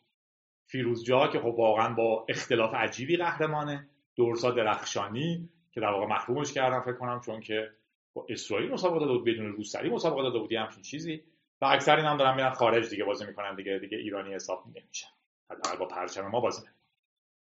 فیروزجا 0.66 1.28
که 1.28 1.40
خب 1.40 1.46
واقعا 1.46 1.94
با 1.94 2.26
اختلاف 2.30 2.74
عجیبی 2.74 3.18
قهرمانه. 3.18 3.90
دورسا 4.16 4.52
درخشانی 4.52 5.50
که 5.72 5.82
در 5.82 5.88
واقع 5.88 6.06
محرومش 6.06 6.54
کردم 6.54 6.82
فکر 6.82 6.98
کنم 6.98 7.20
چون 7.20 7.40
که 7.40 7.72
با 8.14 8.26
اسرائیل 8.30 8.72
مسابقه 8.72 9.00
داده 9.00 9.12
بود 9.12 9.26
بدون 9.26 9.46
روسری 9.46 9.90
مسابقه 9.90 10.24
داده 10.24 10.40
بود 10.40 10.54
همچین 10.54 10.82
چیزی. 10.82 11.24
و 11.62 11.66
اکثر 11.66 11.96
این 11.96 12.06
هم 12.06 12.18
دارن 12.18 12.36
میرن 12.36 12.50
خارج 12.50 12.90
دیگه 12.90 13.04
بازی 13.04 13.26
می‌کنن 13.26 13.56
دیگه 13.56 13.78
دیگه 13.78 13.98
ایرانی 13.98 14.34
حساب 14.34 14.64
نمیشن. 14.68 15.08
حداقل 15.52 15.78
با 15.78 15.86
پرچم 15.86 16.28
ما 16.28 16.40
بازی 16.40 16.62
نمی‌کنن. 16.62 16.82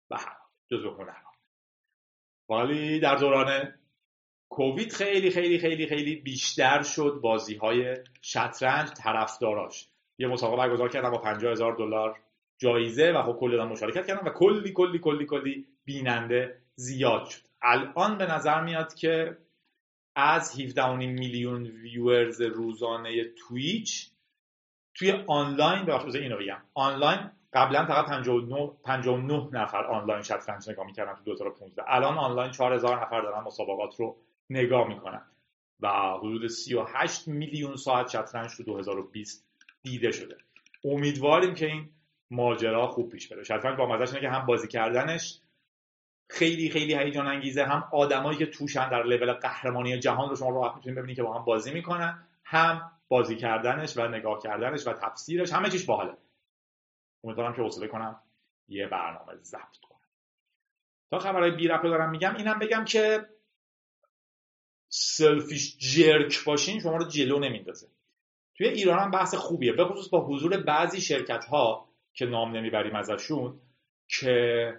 و 0.10 0.18
جزو 0.72 0.92
هنرها. 0.92 1.32
ولی 2.50 3.00
در 3.00 3.16
دوران 3.16 3.79
کووید 4.50 4.92
خیلی 4.92 5.32
خیلی 5.32 5.60
خیلی 5.60 5.88
خیلی 5.88 6.16
بیشتر 6.16 6.84
شد 6.84 7.20
بازی 7.24 7.56
های 7.56 7.98
شطرنج 8.22 8.90
طرفداراش. 8.90 9.88
یه 10.18 10.28
مسابقه 10.28 10.58
برگزار 10.58 10.90
کردم 10.90 11.12
با 11.12 11.18
50 11.18 11.52
هزار 11.52 11.76
دلار. 11.76 12.20
جایزه 12.58 13.12
و 13.12 13.24
خب 13.24 13.40
کلی 13.40 13.64
مشارکت 13.64 14.08
کردم 14.08 14.28
و 14.28 14.30
کلی 14.30 14.74
کلی 14.74 15.00
کلی 15.00 15.26
کلی 15.26 15.68
بیننده 15.86 16.62
زیاد 16.76 17.26
شد. 17.26 17.42
الان 17.62 18.18
به 18.18 18.26
نظر 18.26 18.64
میاد 18.64 18.94
که 18.94 19.38
از 20.16 20.60
17 20.60 20.96
میلیون 20.96 21.64
ویورز 21.64 22.42
روزانه 22.42 23.24
تویچ 23.24 24.12
توی 24.96 25.12
آنلاین 25.28 25.86
بخصوص 25.86 26.16
اینو 26.16 26.38
بگم. 26.38 26.62
آنلاین 26.74 27.20
قبلا 27.54 27.86
فقط 27.86 28.06
59 28.06 28.72
59 28.84 29.50
نفر 29.52 29.86
آنلاین 29.86 30.22
شطرنج 30.22 30.70
نگاه 30.70 30.86
می‌کردن 30.86 31.14
تو 31.14 31.24
2015 31.24 31.84
الان 31.88 32.18
آنلاین 32.18 32.52
4000 32.52 33.02
نفر 33.02 33.22
دارن 33.22 33.44
مسابقات 33.44 33.96
رو 33.96 34.18
نگاه 34.50 34.88
می‌کنن. 34.88 35.26
و 35.80 35.90
حدود 36.18 36.48
38 36.48 37.28
میلیون 37.28 37.76
ساعت 37.76 38.10
شطرنج 38.10 38.58
تو 38.58 38.64
2020 38.64 39.46
دیده 39.82 40.12
شده. 40.12 40.38
امیدواریم 40.84 41.54
که 41.54 41.66
این 41.66 41.90
ماجرا 42.32 42.88
خوب 42.88 43.12
پیش 43.12 43.28
بره. 43.28 43.44
شطرنج 43.44 43.78
با 43.78 43.88
مزهش 43.88 44.20
که 44.20 44.30
هم 44.30 44.46
بازی 44.46 44.68
کردنش 44.68 45.42
خیلی 46.30 46.70
خیلی 46.70 46.96
هیجان 46.96 47.28
انگیزه 47.28 47.64
هم 47.64 47.90
آدمایی 47.92 48.38
که 48.38 48.46
توشن 48.46 48.90
در 48.90 49.04
لول 49.04 49.34
قهرمانی 49.34 50.00
جهان 50.00 50.30
رو 50.30 50.36
شما 50.36 50.50
راحت 50.50 50.76
می‌تونید 50.76 50.98
ببینید 50.98 51.16
که 51.16 51.24
با 51.24 51.34
هم 51.34 51.46
بازی 51.46 51.72
می‌کنن 51.72 52.28
هم 52.44 52.92
بازی 53.08 53.36
کردنش 53.36 53.98
و 53.98 54.08
نگاه 54.08 54.40
کردنش 54.40 54.88
و 54.88 54.94
تفسیرش 54.94 55.54
همه 55.54 55.70
چیش 55.70 55.86
باحاله. 55.86 56.18
امیدوارم 57.24 57.54
که 57.54 57.62
حوصله 57.62 57.88
کنم 57.88 58.20
یه 58.68 58.88
برنامه 58.88 59.36
ضبط 59.36 59.78
کنم. 59.82 60.00
تا 61.12 61.20
خبرهای 61.20 61.52
بی 61.52 61.68
دارم 61.68 62.10
میگم 62.10 62.36
اینم 62.36 62.60
بگم 62.60 62.86
که 62.86 63.30
سلفیش 64.90 65.78
جرک 65.78 66.44
باشین 66.44 66.80
شما 66.80 66.98
رو 66.98 67.08
جلو 67.08 67.40
نمیندازه. 67.40 67.88
توی 68.58 68.68
ایران 68.68 69.00
هم 69.00 69.12
بحث 69.12 69.36
خوبیه 69.36 69.74
به 69.74 69.86
خصوص 69.86 70.10
با 70.10 70.26
حضور 70.26 70.58
بعضی 70.58 71.02
شرکت 71.02 71.46
ها 71.46 71.90
که 72.14 72.26
نام 72.26 72.56
نمی‌بریم 72.56 72.96
ازشون 72.96 73.60
که 74.08 74.74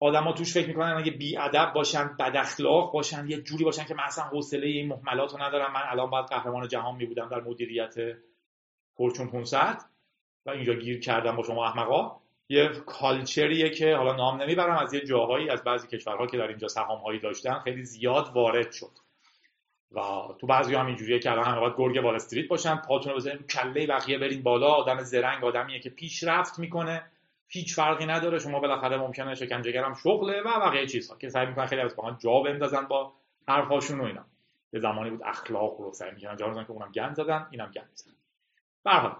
آدما 0.00 0.32
توش 0.32 0.54
فکر 0.54 0.68
می‌کنن 0.68 0.94
اگه 0.96 1.10
بی 1.10 1.36
ادب 1.36 1.72
باشن 1.74 2.16
بد 2.18 2.36
اخلاق 2.36 2.92
باشن 2.92 3.28
یه 3.28 3.42
جوری 3.42 3.64
باشن 3.64 3.84
که 3.84 3.94
من 3.94 4.04
اصلا 4.04 4.24
حوصله 4.24 4.66
این 4.66 4.88
محملات 4.88 5.32
رو 5.32 5.42
ندارم. 5.42 5.72
من 5.72 5.82
الان 5.84 6.10
باید 6.10 6.26
قهرمان 6.26 6.68
جهان 6.68 6.96
می 6.96 7.06
بودم 7.06 7.28
در 7.28 7.40
مدیریت 7.40 7.94
فورچون 8.94 9.28
500 9.30 9.78
و 10.46 10.50
اینجا 10.50 10.74
گیر 10.74 11.00
کردم 11.00 11.36
با 11.36 11.42
شما 11.42 11.66
احمقا. 11.66 12.25
یه 12.48 12.68
کالچریه 12.68 13.70
که 13.70 13.96
حالا 13.96 14.16
نام 14.16 14.42
نمی‌برم 14.42 14.76
از 14.76 14.94
یه 14.94 15.00
جاهایی 15.00 15.50
از 15.50 15.64
بعضی 15.64 15.88
کشورها 15.88 16.26
که 16.26 16.38
در 16.38 16.48
اینجا 16.48 16.68
سهام 16.68 16.98
هایی 16.98 17.20
داشتن 17.20 17.58
خیلی 17.58 17.84
زیاد 17.84 18.28
وارد 18.34 18.72
شد. 18.72 18.90
و 19.92 20.00
تو 20.40 20.46
بعضی 20.46 20.74
هم 20.74 20.86
اینجوریه 20.86 21.18
که 21.18 21.30
الان 21.30 21.44
همه 21.44 21.60
باید 21.60 21.74
گرگ 21.76 22.04
وال 22.04 22.14
استریت 22.14 22.48
باشن 22.48 22.76
پاتون 22.76 23.14
بزنین 23.14 23.38
کله 23.38 23.86
بقیه 23.86 24.18
برین 24.18 24.42
بالا 24.42 24.66
آدم 24.66 24.98
زرنگ 24.98 25.44
آدمیه 25.44 25.80
که 25.80 25.90
پیشرفت 25.90 26.58
می‌کنه. 26.58 27.02
هیچ 27.48 27.74
فرقی 27.74 28.06
نداره 28.06 28.38
شما 28.38 28.60
بالاخره 28.60 28.96
ممکنه 28.96 29.34
شکنجهگرم 29.34 29.94
شغله 29.94 30.40
و 30.40 30.60
بقیه 30.60 30.86
چیزها. 30.86 31.16
که 31.16 31.28
سعی 31.28 31.46
می‌کنن 31.46 31.66
خیلی 31.66 31.80
از 31.80 31.94
جا 32.18 32.40
بندازن 32.40 32.86
با 32.86 33.12
حرفاشون 33.48 34.00
و 34.00 34.04
اینا. 34.04 34.24
یه 34.72 34.80
زمانی 34.80 35.10
بود 35.10 35.22
اخلاق 35.24 35.80
رو 35.80 35.92
سعی 35.92 36.10
می‌کردن 36.10 36.36
جا 36.36 36.64
که 36.64 36.70
اونم 36.70 36.92
گند 36.92 37.14
زدن 37.14 37.46
اینم 37.50 37.70
گند 37.70 37.90
زدن. 37.94 38.12
برحال 38.84 39.16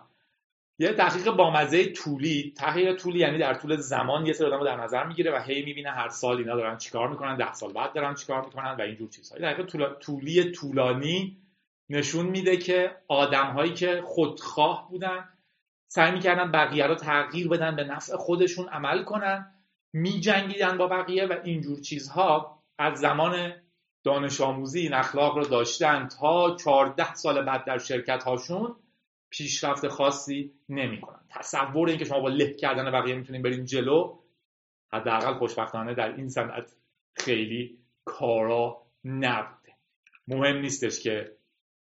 یه 0.79 0.93
تحقیق 0.93 1.31
بامزه 1.31 1.93
طولی 1.93 2.55
تحقیق 2.57 2.97
طولی 2.97 3.19
یعنی 3.19 3.39
در 3.39 3.55
طول 3.55 3.77
زمان 3.77 4.27
یه 4.27 4.33
سری 4.33 4.47
آدم 4.47 4.65
در 4.65 4.77
نظر 4.77 5.07
می‌گیره 5.07 5.33
و 5.33 5.43
هی 5.43 5.63
می‌بینه 5.63 5.91
هر 5.91 6.09
سال 6.09 6.37
اینا 6.37 6.57
دارن 6.57 6.77
چیکار 6.77 7.09
می‌کنن 7.09 7.37
ده 7.37 7.53
سال 7.53 7.73
بعد 7.73 7.93
دارن 7.93 8.15
چیکار 8.15 8.45
می‌کنن 8.45 8.77
و 8.79 8.81
اینجور 8.81 9.09
چیزها 9.09 9.39
تحقیق 9.39 9.95
طولی 10.01 10.51
طولانی 10.51 11.37
نشون 11.91 12.27
میده 12.27 12.57
که 12.57 12.97
آدم 13.09 13.47
هایی 13.47 13.75
که 13.75 14.03
خودخواه 14.05 14.89
بودن 14.91 15.29
سعی 15.89 16.13
می‌کردن 16.13 16.53
بقیه 16.53 16.87
رو 16.87 16.95
تغییر 16.95 17.49
بدن 17.49 17.77
به 17.77 17.85
نفع 17.85 18.17
خودشون 18.17 18.69
عمل 18.69 19.03
کنن 19.03 19.53
میجنگیدن 19.93 20.79
با 20.79 20.87
بقیه 20.87 21.27
و 21.27 21.37
اینجور 21.45 21.81
چیزها 21.81 22.63
از 22.79 22.99
زمان 22.99 23.53
دانش 24.05 24.41
آموزی 24.41 24.81
این 24.81 24.95
اخلاق 24.95 25.37
رو 25.37 25.45
داشتن 25.45 26.09
تا 26.09 26.57
14 26.57 27.15
سال 27.15 27.45
بعد 27.45 27.65
در 27.65 27.79
شرکت 27.79 28.23
هاشون 28.23 28.77
پیشرفت 29.37 29.89
خاصی 29.89 30.53
نمی‌کنن. 30.69 31.21
تصور 31.31 31.89
اینکه 31.89 32.05
شما 32.05 32.21
با 32.21 32.29
له 32.29 32.55
کردن 32.55 32.91
بقیه 32.91 33.15
می‌تونین 33.15 33.43
برین 33.43 33.65
جلو 33.65 34.19
حداقل 34.93 35.35
خوشبختانه 35.35 35.95
در 35.95 36.15
این 36.15 36.29
صنعت 36.29 36.73
خیلی 37.17 37.79
کارا 38.05 38.83
نبوده. 39.05 39.73
مهم 40.29 40.57
نیستش 40.57 41.01
که 41.01 41.33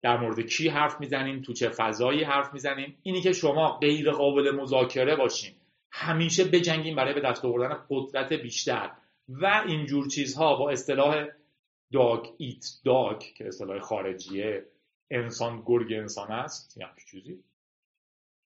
در 0.02 0.16
مورد 0.16 0.40
کی 0.40 0.68
حرف 0.68 1.00
می‌زنیم 1.00 1.42
تو 1.42 1.52
چه 1.52 1.68
فضایی 1.68 2.24
حرف 2.24 2.52
می‌زنیم 2.52 2.98
اینی 3.02 3.20
که 3.20 3.32
شما 3.32 3.78
غیر 3.78 4.10
قابل 4.10 4.50
مذاکره 4.50 5.16
باشین. 5.16 5.54
همیشه 5.92 6.44
بجنگیم 6.44 6.96
برای 6.96 7.14
به 7.14 7.20
دست 7.20 7.44
آوردن 7.44 7.76
قدرت 7.90 8.32
بیشتر. 8.32 8.90
و 9.28 9.62
اینجور 9.66 10.08
چیزها 10.08 10.56
با 10.56 10.70
اصطلاح 10.70 11.26
داگ 11.92 12.26
ایت 12.38 12.64
داگ 12.84 13.18
که 13.18 13.46
اصطلاح 13.46 13.78
خارجیه 13.78 14.66
انسان 15.10 15.62
گرگ 15.66 15.92
انسان 15.92 16.32
است 16.32 16.76
یه 16.76 16.86
چیزی. 17.10 17.38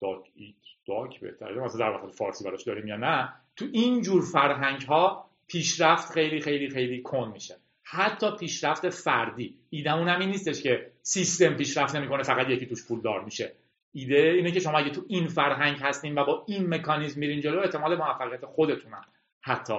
داگ 0.02 0.26
ایت 0.36 0.56
داگ 0.88 1.20
بهتره. 1.20 1.64
مثلا 1.64 1.80
در 1.80 1.98
واقع 1.98 2.12
فارسی 2.12 2.44
براش 2.44 2.64
داریم 2.64 2.88
یا 2.88 2.98
نه 2.98 3.34
تو 3.56 3.66
این 3.72 4.02
جور 4.02 4.22
فرهنگ 4.22 4.82
ها 4.82 5.30
پیشرفت 5.48 6.12
خیلی 6.12 6.40
خیلی 6.40 6.70
خیلی 6.70 7.02
کن 7.02 7.32
میشه. 7.34 7.56
حتی 7.84 8.32
پیشرفت 8.40 8.90
فردی. 8.90 9.58
ایدمون 9.70 10.08
همین 10.08 10.30
نیستش 10.30 10.64
که 10.64 10.92
سیستم 11.02 11.54
پیشرفت 11.54 11.96
نمی‌کنه 11.96 12.24
فقط 12.24 12.50
یکی 12.50 12.66
توش 12.66 12.88
پول 12.88 13.02
دار 13.02 13.24
میشه. 13.24 13.56
ایده 13.92 14.34
اینه 14.36 14.52
که 14.52 14.60
شما 14.60 14.78
اگه 14.78 14.90
تو 14.90 15.06
این 15.08 15.28
فرهنگ 15.28 15.78
هستین 15.82 16.18
و 16.18 16.26
با 16.26 16.46
این 16.48 16.74
مکانیزم 16.74 17.20
میرین 17.20 17.42
جلو 17.42 17.60
احتمال 17.60 17.96
موفقیت 17.96 18.46
خودتونم 18.46 19.06
حتی 19.42 19.74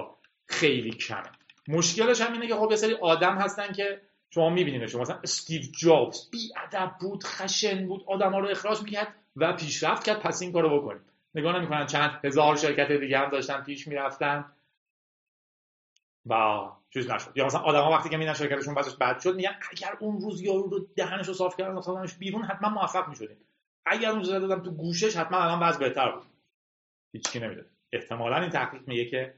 خیلی 0.45 0.91
کمه. 0.91 1.31
مشکلش 1.67 2.21
هم 2.21 2.33
اینه 2.33 2.47
که 2.47 2.55
خب 2.55 2.67
یه 2.69 2.75
سری 2.75 2.93
آدم 2.93 3.35
هستن 3.35 3.73
که 3.73 4.01
شما 4.29 4.49
می‌بینید 4.49 4.87
شما 4.87 5.01
مثلا 5.01 5.19
استیو 5.23 5.61
جابز 5.77 6.29
بی 6.31 6.53
ادب 6.57 6.91
بود 6.99 7.23
خشن 7.23 7.87
بود 7.87 8.03
آدما 8.07 8.39
رو 8.39 8.47
اخراج 8.49 8.81
می‌کرد 8.81 9.15
و 9.35 9.53
پیشرفت 9.53 10.03
کرد 10.03 10.19
پس 10.19 10.41
این 10.41 10.51
کارو 10.51 10.81
بکنید. 10.81 11.01
نگاه 11.35 11.57
نمی‌کنن 11.57 11.85
چند 11.85 12.19
هزار 12.23 12.55
شرکت 12.55 12.91
دیگه 12.91 13.17
هم 13.19 13.29
داشتن 13.29 13.63
پیش 13.63 13.87
می‌رفتن. 13.87 14.45
و 16.29 16.65
چیز 16.93 17.09
نشد. 17.09 17.31
یا 17.35 17.45
مثلا 17.45 17.61
آدما 17.61 17.91
وقتی 17.91 18.09
که 18.09 18.17
میدن 18.17 18.33
شرکتشون 18.33 18.73
واسش 18.73 18.95
بد 18.95 19.19
شد 19.19 19.35
میگن 19.35 19.55
اگر 19.71 19.97
اون 19.99 20.21
روز 20.21 20.41
یارو 20.41 20.69
رو 20.69 20.87
دهنش 20.95 21.31
صاف 21.31 21.57
کردن 21.57 21.77
افتادنش 21.77 22.13
بیرون 22.13 22.43
حتما 22.43 22.69
موفق 22.69 23.09
می‌شدیم. 23.09 23.37
اگر 23.85 24.09
اون 24.09 24.19
روز 24.19 24.29
دادم 24.29 24.63
تو 24.63 24.71
گوشش 24.71 25.15
حتما 25.15 25.37
الان 25.37 25.59
وضع 25.59 25.79
بهتر 25.79 26.11
بود. 26.11 26.23
هیچکی 27.13 27.39
نمیده 27.39 27.65
احتمالا 27.93 28.37
این 28.37 28.49
تحقیق 28.49 28.87
میگه 28.87 29.05
که 29.05 29.33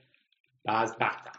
بعض 0.64 0.96
بدتر. 0.96 1.32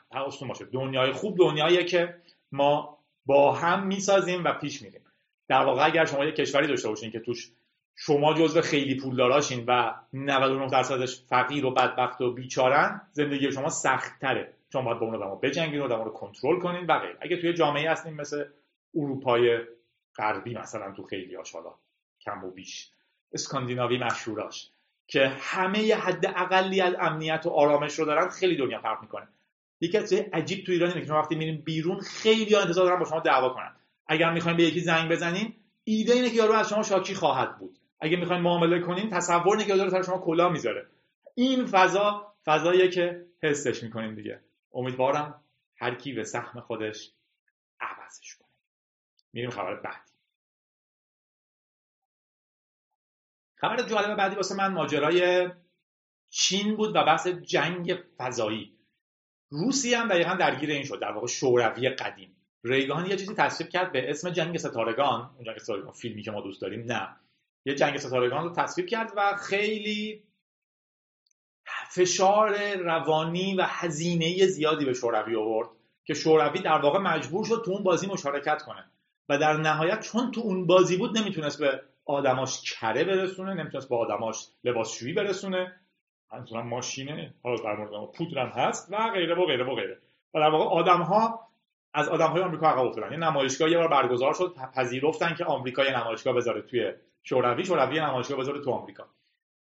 باشه 0.48 0.64
دنیای 0.64 1.12
خوب 1.12 1.38
دنیاییه 1.38 1.84
که 1.84 2.16
ما 2.52 2.99
با 3.30 3.52
هم 3.52 3.86
می‌سازیم 3.86 4.44
و 4.44 4.52
پیش 4.52 4.82
میریم. 4.82 5.00
در 5.48 5.64
واقع 5.64 5.86
اگر 5.86 6.04
شما 6.04 6.24
یه 6.24 6.32
کشوری 6.32 6.66
داشته 6.66 6.88
باشین 6.88 7.10
که 7.10 7.20
توش 7.20 7.50
شما 7.96 8.34
جزو 8.34 8.60
خیلی 8.60 9.00
پولداراشین 9.00 9.64
و 9.68 9.94
99 10.12 10.66
درصدش 10.66 11.22
فقیر 11.28 11.66
و 11.66 11.70
بدبخت 11.70 12.20
و 12.20 12.32
بیچارن 12.32 13.00
زندگی 13.12 13.52
شما 13.52 13.68
سخت 13.68 14.20
تره 14.20 14.54
چون 14.72 14.84
باید 14.84 14.98
با 14.98 15.06
اون 15.06 15.14
آدمو 15.14 15.36
بجنگین 15.36 15.80
و 15.80 16.04
رو 16.04 16.10
کنترل 16.10 16.58
کنین 16.58 16.86
و 16.86 16.98
غیره. 16.98 17.16
اگه 17.20 17.36
توی 17.36 17.54
جامعه 17.54 17.90
هستیم 17.90 18.14
مثل 18.14 18.44
اروپای 18.94 19.58
غربی 20.16 20.54
مثلا 20.54 20.92
تو 20.92 21.02
خیلی 21.02 21.34
هاش 21.34 21.52
حالا 21.52 21.74
کم 22.20 22.44
و 22.44 22.50
بیش 22.50 22.90
اسکاندیناوی 23.32 23.98
مشهوراش 23.98 24.70
که 25.06 25.28
همه 25.28 25.94
حد 25.94 26.26
اقلی 26.26 26.80
از 26.80 26.94
امنیت 27.00 27.46
و 27.46 27.50
آرامش 27.50 27.98
رو 27.98 28.04
دارن 28.04 28.28
خیلی 28.28 28.56
دنیا 28.56 28.80
فرق 28.80 29.02
می‌کنه. 29.02 29.28
یکی 29.80 29.98
از 29.98 30.12
عجیب 30.12 30.64
تو 30.66 30.72
ایران 30.72 30.90
اینه 30.90 31.06
که 31.06 31.12
وقتی 31.12 31.34
میریم 31.34 31.62
بیرون 31.64 32.00
خیلی 32.00 32.54
انتظار 32.54 32.86
دارن 32.86 32.98
با 32.98 33.04
شما 33.04 33.20
دعوا 33.20 33.48
کنن. 33.48 33.76
اگر 34.06 34.32
می‌خوایم 34.32 34.56
به 34.56 34.62
یکی 34.62 34.80
زنگ 34.80 35.10
بزنین 35.10 35.54
ایده 35.84 36.12
اینه 36.12 36.30
که 36.30 36.36
یارو 36.36 36.52
از 36.52 36.68
شما 36.68 36.82
شاکی 36.82 37.14
خواهد 37.14 37.58
بود. 37.58 37.78
اگه 38.00 38.16
می‌خواین 38.16 38.42
معامله 38.42 38.80
کنین 38.80 39.10
تصور 39.10 39.56
اینه 39.56 39.64
که 39.64 39.76
یارو 39.76 39.90
سر 39.90 40.02
شما 40.02 40.18
کلا 40.18 40.48
می‌ذاره. 40.48 40.86
این 41.34 41.66
فضا 41.66 42.34
فضاییه 42.44 42.88
که 42.88 43.26
حسش 43.42 43.82
می‌کنیم 43.82 44.14
دیگه. 44.14 44.40
امیدوارم 44.74 45.44
هر 45.76 45.94
کی 45.94 46.12
به 46.12 46.24
سهم 46.24 46.60
خودش 46.60 47.12
عوضش 47.80 48.34
کنه. 48.34 48.48
میریم 49.32 49.50
خبر 49.50 49.74
بعدی. 49.74 50.10
خبر 53.56 53.82
جالب 53.82 54.16
بعدی 54.16 54.36
واسه 54.36 54.54
من 54.54 54.72
ماجرای 54.72 55.48
چین 56.30 56.76
بود 56.76 56.96
و 56.96 57.04
بحث 57.04 57.26
جنگ 57.26 57.98
فضایی. 58.18 58.79
روسی 59.50 59.94
هم 59.94 60.08
دقیقا 60.08 60.34
درگیر 60.34 60.70
این 60.70 60.84
شد 60.84 61.00
در 61.00 61.12
واقع 61.12 61.26
شوروی 61.26 61.88
قدیم. 61.88 62.36
ریگان 62.64 63.06
یه 63.06 63.16
چیزی 63.16 63.34
تصویر 63.34 63.70
کرد 63.70 63.92
به 63.92 64.10
اسم 64.10 64.30
جنگ 64.30 64.58
ستارگان. 64.58 65.30
جنگ 65.46 65.58
ستارگان 65.58 65.92
فیلمی 65.92 66.22
که 66.22 66.30
ما 66.30 66.40
دوست 66.40 66.62
داریم 66.62 66.92
نه. 66.92 67.16
یه 67.64 67.74
جنگ 67.74 67.96
ستارگان 67.96 68.44
رو 68.44 68.54
تصویر 68.54 68.86
کرد 68.86 69.12
و 69.16 69.36
خیلی 69.36 70.24
فشار 71.90 72.74
روانی 72.76 73.54
و 73.54 73.62
هزینه 73.68 74.46
زیادی 74.46 74.84
به 74.84 74.92
شوروی 74.92 75.36
آورد 75.36 75.68
که 76.04 76.14
شوروی 76.14 76.60
در 76.60 76.78
واقع 76.78 76.98
مجبور 76.98 77.44
شد 77.44 77.62
تو 77.64 77.70
اون 77.70 77.82
بازی 77.82 78.06
مشارکت 78.06 78.62
کنه. 78.62 78.90
و 79.28 79.38
در 79.38 79.56
نهایت 79.56 80.00
چون 80.00 80.30
تو 80.30 80.40
اون 80.40 80.66
بازی 80.66 80.96
بود 80.96 81.18
نمی‌تونست 81.18 81.60
به 81.60 81.82
آدماش 82.04 82.62
کره 82.62 83.04
برسونه 83.04 83.54
نمی‌تونست 83.54 83.88
به 83.88 83.96
آدماش 83.96 84.36
لباسشویی 84.64 85.12
برسونه. 85.12 85.79
منظورم 86.32 86.68
ماشینه. 86.68 87.34
حالا 87.42 87.62
در 87.62 87.76
مورد 87.76 88.12
پودرم 88.12 88.48
هست 88.48 88.92
و 88.92 89.10
غیره 89.10 89.34
و 89.34 89.46
غیره 89.46 89.64
و 89.64 89.74
غیره. 89.74 89.98
و 90.34 90.40
در 90.40 90.50
واقع 90.50 90.64
آدم 90.64 91.02
ها 91.02 91.40
از 91.94 92.08
آدم 92.08 92.26
های 92.26 92.42
آمریکا 92.42 92.66
عقب 92.66 92.86
افتادن. 92.86 93.12
یه 93.12 93.18
نمایشگاه 93.18 93.70
یه 93.70 93.78
بار 93.78 93.88
برگزار 93.88 94.34
شد 94.34 94.54
پذیرفتن 94.74 95.34
که 95.34 95.44
آمریکا 95.44 95.84
یه 95.84 96.00
نمایشگاه 96.00 96.34
بذاره 96.34 96.62
توی 96.62 96.92
شوروی. 97.22 97.64
شوروی 97.64 98.00
نمایشگاه 98.00 98.38
بذاره 98.38 98.60
تو 98.60 98.70
آمریکا. 98.70 99.06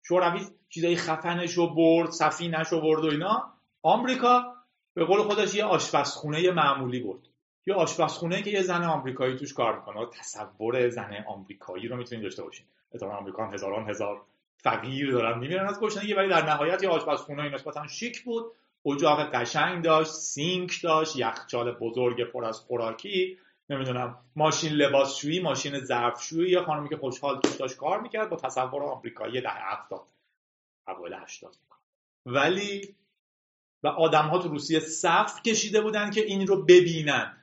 شوروی 0.03 0.41
چیزای 0.69 0.97
خفنش 0.97 1.53
رو 1.53 1.75
برد 1.75 2.11
سفینش 2.11 2.69
رو 2.69 2.81
برد 2.81 3.05
و 3.05 3.11
اینا. 3.11 3.53
آمریکا 3.83 4.55
به 4.95 5.05
قول 5.05 5.23
خودش 5.23 5.55
یه 5.55 5.65
آشپزخونه 5.65 6.51
معمولی 6.51 7.01
برد. 7.01 7.21
یه 7.67 7.75
آشپزخونه 7.75 8.43
که 8.43 8.51
یه 8.51 8.63
زن 8.63 8.85
آمریکایی 8.85 9.37
توش 9.37 9.55
کار 9.55 9.77
می‌کنه. 9.77 10.07
تصور 10.07 10.89
زن 10.89 11.25
آمریکایی 11.29 11.89
رو 11.89 11.97
می‌تونید 11.97 12.25
داشته 12.25 12.43
باشین. 12.43 12.67
مثلا 12.95 13.11
آمریکا 13.11 13.47
هم 13.47 13.55
هزاران 13.55 13.91
هزار 13.91 14.23
فقیر 14.63 15.13
دارن 15.13 15.39
میمیرن 15.39 15.69
از 15.69 15.81
گشنگی 15.81 16.15
ولی 16.15 16.29
در 16.29 16.47
نهایت 16.47 16.83
یه 16.83 16.89
آشپزخونه 16.89 17.49
نسبتا 17.49 17.87
شیک 17.87 18.25
بود 18.25 18.53
اجاق 18.87 19.35
قشنگ 19.35 19.85
داشت 19.85 20.11
سینک 20.11 20.83
داشت 20.83 21.17
یخچال 21.17 21.73
بزرگ 21.73 22.25
پر 22.25 22.45
از 22.45 22.61
خوراکی 22.61 23.39
نمی‌دونم 23.71 24.19
ماشین 24.37 24.73
لباسشویی 24.73 25.41
ماشین 25.41 25.81
ظرفشویی 25.81 26.51
یه 26.51 26.61
خانمی 26.61 26.89
که 26.89 26.97
خوشحال 26.97 27.41
توش 27.41 27.57
داشت 27.57 27.77
کار 27.77 28.01
می‌کرد 28.01 28.31
با 28.31 28.37
تصور 28.37 28.83
آمریکایی 28.83 29.41
ده 29.41 29.49
هفتاد 29.51 30.07
اوایل 30.89 31.15
هشتاد 31.15 31.55
ولی 32.27 32.95
و 33.83 33.89
آدم 33.89 34.25
ها 34.29 34.39
تو 34.39 34.49
روسیه 34.49 34.81
صف 34.81 35.43
کشیده 35.43 35.81
بودن 35.81 36.11
که 36.11 36.21
این 36.21 36.47
رو 36.47 36.63
ببینن. 36.65 37.35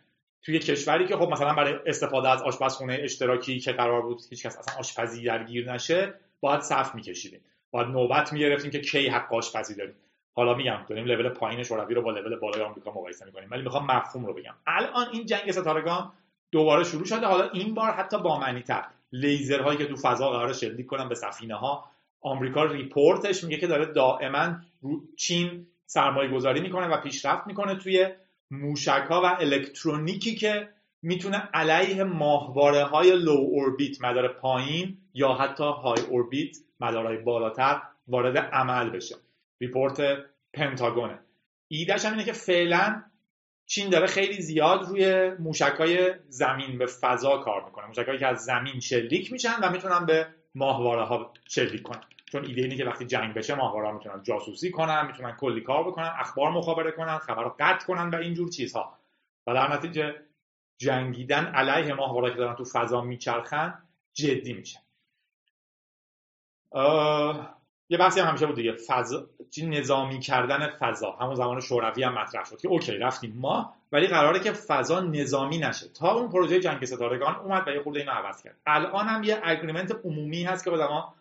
توی 0.42 0.60
کشوری 0.60 1.08
که 1.08 1.18
خب 1.18 1.30
مثلا 1.30 1.54
برای 1.54 1.74
استفاده 1.86 2.30
از 2.30 2.42
آشپزخونه 2.42 3.00
اشتراکی 3.02 3.60
که 3.60 3.72
قرار 3.72 4.02
بود 4.02 4.22
هیچ 4.30 4.46
کس 4.46 4.58
اصلا 4.58 4.76
آشپزی 4.80 5.24
درگیر 5.24 5.74
نشه 5.74 6.14
باید 6.42 6.62
صف 6.62 6.96
میکشیدیم. 6.96 7.42
باید 7.72 7.88
نوبت 7.88 8.34
می‌گرفتیم 8.34 8.72
که 8.72 8.80
کی 8.80 9.08
حق 9.08 9.34
آشپزی 9.34 9.76
داریم 9.76 9.96
حالا 10.34 10.54
میگم 10.54 10.86
داریم 10.90 11.06
لول 11.06 11.30
پایین 11.30 11.64
شوروی 11.64 11.96
رو 11.96 12.02
با 12.02 12.12
لول 12.12 12.36
بالای 12.36 12.62
آمریکا 12.62 12.92
مقایسه 12.92 13.26
می‌کنیم. 13.26 13.50
ولی 13.52 13.62
می‌خوام 13.62 13.86
مفهوم 13.86 14.26
رو 14.26 14.34
بگم. 14.34 14.54
الان 14.68 15.08
این 15.12 15.26
جنگ 15.26 15.52
ستارگان 15.52 16.12
دوباره 16.52 16.84
شروع 16.84 17.06
شده. 17.06 17.26
حالا 17.26 17.50
این 17.50 17.74
بار 17.74 17.92
حتی 17.92 18.18
با 18.18 18.40
معنی 18.40 18.62
تر 18.62 18.86
لیزرهایی 19.12 19.78
که 19.78 19.86
تو 19.86 19.96
فضا 19.96 20.30
قرار 20.30 20.54
شلیک 20.54 20.86
کنن 20.86 21.10
به 21.10 21.16
سفینه 21.16 21.56
ها 21.56 21.86
آمریکا 22.22 22.64
report 22.64 23.24
ش 23.24 23.44
میگه 23.44 23.58
که 23.58 23.68
داره 23.68 23.86
دائما 23.86 24.56
چین 25.18 25.68
سرمایه 25.86 26.30
گذاری 26.30 26.62
می‌کنه 26.62 26.88
و 26.88 27.02
پیشرفت 27.02 27.48
می‌کنه 27.48 27.76
توی 27.76 28.08
موشک 28.52 29.06
ها 29.10 29.22
و 29.22 29.26
الکترونیکی 29.26 30.36
که 30.36 30.70
می‌تونه 31.06 31.38
علیه 31.54 32.04
ماهواره 32.04 32.84
های 32.84 33.16
low 33.16 33.32
orbit 33.32 34.02
مدار 34.02 34.28
پایین 34.28 34.98
یا 35.14 35.34
حتی 35.34 35.64
high 35.64 36.02
orbit 36.10 36.58
مدارهای 36.80 37.18
بالاتر 37.18 37.82
وارد 38.08 38.38
عمل 38.38 38.90
بشه. 38.90 39.16
report 39.62 40.02
پنتاگونه 40.54 41.20
ایدهش 41.68 42.06
هم 42.06 42.12
اینه 42.12 42.24
که 42.24 42.32
فعلا 42.32 43.04
چین 43.66 43.90
داره 43.90 44.08
خیلی 44.08 44.42
زیاد 44.42 44.86
روی 44.86 45.30
موشکای 45.40 46.14
زمین 46.28 46.78
به 46.78 46.86
فضا 46.86 47.38
کار 47.38 47.66
می‌کنه. 47.66 47.86
موشکایی 47.86 48.20
که 48.20 48.28
از 48.28 48.46
زمین 48.46 48.80
شلیک 48.80 49.32
میشن 49.32 49.56
و 49.64 49.72
می‌تونن 49.72 50.06
به 50.06 50.28
ماهواره 50.56 51.04
ها 51.04 51.34
شلیک 51.48 51.82
کنن. 51.84 52.02
چون 52.32 52.46
ایده 52.46 52.62
اینه 52.62 52.78
که 52.78 52.86
وقتی 52.86 53.06
جنگ 53.06 53.34
بشه 53.34 53.56
ماهواره 53.56 53.88
ها 53.88 53.94
می‌تونن 53.94 54.24
جاسوسی 54.24 54.72
کنن 54.72 55.08
می‌تونن 55.08 55.32
کلی 55.32 55.62
کار 55.62 55.84
بکنن 55.84 56.12
اخبار 56.20 56.52
مخابره 56.52 56.92
کنن 56.92 57.18
خبر 57.18 57.44
قطع 57.60 57.86
کنن 57.86 58.10
و 58.10 58.16
اینجور 58.16 58.50
چیزها. 58.50 58.98
و 59.48 59.54
در 59.54 59.74
نتیجه 59.74 60.16
جنگیدن 60.78 61.46
علیه 61.46 61.94
ماهواره 61.94 62.32
که 62.32 62.38
دارن 62.38 62.56
تو 62.56 62.64
فضا 62.64 63.02
میچرخن 63.02 63.84
جدی 64.14 64.54
میشه. 64.54 64.80
یه 67.90 67.98
بحثی 67.98 68.20
هم 68.20 68.28
همیشه 68.28 68.46
بود 68.46 68.56
دیگه. 68.56 68.76
فضا 68.88 69.28
نظامی 69.64 70.20
کردن 70.20 70.70
فضا. 70.80 71.12
همون 71.12 71.36
زمان 71.36 71.60
شوروی 71.60 72.04
هم 72.04 72.14
مطرح 72.14 72.44
شد 72.44 72.58
که 72.58 72.68
اوکی 72.68 72.92
رفتیم 72.92 73.34
ما 73.38 73.74
ولی 73.92 74.08
قراره 74.08 74.40
که 74.40 74.52
فضا 74.52 75.00
نظامی 75.00 75.58
نشه. 75.58 75.88
تا 75.90 76.12
اون 76.12 76.30
پروژه 76.30 76.60
جنگ 76.60 76.86
ستارگان 76.86 77.36
اومد 77.36 77.68
و 77.68 77.72
یه 77.72 77.84
خورده 77.84 78.00
اینو 78.00 78.12
عوض 78.12 78.44
کرد. 78.44 78.58
الان 78.66 79.08
هم 79.08 79.24
یه 79.24 79.42
اگریمنت 79.44 79.92
عمومی 80.04 80.44
هست 80.44 80.64
که 80.64 80.72
آدما 80.72 81.16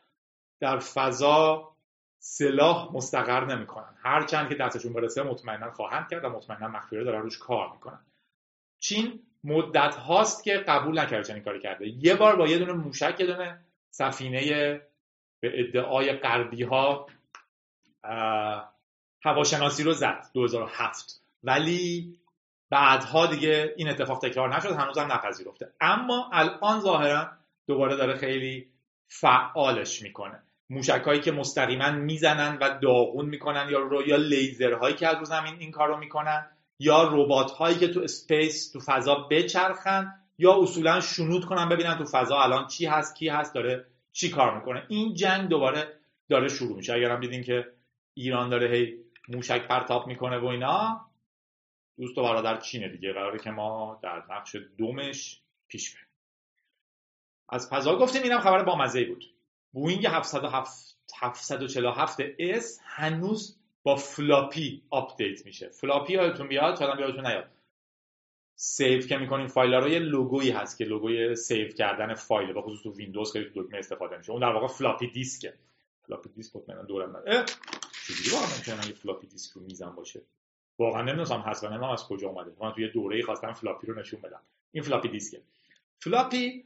در 0.60 0.78
فضا 0.78 1.70
سلاح 2.18 2.92
مستقر 2.92 3.44
نمی‌کنن. 3.44 3.96
هر 4.02 4.26
چند 4.26 4.48
که 4.48 4.54
دستشون 4.54 4.92
برسه 4.92 5.22
مطمئنا 5.22 5.70
خواهند 5.70 6.08
کرد 6.10 6.24
و 6.24 6.28
مطمئنا 6.28 6.68
مخفیانه 6.68 7.04
دارن 7.04 7.22
روش 7.22 7.38
کار 7.38 7.72
می‌کنن. 7.72 8.00
چین 8.78 9.20
مدت 9.44 9.94
هاست 9.94 10.44
که 10.44 10.52
قبول 10.52 10.98
نکرده 10.98 11.24
چنین 11.24 11.42
کاری 11.42 11.60
کرده. 11.60 11.88
یه 11.88 12.14
بار 12.14 12.36
با 12.36 12.48
یه 12.48 12.58
دونه 12.58 12.72
موشک 12.72 13.16
یه 13.20 13.26
دونه 13.26 13.60
سفینه 13.90 14.40
به 15.40 15.60
ادعای 15.60 16.12
غربی 16.12 16.62
ها 16.62 17.06
هواشناسی 19.22 19.82
رو 19.82 19.92
زد 19.92 20.26
2007 20.32 21.22
ولی 21.42 22.18
بعدها 22.70 23.26
دیگه 23.26 23.74
این 23.76 23.88
اتفاق 23.88 24.18
تکرار 24.18 24.56
نشد 24.56 24.70
هنوزم 24.70 25.12
نپذیرفته. 25.12 25.72
اما 25.80 26.30
الان 26.32 26.80
ظاهرا 26.80 27.30
دوباره 27.66 27.96
داره 27.96 28.16
خیلی 28.16 28.68
فعالش 29.08 30.02
می‌کنه. 30.02 30.42
موشکهایی 30.70 31.20
که 31.20 31.32
مستقیما 31.32 31.90
می‌زنن 31.90 32.58
و 32.60 32.78
داغون 32.82 33.26
می‌کنن 33.26 33.68
یارو 33.70 34.02
یا 34.06 34.16
لیزرهایی 34.16 34.94
که 34.94 35.08
از 35.08 35.16
رو 35.18 35.24
زمین 35.24 35.54
این 35.58 35.70
کارو 35.70 35.96
می‌کنن 35.96 36.50
یا 36.78 37.08
ربات 37.12 37.50
هایی 37.50 37.78
که 37.78 37.88
تو 37.88 38.00
space 38.00 38.70
تو 38.70 38.80
فضا 38.80 39.14
بچرخن 39.14 40.12
یا 40.38 40.62
اصولا 40.62 41.00
شنود 41.00 41.44
کنن 41.44 41.68
ببینن 41.68 41.98
تو 41.98 42.04
فضا 42.04 42.38
الان 42.38 42.66
چی 42.66 42.86
هست 42.86 43.16
کی 43.16 43.28
هست 43.28 43.54
داره 43.54 43.86
چی 44.12 44.30
کار 44.30 44.58
می‌کنه. 44.58 44.86
این 44.88 45.14
جنگ 45.14 45.48
دوباره 45.48 46.00
داره 46.28 46.48
شروع 46.48 46.76
میشه. 46.76 46.92
اگر 46.92 47.10
هم 47.10 47.20
دیدین 47.20 47.42
که 47.42 47.72
ایران 48.14 48.48
داره 48.48 48.76
هی 48.76 49.04
موشک 49.28 49.68
پرتاب 49.68 50.06
می‌کنه 50.06 50.38
و 50.38 50.46
اینا 50.46 51.06
دوست 51.96 52.18
و 52.18 52.22
برادر 52.22 52.60
چینه 52.60 52.88
دیگه. 52.88 53.12
قراره 53.12 53.38
که 53.38 53.50
ما 53.50 54.00
در 54.02 54.22
نقش 54.30 54.56
دومش 54.78 55.40
پیش 55.68 55.94
بریم. 55.94 56.08
از 57.48 57.68
فضا 57.70 57.98
گفتیم 57.98 58.22
اینم 58.22 58.40
خبر 58.40 58.62
با 58.62 58.76
مزه 58.76 59.04
بود. 59.04 59.24
بوینگ 59.72 60.06
747 60.06 62.20
اس 62.38 62.80
هنوز 62.84 63.58
با 63.84 63.96
فلاپی 63.96 64.82
آپدیت 64.90 65.46
میشه. 65.46 65.68
فلاپی 65.68 66.12
یادتون 66.12 66.48
بیاد 66.48 66.78
شاید 66.78 67.00
یادتون 67.00 67.26
نیاد. 67.26 67.50
save 68.56 69.00
که 69.00 69.16
می‌کنیم 69.16 69.46
فایل 69.46 69.74
رو 69.74 69.88
یه 69.88 69.98
لوگویی 69.98 70.50
هست 70.50 70.78
که 70.78 70.84
لوگوی 70.84 71.34
save 71.36 71.68
کردن 71.68 72.14
فایل 72.14 72.52
به 72.52 72.62
خصوص 72.62 72.82
تو 72.82 72.92
ویندوز 72.92 73.32
خیلی 73.32 73.50
دکمه 73.54 73.78
استفاده 73.78 74.16
میشه. 74.16 74.32
اون 74.32 74.40
در 74.40 74.52
واقع 74.52 74.66
فلاپی 74.66 75.06
دیسکه. 75.06 75.54
فلاپی 76.06 76.28
دیسک 76.28 76.56
مطمئنا 76.56 76.82
دورم 76.82 77.10
من 77.10 77.44
چجوری 78.06 78.30
واقعا 78.30 78.56
می‌تونه 78.56 78.86
یه 78.86 78.92
فلاپی 78.94 79.26
دیسک 79.26 79.52
رو 79.52 79.62
میزم 79.62 79.94
باشه؟ 79.96 80.22
واقعا 80.78 81.02
نمی‌دونم 81.02 81.40
هست 81.40 81.64
و 81.64 81.84
از 81.84 82.04
کجا 82.08 82.28
اومده. 82.28 82.52
من 82.60 82.72
توی 82.72 82.88
دوره 82.88 83.22
خواستم 83.22 83.52
فلاپی 83.52 83.86
رو 83.86 84.00
نشون 84.00 84.20
بدم. 84.20 84.40
این 84.72 84.82
فلاپی 84.82 85.08
دیسکه. 85.08 85.42
فلاپی 85.98 86.64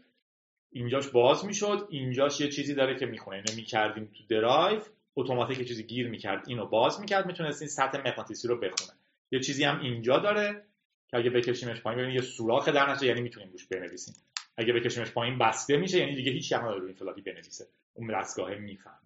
اینجاش 0.70 1.08
باز 1.08 1.44
می‌شد 1.44 1.86
اینجاش 1.90 2.40
یه 2.40 2.48
چیزی 2.48 2.74
داره 2.74 2.98
که 2.98 3.06
می‌خونه. 3.06 3.36
اینو 3.36 3.56
می‌کردیم 3.56 4.04
تو 4.04 4.24
درایو. 4.28 4.80
اتوماتیک 5.20 5.68
چیزی 5.68 5.82
گیر 5.82 6.08
می‌کرد 6.08 6.48
اینو 6.48 6.66
باز 6.66 7.00
می‌کرد 7.00 7.26
می‌تونستین 7.26 7.68
سطح 7.68 7.98
مغناطیسی 7.98 8.48
رو 8.48 8.56
بخونه. 8.56 8.92
یه 9.30 9.40
چیزی 9.40 9.64
هم 9.64 9.80
اینجا 9.80 10.18
داره 10.18 10.64
که 11.08 11.16
اگه 11.16 11.30
بکشیمش 11.30 11.80
پایین 11.80 11.98
ببینید 11.98 12.22
یه 12.24 12.30
سوراخ 12.30 12.68
در 12.68 12.90
نشه 12.90 13.06
یعنی 13.06 13.20
می‌تونیم 13.20 13.52
روش 13.52 13.66
بنویسیم. 13.66 14.14
اگه 14.56 14.72
بکشیمش 14.72 15.10
پایین 15.10 15.38
بسته 15.38 15.76
میشه 15.76 15.98
یعنی 15.98 16.14
دیگه 16.14 16.32
حق 16.32 16.52
نداره 16.52 16.80
روی 16.80 16.92
فلاپی 16.92 17.20
بنویسه. 17.20 17.66
اون 17.94 18.20
دستگاه 18.20 18.54
می‌فهمه. 18.54 18.96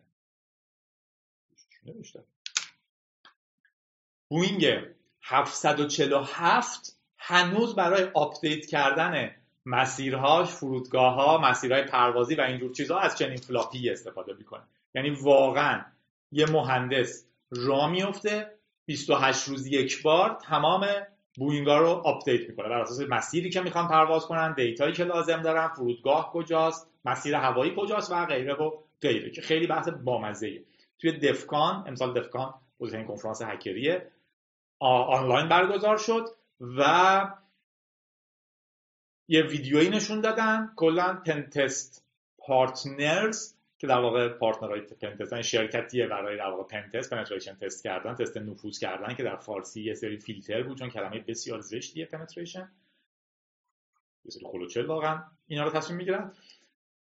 بوینگ 4.28 4.78
747 5.22 6.98
هنوز 7.18 7.74
برای 7.74 8.04
آپدیت 8.14 8.66
کردن 8.66 9.30
مسیرهاش 9.66 10.48
فرودگاه 10.48 11.14
ها 11.14 11.38
مسیرهای 11.38 11.82
پروازی 11.82 12.34
و 12.34 12.40
اینجور 12.40 12.72
چیزها 12.72 13.00
از 13.00 13.18
چنین 13.18 13.36
فلاپی 13.36 13.90
استفاده 13.90 14.32
می‌کنه. 14.32 14.62
یعنی 14.94 15.10
واقعا 15.10 15.84
یه 16.32 16.50
مهندس 16.50 17.26
را 17.50 17.88
میفته 17.88 18.58
28 18.86 19.48
روز 19.48 19.66
یک 19.66 20.02
بار 20.02 20.38
تمام 20.42 20.86
بوینگا 21.38 21.78
رو 21.78 21.88
آپدیت 21.88 22.48
می‌کنه. 22.48 22.68
بر 22.68 22.80
اساس 22.80 23.00
مسیری 23.08 23.50
که 23.50 23.60
می‌خوان 23.60 23.88
پرواز 23.88 24.26
کنن 24.26 24.54
دیتایی 24.54 24.92
که 24.92 25.04
لازم 25.04 25.42
دارن 25.42 25.68
فرودگاه 25.68 26.32
کجاست 26.32 26.90
مسیر 27.04 27.34
هوایی 27.34 27.74
کجاست 27.76 28.12
و 28.12 28.26
غیره 28.26 28.54
و 28.54 28.70
غیره 29.00 29.30
که 29.30 29.42
خیلی 29.42 29.66
بحث 29.66 29.88
بامزه 29.88 30.62
توی 30.98 31.12
DEF 31.12 31.48
CON 31.48 31.84
امسال 31.86 32.20
DEF 32.20 32.37
CON 32.37 32.54
بزرگترین 32.80 33.06
کنفرانس 33.06 33.42
هکریه 33.42 34.10
آنلاین 34.78 35.48
برگزار 35.48 35.96
شد 35.96 36.28
و 36.60 37.32
یه 39.28 39.42
ویدیویی 39.42 39.88
نشون 39.88 40.20
دادن. 40.20 40.72
کلا 40.76 41.22
Pen 41.26 41.60
Test 41.60 42.04
Partners 42.38 43.54
که 43.82 43.88
در 43.88 43.98
واقع 43.98 44.28
partner 44.28 44.80
های 44.80 44.92
pentest 44.92 45.32
یعنی 45.32 45.44
شرکتیه 45.44 46.06
برای 46.06 46.36
در 46.36 46.46
واقع 46.46 46.62
pentest 46.62 47.10
penetration 47.10 47.54
test 47.54 47.84
کردن 47.84 48.14
تست 48.14 48.36
نفوذ 48.36 48.78
کردن 48.78 49.14
که 49.14 49.22
در 49.22 49.36
فارسی 49.36 49.82
یه 49.82 49.94
سری 49.94 50.16
فیلتر 50.16 50.62
بود 50.62 50.78
چون 50.78 50.90
کلمه 50.90 51.20
بسیار 51.20 51.60
زشتیه 51.60 52.06
penetration 52.06 52.72
یه 54.24 54.30
سری 54.30 54.46
خل 54.52 54.67
و 54.67 54.72
چل 54.72 54.86
واقعا 54.86 55.22
اینا 55.46 55.64
رو 55.64 55.70
تصمیم 55.70 55.96
می‌گیرن. 55.96 56.32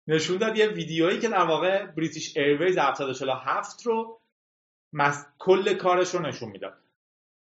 نشون 0.07 0.37
داد 0.37 0.57
یه 0.57 0.67
ویدیویی 0.67 1.19
که 1.19 1.27
در 1.27 1.43
واقع 1.43 1.85
British 1.85 2.37
Airways 2.37 2.77
747 2.77 3.85
رو 3.85 4.21
کل 5.39 5.73
کارش 5.73 6.15
رو 6.15 6.21
نشون 6.21 6.49
می‌داد. 6.49 6.77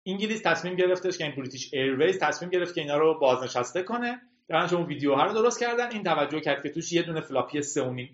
انگلیس 0.06 0.42
تصمیم 0.42 0.76
گرفتش 0.76 1.18
که 1.18 1.24
این 1.24 1.36
British 1.36 1.74
Airways 1.74 2.20
تصمیم 2.20 2.52
گرفت 2.52 2.76
که 2.76 2.82
اینا 2.82 2.98
رو 2.98 3.20
بازنشسته 3.20 3.84
کنه. 3.84 4.29
در 4.50 4.76
اون 4.76 4.86
ویدیوها 4.86 5.26
رو 5.26 5.34
درست 5.34 5.60
کردن. 5.60 5.92
این 5.92 6.04
توجه 6.04 6.40
کرد 6.40 6.64
که 6.64 6.70
توش 6.70 6.94
یه 6.94 7.02
دونه 7.02 7.22
فلاپی 7.22 7.62
3.5 7.64 7.70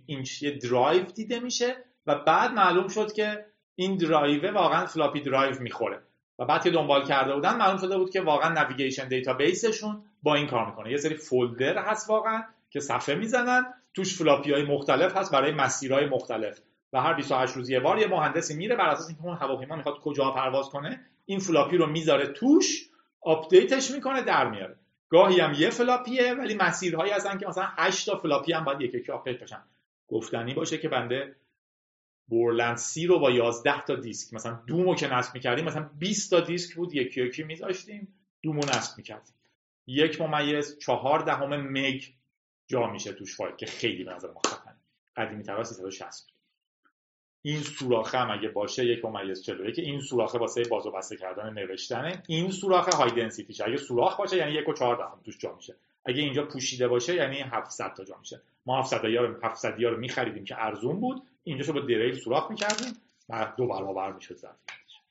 اینچ 0.06 0.44
درایو 0.44 1.04
دیده 1.04 1.40
میشه 1.40 1.76
و 2.08 2.16
بعد 2.16 2.52
معلوم 2.52 2.88
شد 2.88 3.14
که 3.14 3.46
این 3.76 3.98
درایو 3.98 4.54
واقعا 4.54 4.86
فلاپی 4.86 5.22
درایو 5.22 5.62
می‌خوره. 5.62 6.00
و 6.40 6.46
بعد 6.46 6.64
که 6.64 6.70
دنبال 6.70 7.06
کرده 7.06 7.34
بودن 7.34 7.58
معلوم 7.58 7.78
شده 7.78 7.98
بود 7.98 8.10
که 8.10 8.22
واقعا 8.22 8.64
navigation 8.64 9.08
database 9.08 9.72
شون 9.72 10.04
با 10.24 10.36
این 10.36 10.48
کار 10.48 10.66
می‌کنه. 10.66 10.92
یه 10.92 10.98
سری 10.98 11.16
folder 11.16 11.78
هست 11.78 12.10
واقعا 12.10 12.44
که 12.70 12.80
صفحه 12.80 13.16
می‌زنن. 13.16 13.74
توش 13.94 14.18
فلاپی 14.18 14.52
های 14.52 14.64
مختلف 14.64 15.18
هست 15.18 15.32
برای 15.32 15.52
مسیرهای 15.52 16.06
مختلف. 16.06 16.60
و 16.94 17.02
هر 17.02 17.14
28 17.14 17.56
روز 17.56 17.70
یه 17.70 17.80
بار 17.80 18.00
یه 18.00 18.08
مهندسی 18.08 18.56
میره 18.56 18.76
بر 18.76 18.90
اساس 18.90 19.08
اینکه 19.08 19.24
اون 19.24 19.38
هواپیما 19.38 19.76
می‌خواد 19.76 20.00
کجا 20.00 20.32
پرواز 20.32 20.70
کنه 20.70 21.02
این 21.26 21.40
فلاپی 21.40 21.78
رو 21.78 21.88
می‌ذاره 21.88 22.28
توش 22.28 22.90
آپدیتش 23.22 23.92
می‌کنه 23.92 24.22
در 24.22 24.50
میاره. 24.50 24.76
گاهی 25.16 25.40
هم 25.40 25.54
یه 25.54 25.70
فلاپیه 25.70 26.34
ولی 26.34 26.56
مسیرهایی 26.56 27.12
هستن 27.12 27.38
که 27.38 27.48
مثلا 27.48 27.68
8 27.78 28.06
تا 28.06 28.18
فلاپی 28.18 28.54
هم 28.54 28.64
باید 28.64 28.82
یک 28.82 28.94
یکی 28.94 29.12
آپدیت 29.12 29.40
بشن. 29.40 29.64
گفتنی 30.08 30.54
باشه 30.54 30.78
که 30.78 30.90
بنده 30.90 31.36
Borland 32.28 32.78
C 32.78 33.08
رو 33.08 33.20
با 33.20 33.32
11 33.32 33.82
تا 33.82 33.96
دیسک 33.96 34.34
مثلا 34.34 34.64
Doom 34.68 34.90
و 34.90 34.96
که 34.96 35.14
نصب 35.14 35.36
می‌کردیم 35.36 35.66
مثلا 35.66 35.90
20 36.00 36.30
تا 36.30 36.40
دیسک 36.40 36.76
بود 36.76 36.94
یکی 36.94 37.22
یکی 37.22 37.44
میذاشتیم 37.44 38.08
دومو 38.42 38.60
نصب 38.60 38.98
می‌کردیم. 38.98 39.34
یک 39.88 40.22
ممیز 40.22 40.80
چهار 40.80 41.20
دهم 41.20 41.56
مگ 41.56 42.04
جا 42.68 42.88
میشه 42.88 43.14
توش 43.14 43.38
فایل 43.38 43.56
که 43.56 43.66
خیلی 43.66 44.04
به 44.04 44.14
نظر 44.14 44.32
ما 44.32 44.42
خفنه 44.48 44.76
قدیمی 45.18 45.44
تر 45.44 45.64
360 45.64 46.35
این 47.46 47.62
سوراخه 47.62 48.18
هم 48.18 48.32
اگه 48.32 48.48
باشه 48.48 48.86
یک 48.86 49.06
ممیز 49.06 49.44
41 49.44 49.80
این 49.80 50.00
سوراخه 50.00 50.38
واسه 50.38 50.64
باز 50.64 50.86
و 50.86 50.92
بسته 50.92 51.18
کردن 51.18 51.54
نوشتنه. 51.54 52.24
این 52.28 52.52
سوراخه 52.52 52.98
های 52.98 53.12
دنسیتیشه 53.12 53.68
اگه 53.68 53.78
سوراخ 53.78 54.18
باشه 54.18 54.38
یعنی 54.38 54.52
یک 54.52 54.70
و 54.70 54.74
چهار 54.74 54.96
دهم 54.96 55.20
توش 55.26 55.38
جا 55.38 55.54
میشه. 55.56 55.76
اگه 56.06 56.22
اینجا 56.22 56.46
پوشیده 56.46 56.88
باشه 56.88 57.16
یعنی 57.16 57.40
700 57.40 57.94
تا 57.94 58.04
جا 58.04 58.16
میشه. 58.20 58.42
ما 58.66 58.80
700 58.80 59.04
یا 59.04 59.26
رو 59.26 59.36
700 59.44 59.80
یا 59.80 59.90
رو 59.90 59.98
میخریدیم 59.98 60.44
که 60.44 60.56
ارزون 60.66 61.00
بود. 61.00 61.22
اینجاشو 61.44 61.74
با 61.74 61.80
دریل 61.80 62.16
سوراخ 62.16 62.52
می‌کردیم 62.52 62.94
و 63.30 63.54
دو 63.58 63.68
برابر 63.68 64.12
می‌شد 64.12 64.36
ظرفیتش. 64.36 65.02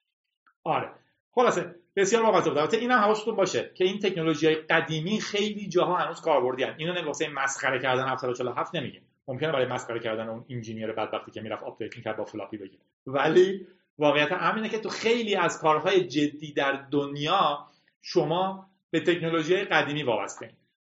آره. 0.64 0.90
خلاصه 1.32 1.74
بسیار 1.96 2.22
بامزه 2.22 2.50
بود. 2.50 2.58
البته 2.58 2.76
اینم 2.76 2.98
حواستون 2.98 3.36
باشه 3.36 3.70
که 3.74 3.84
این 3.84 3.98
تکنولوژی 3.98 4.46
های 4.46 4.56
قدیمی 4.56 5.20
خیلی 5.20 5.68
جاها 5.68 5.96
هنوز 5.96 6.20
کاربردی 6.20 6.64
ان 6.64 6.74
اینو 6.78 7.06
واسه 7.06 7.28
مسخره 7.28 7.78
کردن 7.78 8.08
747 8.08 8.74
نمیگیم. 8.74 9.02
ممکنه 9.28 9.52
برای 9.52 9.66
مسخره 9.66 10.00
کردن 10.00 10.28
اون 10.28 10.44
engineer 10.50 10.92
بدبختی 10.92 11.30
که 11.30 11.40
می‌رفت 11.40 11.62
update 11.62 11.96
می‌کرد 11.96 12.16
با 12.16 12.24
فلاپی 12.24 12.56
بگیم 12.56 12.80
ولی 13.06 13.66
واقعیت 13.98 14.32
همینه 14.32 14.68
که 14.68 14.78
تو 14.78 14.88
خیلی 14.88 15.36
از 15.36 15.60
کارهای 15.60 16.04
جدی 16.04 16.52
در 16.52 16.86
دنیا 16.90 17.66
شما 18.02 18.66
به 18.90 19.00
تکنولوژی 19.00 19.56
قدیمی 19.56 20.02
وابسته. 20.02 20.50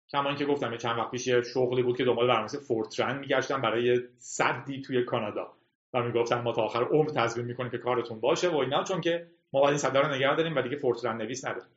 کما 0.08 0.28
اینکه 0.28 0.44
گفتم 0.44 0.76
چند 0.76 0.98
وقت 0.98 1.10
پیش 1.10 1.26
یه 1.26 1.42
شغلی 1.42 1.82
بود 1.82 1.96
که 1.96 2.04
دنبال 2.04 2.26
برنامه 2.26 2.48
Fortran 2.48 3.18
میگشتم 3.18 3.60
برای 3.60 4.00
سدی 4.18 4.80
توی 4.80 5.04
کانادا. 5.04 5.52
و 5.94 6.02
می‌گفتن 6.02 6.40
ما 6.40 6.52
تا 6.52 6.62
آخر 6.62 6.84
عمر 6.84 7.08
تضمین 7.08 7.46
می‌کنیم 7.46 7.70
که 7.70 7.78
کارتون 7.78 8.20
باشه 8.20 8.48
و 8.48 8.56
اینا 8.56 8.84
چون 8.84 9.00
که 9.00 9.26
ما 9.52 9.60
باید 9.60 9.70
این 9.70 9.78
سدا 9.78 10.00
رو 10.00 10.14
نگه 10.14 10.36
داریم 10.36 10.56
و 10.56 10.62
دیگه 10.62 10.76
Fortran 10.76 11.16
نویس 11.16 11.44
نداریم. 11.44 11.72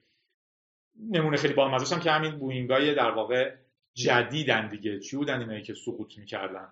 نمونه 1.11 1.37
خیلی 1.37 1.53
بامزه 1.53 1.99
که 1.99 2.11
همین 2.11 2.31
بوینگای 2.31 2.95
در 2.95 3.11
واقع 3.11 3.53
جدیدن 3.95 4.67
دیگه. 4.67 4.99
چی 4.99 5.17
بودن 5.17 5.39
اینایی 5.39 5.63
که 5.63 5.73
سقوط 5.73 6.17
می‌کردن؟ 6.17 6.69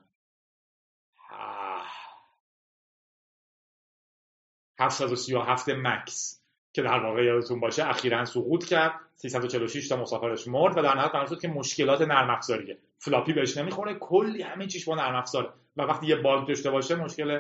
737 4.80 5.70
Max 5.70 6.44
که 6.74 6.82
در 6.82 7.00
واقع 7.00 7.24
یادتون 7.24 7.60
باشه 7.60 7.90
اخیرا 7.90 8.26
سقوط 8.26 8.66
کرد 8.66 9.00
346 9.16 9.88
تا 9.88 9.96
مسافرش 9.96 10.48
مرد 10.48 10.78
و 10.78 10.82
در 10.82 10.96
نهایت 10.96 11.30
شد 11.30 11.42
که 11.42 11.48
مشکلات 11.48 12.02
نرم 12.02 12.30
افزاریه 12.30 12.78
فلاپی 12.98 13.34
بهش 13.34 13.58
نمی‌خوره 13.58 13.94
کلی 13.94 14.42
همه 14.42 14.68
چیش 14.68 14.86
با 14.86 14.96
نرم 14.96 15.16
افزاره 15.16 15.50
و 15.78 15.82
وقتی 15.82 16.08
یه 16.08 16.16
باگ 16.16 16.48
داشته 16.48 16.72
باشه 16.72 16.96
مشکل 16.96 17.40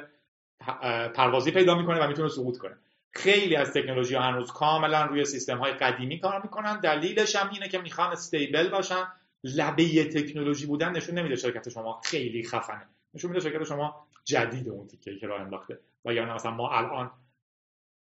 پروازی 1.15 1.51
پیدا 1.51 1.75
می‌کنه 1.75 1.99
و 2.03 2.07
می‌تونه 2.07 2.29
سقوط 2.29 2.57
کنه. 2.57 2.77
خیلی 3.11 3.55
از 3.55 3.73
تکنولوژی 3.73 4.15
ها 4.15 4.21
هنوز 4.21 4.51
کاملا 4.51 5.05
روی 5.05 5.25
سیستم 5.25 5.57
های 5.57 5.73
قدیمی 5.73 6.19
کار 6.19 6.41
می‌کنن. 6.41 6.79
دلیلش 6.79 7.35
هم 7.35 7.49
اینه 7.49 7.69
که 7.69 7.77
می‌خوان 7.77 8.11
stable 8.11 8.69
باشن. 8.69 9.07
لبه 9.43 10.03
تکنولوژی 10.03 10.65
بودن 10.65 10.91
نشون 10.91 11.17
نمیده 11.17 11.35
شرکت 11.35 11.69
شما 11.69 12.01
خیلی 12.03 12.43
خفنه. 12.43 12.87
نشون 13.13 13.31
میده 13.31 13.49
شرکت 13.49 13.63
شما 13.63 14.07
جدید 14.23 14.69
اون 14.69 14.87
تیکه 14.87 15.17
که 15.17 15.27
راه 15.27 15.41
انداخته. 15.41 15.79
و 16.05 16.13
یا 16.13 16.35
مثلا 16.35 16.51
ما 16.51 16.71
الان 16.71 17.11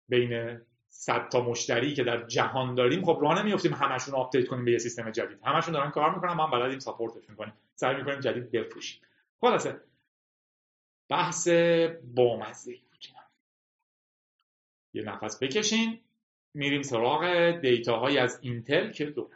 بین 0.09 0.61
100 0.89 1.29
تا 1.29 1.41
مشتری 1.41 1.95
که 1.95 2.05
در 2.05 2.27
جهان 2.27 2.75
داریم 2.75 3.05
خب 3.05 3.19
راه 3.23 3.43
نمیافتیم 3.43 3.73
همشون 3.73 4.15
update 4.15 4.49
کنیم 4.49 4.65
به 4.65 4.73
یه 4.73 4.79
سیستم 4.79 5.11
جدید. 5.11 5.39
همشون 5.45 5.75
دارن 5.75 5.91
کار 5.91 6.15
می‌کنن 6.15 6.33
ما 6.33 6.47
هم 6.47 6.51
بلدیم 6.51 6.79
support 6.79 7.15
شون 7.15 7.37
کنیم 7.37 7.53
سعی 7.75 7.97
می‌کنیم 7.97 8.21
جدید 8.21 8.51
بفروشیم. 8.51 9.01
خلاصه 9.41 9.81
بحث 11.09 11.49
بامزه 12.15 12.77
یه 14.95 15.03
نفس 15.03 15.43
بکشین 15.43 16.01
میریم 16.55 16.83
سراغ 16.83 17.51
data 17.51 17.89
هایی 17.89 18.19
از 18.19 18.39
اینتل 18.43 18.91
که 18.93 19.05
دو 19.05 19.31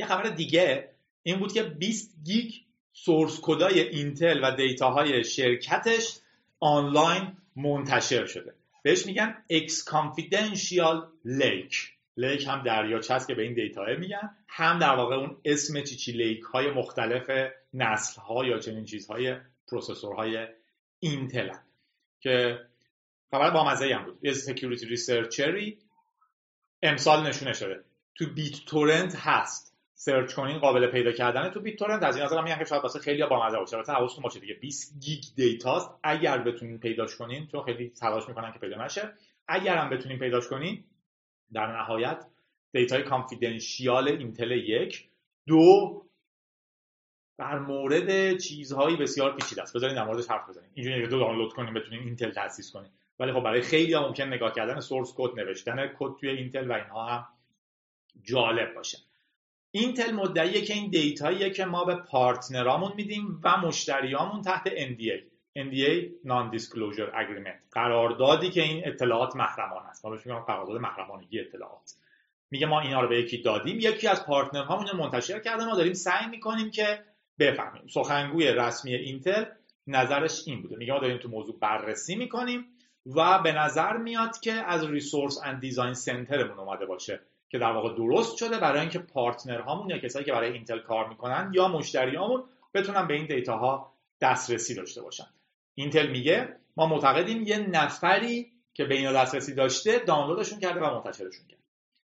یه 0.00 0.06
خبر 0.06 0.28
دیگه 0.28 0.90
این 1.22 1.38
بود 1.38 1.52
که 1.52 1.62
20 1.62 2.14
گیگ 2.24 2.52
source 2.92 3.40
code 3.42 3.72
ای 3.72 3.80
اینتل 3.80 4.40
و 4.42 4.56
data 4.56 5.01
های 5.01 5.24
شرکتش 5.24 6.18
آنلاین 6.60 7.36
منتشر 7.56 8.26
شده. 8.26 8.54
بهش 8.82 9.06
میگن 9.06 9.44
exconfidential 9.50 11.08
Lake 11.24 11.92
lake 12.16 12.46
هم 12.46 12.62
دریاچه 12.62 13.14
هست 13.14 13.28
که 13.28 13.34
به 13.34 13.42
این 13.42 13.54
data 13.54 13.84
میگن. 13.98 14.36
هم 14.48 14.78
در 14.78 14.96
واقع 14.96 15.14
اون 15.14 15.36
اسم 15.44 15.82
چیچی 15.82 16.12
Lake 16.12 16.42
های 16.42 16.70
مختلف 16.70 17.30
نسل 17.74 18.20
ها 18.20 18.44
یا 18.44 18.58
چنین 18.58 18.84
چیزهای 18.84 19.36
processor 19.68 20.32
های 20.32 20.46
اینتل 20.98 21.50
که 22.20 22.58
خبر 23.30 23.50
با 23.50 23.70
مزه 23.70 23.94
هم 23.94 24.04
بود. 24.04 24.18
یه 24.22 24.32
security 24.32 24.86
researcher 24.86 25.70
ی 25.70 25.78
امسال 26.82 27.26
نشونه 27.26 27.52
شده. 27.52 27.84
تو 28.14 28.26
BitTorrent 28.34 29.16
هست. 29.16 29.69
search 30.02 30.34
کنین 30.34 30.58
قابل 30.58 30.90
پیدا 30.90 31.12
کردن 31.12 31.50
تو 31.50 31.60
BitTorrent 31.60 32.02
از 32.02 32.16
این 32.16 32.24
نظر 32.24 32.42
میگن 32.42 32.58
که 32.58 32.64
شاید 32.64 32.82
واسه 32.82 32.98
خیلی 32.98 33.26
با 33.26 33.46
مزه 33.46 33.58
باشه. 33.58 33.76
البته 33.76 33.92
حواستون 33.92 34.22
باشه 34.22 34.40
دیگه. 34.40 34.54
20 34.54 35.00
گیگ 35.00 35.22
data 35.36 35.67
ست. 35.67 35.90
اگر 36.02 36.38
بتونین 36.38 36.78
پیداش 36.78 37.16
کنین 37.16 37.46
چون 37.46 37.62
خیلی 37.62 37.90
تلاش 37.90 38.28
می‌کنن 38.28 38.52
که 38.52 38.58
پیدا 38.58 38.84
نشه 38.84 39.12
اگر 39.48 39.76
هم 39.76 39.90
بتونین 39.90 40.18
پیداش 40.18 40.48
کنین 40.48 40.84
در 41.52 41.66
نهایت 41.76 42.26
data 42.72 43.02
ی 43.02 43.10
confidential 43.10 44.08
اینتل 44.08 44.50
یک 44.50 45.08
دو 45.46 46.02
در 47.38 47.58
مورد 47.58 48.38
چیزهایی 48.38 48.96
بسیار 48.96 49.36
پیچیده 49.36 49.62
است. 49.62 49.76
بذارین 49.76 49.96
در 49.96 50.04
موردش 50.04 50.30
حرف 50.30 50.48
بزنیم. 50.48 50.70
اینجوری 50.74 51.08
دو 51.08 51.18
دانلود 51.18 51.52
کنیم 51.52 51.74
بتونین 51.74 52.00
اینتل 52.00 52.30
تاسیس 52.30 52.72
کنیم 52.72 52.90
ولی 53.18 53.32
خب 53.32 53.40
برای 53.40 53.60
خیلی 53.60 53.96
ممکن 53.96 54.24
نگاه 54.24 54.52
کردن 54.52 54.80
source 54.80 55.14
code 55.16 55.40
نوشتن 55.40 55.86
کد 55.98 56.16
توی 56.20 56.28
اینتل 56.28 56.70
و 56.70 56.72
اینها 56.72 57.06
هم 57.06 57.26
جالب 58.22 58.74
باشه. 58.74 59.09
اینتل 59.70 60.12
مدعیه 60.12 60.62
که 60.62 60.74
این 60.74 60.90
data 60.90 61.24
ییه 61.24 61.50
که 61.50 61.64
ما 61.64 61.84
به 61.84 61.94
partner 61.94 62.63
امون 62.63 62.92
میدیم 62.96 63.40
و 63.44 63.56
مشتریامون 63.56 64.42
تحت 64.42 64.68
NDA 64.68 65.30
NDA 65.58 66.08
Non-Disclosure 66.24 67.10
Agreement. 67.14 67.72
قراردادی 67.72 68.50
که 68.50 68.62
این 68.62 68.88
اطلاعات 68.88 69.36
محرمانه 69.36 69.88
است. 69.88 70.04
ما 70.04 70.10
بهش 70.10 70.26
میگم 70.26 70.40
قرارداد 70.40 70.76
محرمانگی 70.76 71.40
اطلاعات. 71.40 71.92
میگه 72.50 72.66
ما 72.66 72.80
اینا 72.80 73.00
رو 73.00 73.08
به 73.08 73.20
یکی 73.20 73.42
دادیم 73.42 73.76
یکی 73.80 74.08
از 74.08 74.26
partner 74.26 74.64
هامون 74.64 74.86
رو 74.86 74.98
منتشر 74.98 75.38
کرده. 75.38 75.64
ما 75.64 75.76
داریم 75.76 75.92
سعی 75.92 76.26
می‌کنیم 76.26 76.70
که 76.70 77.04
بفهمیم. 77.38 77.86
سخنگوی 77.86 78.46
رسمی 78.46 78.94
اینتل 78.94 79.44
نظرش 79.86 80.42
این 80.46 80.62
بوده. 80.62 80.76
میگه 80.76 80.92
ما 80.92 80.98
داریم 80.98 81.18
تو 81.18 81.28
موضوع 81.28 81.58
بررسی 81.60 82.16
می‌کنیم 82.16 82.64
و 83.06 83.38
به 83.42 83.52
نظر 83.52 83.96
میاد 83.96 84.40
که 84.40 84.52
از 84.52 84.90
Resource 84.90 85.38
and 85.44 85.60
Design 85.60 85.94
Center 85.94 86.37
مون 86.37 86.58
اومده 86.58 86.86
باشه. 86.86 87.20
که 87.50 87.58
در 87.58 87.72
واقع 87.72 87.94
درست 87.94 88.36
شده 88.36 88.58
برای 88.58 88.80
اینکه 88.80 88.98
partner 88.98 89.60
هامون 89.60 89.90
یا 89.90 89.98
کسایی 89.98 90.24
که 90.24 90.32
برای 90.32 90.52
اینتل 90.52 90.78
کار 90.78 91.08
می‌کنن 91.08 91.50
یا 91.54 91.68
مشتریامون 91.68 92.44
بتونن 92.74 93.06
به 93.06 93.14
این 93.14 93.26
data 93.26 93.56
ها 93.56 93.92
دسترسی 94.20 94.74
داشته 94.74 95.02
باشن. 95.02 95.26
اینتل 95.74 96.10
میگه 96.10 96.56
ما 96.76 96.86
معتقدیم 96.86 97.42
یه 97.42 97.58
نفری 97.58 98.52
که 98.74 98.84
به 98.84 98.94
اینا 98.94 99.12
دسترسی 99.12 99.54
داشته 99.54 99.98
دانلودشون 99.98 100.60
کرده 100.60 100.80
و 100.80 100.94
منتشرشون 100.94 101.46
کرده. 101.48 101.62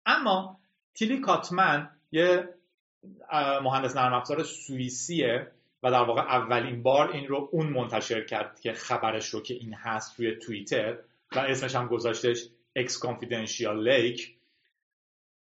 اما 0.06 0.60
Tillie 0.94 1.20
Kottmann 1.20 1.90
یه 2.12 2.48
مهندس 3.62 3.96
نرم 3.96 4.12
افزار 4.12 4.42
سوئیسیه 4.42 5.52
و 5.82 5.90
در 5.90 6.02
واقع 6.02 6.20
اولین 6.20 6.82
بار 6.82 7.10
این 7.10 7.26
رو 7.26 7.48
اون 7.52 7.66
منتشر 7.66 8.24
کرد 8.24 8.60
که 8.60 8.72
خبرش 8.72 9.28
رو 9.28 9.40
که 9.40 9.54
این 9.54 9.74
هست 9.74 10.20
روی 10.20 10.36
توییتر 10.36 10.98
و 11.36 11.38
اسمش 11.38 11.74
هم 11.74 11.88
گذاشتش 11.88 12.48
exconfidential 12.76 13.88
Lake 13.88 14.36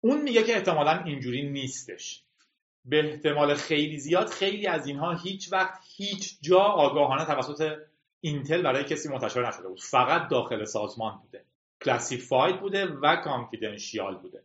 اون 0.00 0.22
میگه 0.22 0.42
که 0.42 0.56
احتمالا 0.56 1.02
اینجوری 1.04 1.50
نیستش. 1.50 2.22
به 2.84 3.08
احتمال 3.08 3.54
خیلی 3.54 3.98
زیاد 3.98 4.28
خیلی 4.28 4.66
از 4.66 4.86
اینها 4.86 5.14
هیچ 5.14 5.52
وقت 5.52 5.80
هیچ 5.96 6.38
جا 6.40 6.58
آگاهانه 6.58 7.24
توسط 7.24 7.76
اینتل 8.20 8.62
برای 8.62 8.84
کسی 8.84 9.08
منتشر 9.08 9.48
نشده 9.48 9.68
بود. 9.68 9.80
فقط 9.80 10.28
داخل 10.28 10.64
سازمان 10.64 11.18
بوده. 11.18 11.44
classified 11.82 12.60
بوده 12.60 12.86
و 12.86 13.16
confidential 13.16 14.16
بوده. 14.16 14.42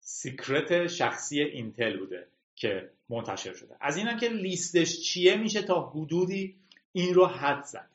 secret 0.00 0.86
شخصی 0.86 1.40
اینتل 1.40 1.96
بوده 1.96 2.26
که 2.56 2.90
منتشر 3.08 3.52
شده. 3.52 3.76
از 3.80 3.96
اینم 3.96 4.18
که 4.18 4.28
لیستش 4.28 5.00
چیه 5.00 5.36
میشه 5.36 5.62
تا 5.62 5.80
حدودی 5.80 6.56
این 6.92 7.14
رو 7.14 7.26
حدس 7.26 7.64
زد. 7.64 7.90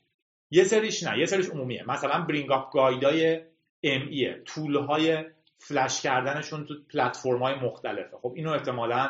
یه 0.52 0.63
سریش 0.63 1.04
نه 1.04 1.19
یه 1.19 1.26
سریش 1.26 1.50
عمومیه. 1.50 1.84
مثلا 1.88 2.22
bring 2.21 2.52
up 2.52 2.71
guide 2.71 3.41
ای 3.84 3.91
ME 3.91 4.08
یه 4.08 4.41
tool 4.45 4.75
های 4.76 5.26
فلش 5.69 6.01
کردنشون 6.01 6.65
تو 6.65 6.75
پلتفرم 6.93 7.43
های 7.43 7.55
مختلفه. 7.55 8.17
خب 8.21 8.34
اینو 8.36 8.51
احتمالا 8.51 9.10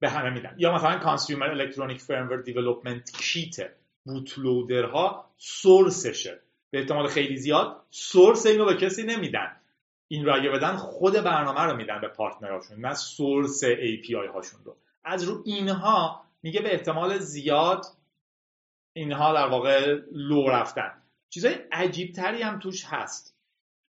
به 0.00 0.10
همه 0.10 0.30
میدن. 0.30 0.54
یا 0.58 0.74
مثلا 0.74 0.98
Consumer 0.98 1.50
Electronic 1.50 2.00
Firmware 2.00 2.36
Development 2.42 3.10
Kit 3.10 3.56
bootloader 4.04 5.30
ها 5.36 5.46
source 5.46 6.09
شه 6.09 6.40
به 6.70 6.78
احتمال 6.78 7.08
خیلی 7.08 7.36
زیاد 7.36 7.82
source 7.90 8.46
اینو 8.46 8.64
به 8.64 8.76
کسی 8.76 9.02
نمیدن. 9.02 9.56
این 10.08 10.24
رو 10.24 10.34
اگه 10.34 10.50
بدن 10.50 10.76
خود 10.76 11.12
برنامه 11.12 11.60
رو 11.60 11.76
میدن 11.76 12.00
به 12.00 12.08
partner 12.08 12.54
اشون 12.54 12.80
نه 12.80 12.94
source 12.94 13.64
API 13.64 14.34
هاشون 14.34 14.60
رو. 14.64 14.76
از 15.04 15.24
رو 15.24 15.42
اینها 15.44 16.24
میگه 16.42 16.60
به 16.60 16.74
احتمال 16.74 17.18
زیاد 17.18 17.86
اینها 18.92 19.34
در 19.34 19.46
واقع 19.46 19.98
لو 20.12 20.48
رفتن. 20.48 21.02
چیزای 21.28 21.54
عجیب 21.72 22.12
تری 22.12 22.42
هم 22.42 22.58
توش 22.58 22.84
هست. 22.84 23.36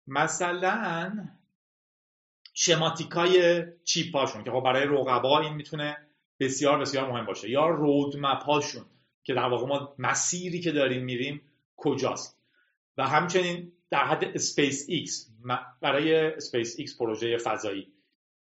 مثلا 0.07 1.11
schematic 2.61 3.63
ای 3.83 3.90
chip 3.90 4.15
هاشون 4.15 4.43
که 4.43 4.51
خب 4.51 4.61
برای 4.63 4.85
رقبا 4.85 5.39
این 5.39 5.53
می‌تونه 5.53 5.97
بسیار 6.39 6.79
بسیار 6.79 7.11
مهم 7.11 7.25
باشه. 7.25 7.49
یا 7.49 7.67
roadmap 7.67 8.43
هاشون 8.43 8.85
که 9.23 9.33
در 9.33 9.45
واقع 9.45 9.67
ما 9.67 9.95
مسیری 9.99 10.59
که 10.59 10.71
داریم 10.71 11.05
میریم 11.05 11.41
کجاست. 11.77 12.39
و 12.97 13.07
همچنین 13.07 13.71
در 13.89 14.05
حد 14.05 14.23
اسپیس 14.23 14.85
ایکس 14.89 15.29
برای 15.81 16.15
اسپیس 16.15 16.75
ایکس 16.79 16.97
پروژه 16.97 17.37
فضایی. 17.37 17.87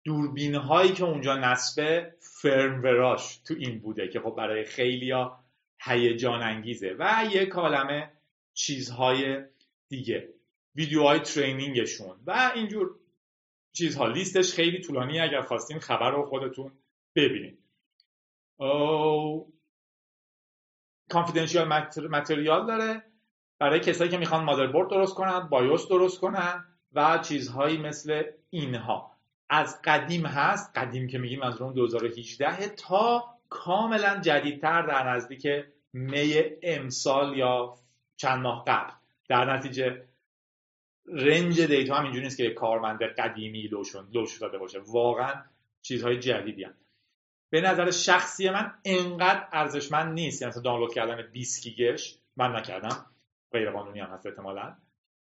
دوربین 0.03 0.55
هایی 0.55 0.91
که 0.91 1.03
اونجا 1.03 1.37
نصب 1.37 2.09
firmware 2.19 3.14
اش 3.14 3.37
تو 3.37 3.53
این 3.59 3.79
بوده 3.79 4.07
که 4.07 4.19
خب 4.19 4.35
برای 4.37 4.63
خیلیا 4.63 5.39
هیجان 5.81 6.41
انگیزه. 6.41 6.95
و 6.99 7.23
یک 7.31 7.49
کالمه 7.49 8.11
چیزهای 8.53 9.43
دیگه. 9.89 10.29
ویدیوهای 10.75 11.19
ترینینگشون. 11.19 12.17
و 12.25 12.51
اینجور 12.55 12.95
چیزها. 13.77 14.07
لیستش 14.07 14.53
خیلی 14.53 14.81
طولانی 14.81 15.19
اگر 15.19 15.41
خواستین 15.41 15.79
خبر 15.79 16.11
رو 16.11 16.25
خودتون 16.25 16.71
ببینید 17.15 17.59
کانفیدنشیال 21.09 21.67
متریال 22.09 22.67
داره. 22.67 23.03
برای 23.59 23.79
کسایی 23.79 24.11
که 24.11 24.17
می‌خوان 24.17 24.43
مادربرد 24.43 24.89
درست 24.89 25.15
کنن 25.15 25.39
بایوس 25.39 25.87
درست 25.87 26.21
کنن 26.21 26.65
و 26.93 27.17
چیزهایی 27.17 27.77
مثل 27.77 28.23
اینها. 28.49 29.11
از 29.49 29.81
قدیم 29.83 30.25
هست 30.25 30.77
قدیم 30.77 31.07
که 31.07 31.17
میگیم 31.17 31.41
از 31.41 31.61
اون 31.61 31.73
2018 31.73 32.67
تا 32.67 33.25
کاملا 33.49 34.19
جدیدتر 34.21 34.81
در 34.81 35.09
نزدیک 35.09 35.47
می 35.93 36.43
امسال 36.63 37.37
یا 37.37 37.75
چند 38.15 38.41
ماه 38.41 38.63
قبل. 38.67 38.93
در 39.29 39.53
نتیجه 39.53 40.06
رنج 41.07 41.61
دیتا 41.61 41.95
هم 41.95 42.03
اینجوری 42.03 42.23
نیست 42.23 42.37
که 42.37 42.49
کارمند 42.49 43.03
قدیمی 43.03 43.69
لوش 44.13 44.37
داده 44.41 44.57
باشه. 44.57 44.79
واقعا 44.87 45.33
چیزهای 45.81 46.19
جدیدی 46.19 46.63
هم. 46.63 46.73
به 47.49 47.61
نظر 47.61 47.91
شخصی 47.91 48.49
من 48.49 48.73
انقدر 48.85 49.47
ارزشمند 49.51 50.13
نیست. 50.13 50.41
یعنی 50.41 50.53
دانلود 50.63 50.93
کردن 50.93 51.21
20 51.31 51.63
گیگش 51.63 52.17
من 52.37 52.55
نکردم. 52.55 53.05
غیر 53.51 53.71
قانونی 53.71 53.99
هم 53.99 54.09
هست 54.09 54.25
احتمالا. 54.25 54.75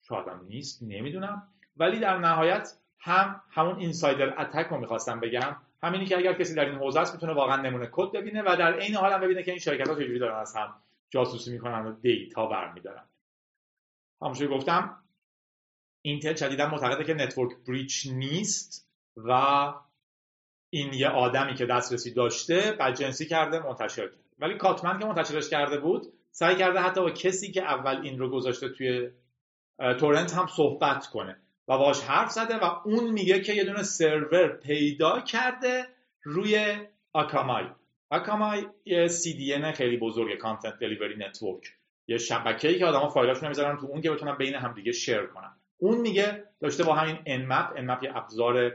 شاید 0.01 0.28
هم 0.28 0.45
نیست 0.47 0.84
نمی‌دونم. 0.84 1.47
ولی 1.78 1.99
در 1.99 2.17
نهایت 2.17 2.73
هم 2.99 3.41
همون 3.49 3.80
اینسایدر 3.80 4.41
اتک 4.41 4.67
رو 4.67 4.78
می‌خواستم 4.78 5.19
بگم. 5.19 5.55
همینی 5.84 6.05
که 6.05 6.17
اگر 6.17 6.34
کسی 6.34 6.55
در 6.55 6.65
این 6.65 6.75
حوزه 6.75 6.99
است 6.99 7.13
می‌تونه 7.13 7.34
واقعا 7.34 7.61
نمونه 7.61 7.89
کد 7.91 8.11
ببینه 8.11 8.41
و 8.41 8.55
در 8.59 8.73
عین 8.73 8.95
حال 8.95 9.13
هم 9.13 9.21
ببینه 9.21 9.43
که 9.43 9.51
این 9.51 9.59
شرکت 9.59 9.88
ها 9.88 9.95
چجوری 9.95 10.19
دارن 10.19 10.39
از 10.39 10.55
هم 10.55 10.73
جاسوسی 11.09 11.51
می‌کنن 11.51 11.86
و 11.86 11.91
data 11.91 12.45
برمیدارن. 12.45 13.03
همونجوری 14.21 14.55
گفتم 14.55 15.03
اینتل 16.08 16.36
شدیدا 16.36 16.70
معتقده 16.70 17.03
که 17.03 17.14
network 17.13 17.51
breach 17.68 18.07
نیست 18.14 18.89
و 19.18 19.32
این 20.70 20.93
یه 20.93 21.08
آدمی 21.08 21.55
که 21.55 21.66
دسترسی 21.66 22.14
داشته 22.14 22.72
بدجنسی 22.80 23.26
کرده 23.26 23.60
منتشر 23.60 24.08
کرده. 24.08 24.24
ولی 24.39 24.58
Kottmann 24.57 24.99
که 24.99 25.05
منتشرش 25.05 25.49
کرده 25.49 25.78
بود 25.78 26.14
سعی 26.32 26.55
کرده 26.55 26.80
حتی 26.80 27.01
با 27.01 27.12
کسی 27.12 27.51
که 27.51 27.62
اول 27.64 28.01
این 28.03 28.20
رو 28.20 28.30
گذاشته 28.30 28.70
توی 28.70 29.10
تورنت 29.99 30.34
هم 30.34 30.47
صحبت 30.47 31.08
کنه 31.08 31.38
و 31.68 31.78
باش 31.78 32.01
حرف 32.01 32.32
زده 32.32 32.55
و 32.58 32.64
اون 32.86 33.10
میگه 33.10 33.41
که 33.41 33.53
یه 33.53 33.64
دونه 33.64 33.84
سرور 33.84 34.47
پیدا 34.47 35.22
کرده 35.22 35.88
روی 36.24 36.78
Akamai. 37.13 37.65
Akamai 38.09 38.65
یه 38.86 39.08
CDN 39.08 39.76
خیلی 39.76 39.97
بزرگه 39.97 40.36
content 40.38 40.80
delivery 40.80 41.15
network 41.18 41.74
یه 42.08 42.18
شبکه‌ای 42.18 42.80
که 42.80 42.86
آدما 42.86 43.10
فایلاشون 43.10 43.47
می‌ذارن 43.47 43.78
تو 43.78 43.86
اون 43.86 44.01
که 44.01 44.12
بتونن 44.12 44.38
بین 44.38 44.55
همدیگه 44.55 44.91
share 44.91 45.26
کنن. 45.26 45.53
اون 45.78 45.97
میگه 45.97 46.43
داشته 46.59 46.84
با 46.84 46.93
همین 46.93 47.19
Nmap 47.26 47.74
Nmap 47.76 48.03
یه 48.03 48.17
ابزار 48.17 48.71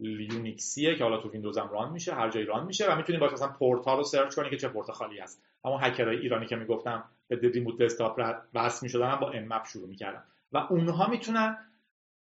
Unix 0.00 0.63
یه 0.63 0.94
که 0.94 1.04
حالا 1.04 1.16
تو 1.16 1.30
ویندوز 1.30 1.58
هم 1.58 1.70
run 1.70 1.92
میشه 1.92 2.14
هر 2.14 2.30
جایی 2.30 2.46
ران 2.46 2.66
میشه 2.66 2.92
و 2.92 2.96
می‌تونی 2.96 3.18
باش 3.18 3.32
مثلا 3.32 3.48
پورت 3.48 3.88
رو 3.88 4.04
search 4.04 4.34
کنی 4.34 4.50
که 4.50 4.56
چه 4.56 4.68
پورت 4.68 4.90
خالی 4.90 5.18
هست. 5.18 5.42
همون 5.64 5.78
هکرهای 5.82 6.16
ایرانی 6.16 6.46
که 6.46 6.56
می‌گفتم 6.56 7.04
به 7.28 7.36
remote 7.36 7.82
desktop 7.82 8.20
وصل 8.54 8.86
می‌شدن 8.86 9.16
با 9.16 9.30
Nmap 9.30 9.66
شروع 9.66 9.88
می‌کردن. 9.88 10.24
و 10.52 10.58
اونها 10.58 11.10
می‌تونن 11.10 11.58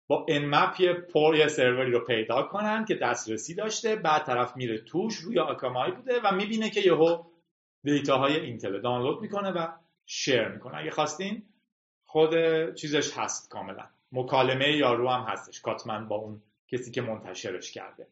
با 0.08 0.26
Nmap 0.28 0.80
یه 0.80 0.92
پر 0.92 1.36
یه 1.36 1.48
سروری 1.48 1.90
رو 1.90 2.00
پیدا 2.04 2.42
کنن 2.42 2.84
که 2.84 2.94
دسترسی 2.94 3.54
داشته 3.54 3.96
بعد 3.96 4.24
طرف 4.24 4.56
میره 4.56 4.78
توش 4.78 5.16
روی 5.16 5.38
Akamai 5.38 5.92
بوده 5.92 6.20
و 6.24 6.34
می‌بینه 6.34 6.70
که 6.70 6.80
یهو 6.80 7.24
دیتاهای 7.84 8.40
Intel 8.40 8.80
دانلود 8.80 9.22
می‌کنه 9.22 9.50
و 9.50 9.68
share 10.06 10.48
می‌کنه. 10.48 10.76
اگه 10.76 10.90
خواستین 10.90 11.42
خود 12.04 12.34
چیزش 12.74 13.18
هست 13.18 13.50
کاملا. 13.50 13.84
مکالمه 14.16 14.76
یارو 14.76 15.08
هم 15.08 15.32
هستش. 15.32 15.60
کاتمن 15.60 16.08
با 16.08 16.16
اون 16.16 16.42
کسی 16.68 16.90
که 16.90 17.02
منتشرش 17.02 17.72
کرده. 17.72 18.06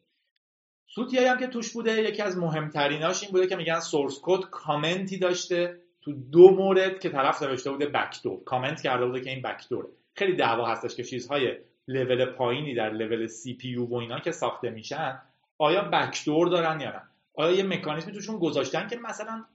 سوتیایی 0.87 1.27
هم 1.27 1.37
که 1.37 1.47
توش 1.47 1.73
بوده 1.73 2.01
یکی 2.01 2.21
از 2.21 2.37
مهمتریناش 2.37 3.23
این 3.23 3.31
بوده 3.31 3.47
که 3.47 3.55
میگن 3.55 3.79
source 3.79 4.19
code 4.23 4.49
comment 4.49 5.09
ی 5.09 5.17
داشته 5.17 5.81
تو 6.01 6.13
دو 6.13 6.51
مورد 6.51 6.99
که 6.99 7.09
طرف 7.09 7.43
نوشته 7.43 7.71
بوده 7.71 7.85
backdoor. 7.85 8.43
comment 8.43 8.81
کرده 8.81 9.05
بوده 9.05 9.21
که 9.21 9.29
این 9.29 9.41
backdoor 9.41 9.78
ه. 9.78 9.87
خیلی 10.15 10.35
دعوا 10.35 10.65
هستش 10.65 10.95
که 10.95 11.03
چیزهای 11.03 11.57
لول 11.87 12.25
پایینی 12.25 12.75
در 12.75 12.89
لول 12.89 13.27
سی 13.27 13.53
پی 13.53 13.75
و 13.75 13.93
اینا 13.95 14.19
که 14.19 14.31
ساخته 14.31 14.69
میشن 14.69 15.21
آیا 15.57 15.81
backdoor 15.81 16.47
دارن 16.47 16.81
یا 16.81 16.89
نه؟ 16.89 17.01
آیا 17.33 17.55
یه 17.55 17.63
مکانیزمی 17.63 18.13
توشون 18.13 18.39
گذاشتن 18.39 18.87
که 18.87 18.97
مثلا 18.97 19.45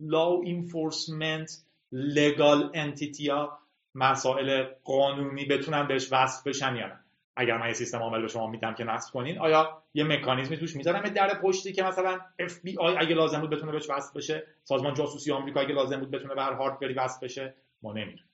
law 0.00 0.44
enforcement 0.46 1.50
legal 1.92 2.70
entity 2.74 3.28
ها 3.28 3.58
مسائل 3.96 4.64
قانونی 4.84 5.44
بتونن 5.44 5.86
بهش 5.86 6.08
وصل 6.12 6.50
بشن 6.50 6.76
یا 6.76 6.86
نه. 6.86 7.00
اگر 7.36 7.58
من 7.58 7.66
یه 7.66 7.72
سیستم 7.72 7.98
عامل 7.98 8.22
به 8.22 8.28
شما 8.28 8.46
میدم 8.46 8.74
که 8.74 8.84
نصب 8.84 9.12
کنین 9.12 9.38
آیا 9.38 9.82
یه 9.94 10.04
مکانیزمی 10.04 10.56
توش 10.56 10.76
می‌ذارم 10.76 11.08
در 11.08 11.40
پشتی 11.42 11.72
که 11.72 11.82
مثلا 11.82 12.20
FBI 12.40 12.78
اگه 12.98 13.14
لازم 13.14 13.40
بود 13.40 13.50
بتونه 13.50 13.72
بهش 13.72 13.90
وصل 13.90 14.18
بشه 14.18 14.46
سازمان 14.64 14.94
جاسوسی 14.94 15.32
آمریکا 15.32 15.60
اگه 15.60 15.74
لازم 15.74 16.00
بود 16.00 16.10
بتونه 16.10 16.34
به 16.34 16.42
هر 16.42 16.52
hardware 16.52 16.89
ی 16.89 16.94
وصل 16.94 17.26
بشه 17.26 17.54
ما 17.82 17.92
نمی‌دونیم. 17.92 18.24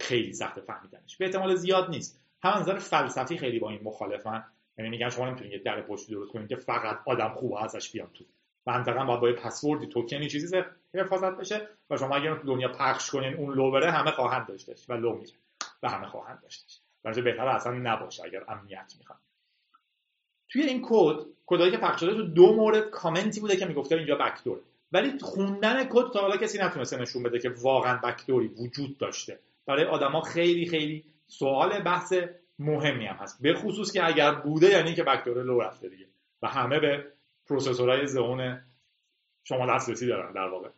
خیلی 0.00 0.32
سخت 0.32 0.60
فهمیدنش. 0.60 1.16
به 1.16 1.24
احتمال 1.24 1.54
زیاد 1.54 1.90
نیست. 1.90 2.20
هم 2.42 2.58
نظر 2.60 2.78
فلسفی 2.78 3.38
خیلی 3.38 3.58
با 3.58 3.70
این 3.70 3.80
مخالفن. 3.82 4.44
یعنی 4.78 4.90
میگن 4.90 5.08
شما 5.08 5.26
نمی‌تونید 5.26 5.52
یه 5.52 5.58
در 5.58 5.82
پشتی 5.82 6.12
درست 6.12 6.32
کنید 6.32 6.48
که 6.48 6.56
فقط 6.56 6.98
آدم 7.06 7.28
خوب 7.28 7.54
ازش 7.54 7.92
بیان 7.92 8.10
تو. 8.14 8.24
منطقا 8.66 9.04
باید 9.04 9.20
با 9.20 9.28
یه 9.28 9.34
پسوردی 9.34 9.86
توکنی 9.86 10.28
چیزی 10.28 10.62
حفاظت 10.94 11.36
بشه 11.36 11.68
و 11.90 11.96
شما 11.96 12.16
اگر 12.16 12.34
دنیا 12.34 12.68
پخش 12.68 13.10
کنین 13.10 13.34
اون 13.34 13.54
لو 13.54 13.70
بره 13.70 13.90
همه 13.90 14.10
خواهند 14.10 14.46
داشتش 14.46 14.90
و 14.90 14.92
لو 14.92 15.12
میره 15.12 15.32
و 15.82 15.88
همه 15.88 16.06
خواهند 16.06 16.40
داشتش 16.42 16.80
برای 17.02 17.22
بهتر 17.22 17.48
اصلا 17.48 17.72
نباشه 17.72 18.24
اگر 18.24 18.44
امنیت 18.48 18.94
می‌خوان. 18.98 19.18
توی 20.48 20.62
این 20.62 20.86
کد 20.88 21.16
کدایی 21.46 21.70
که 21.70 21.76
پخش 21.76 22.00
شده 22.00 22.14
تو 22.14 22.22
دو 22.22 22.54
مورد 22.54 22.90
کامنتی 22.90 23.40
بوده 23.40 23.56
که 23.56 23.66
می‌گفته 23.66 23.96
اینجا 23.96 24.14
بکدور. 24.14 24.60
ولی 24.92 25.18
خوندن 25.18 25.84
کد 25.84 26.12
تا 26.12 26.20
حالا 26.20 26.36
کسی 26.36 26.58
نتونسته 26.58 26.96
نشون 26.96 27.22
بده 27.22 27.38
که 27.38 27.50
واقعا 27.62 27.96
backdoor 27.96 28.42
ی 28.42 28.48
وجود 28.48 28.98
داشته. 28.98 29.38
برای 29.66 29.84
آدما 29.84 30.20
خیلی 30.20 30.66
خیلی 30.66 31.04
سوال 31.26 31.82
بحث 31.82 32.12
مهمی 32.58 33.06
هم 33.06 33.16
هست. 33.16 33.42
به 33.42 33.54
خصوص 33.54 33.92
که 33.92 34.06
اگر 34.06 34.34
بوده 34.34 34.66
یعنی 34.66 34.94
که 34.94 35.02
backdoor 35.02 35.42
لو 35.42 35.60
رفته 35.60 35.88
دیگه. 35.88 36.06
و 36.42 36.48
همه 36.48 36.80
به 36.80 37.12
processor 37.48 38.06
های 38.06 38.24
Xeon 38.24 38.60
شما 39.44 39.74
دسترسی 39.74 40.06
دارن 40.06 40.32
در 40.32 40.48
واقع. 40.48 40.68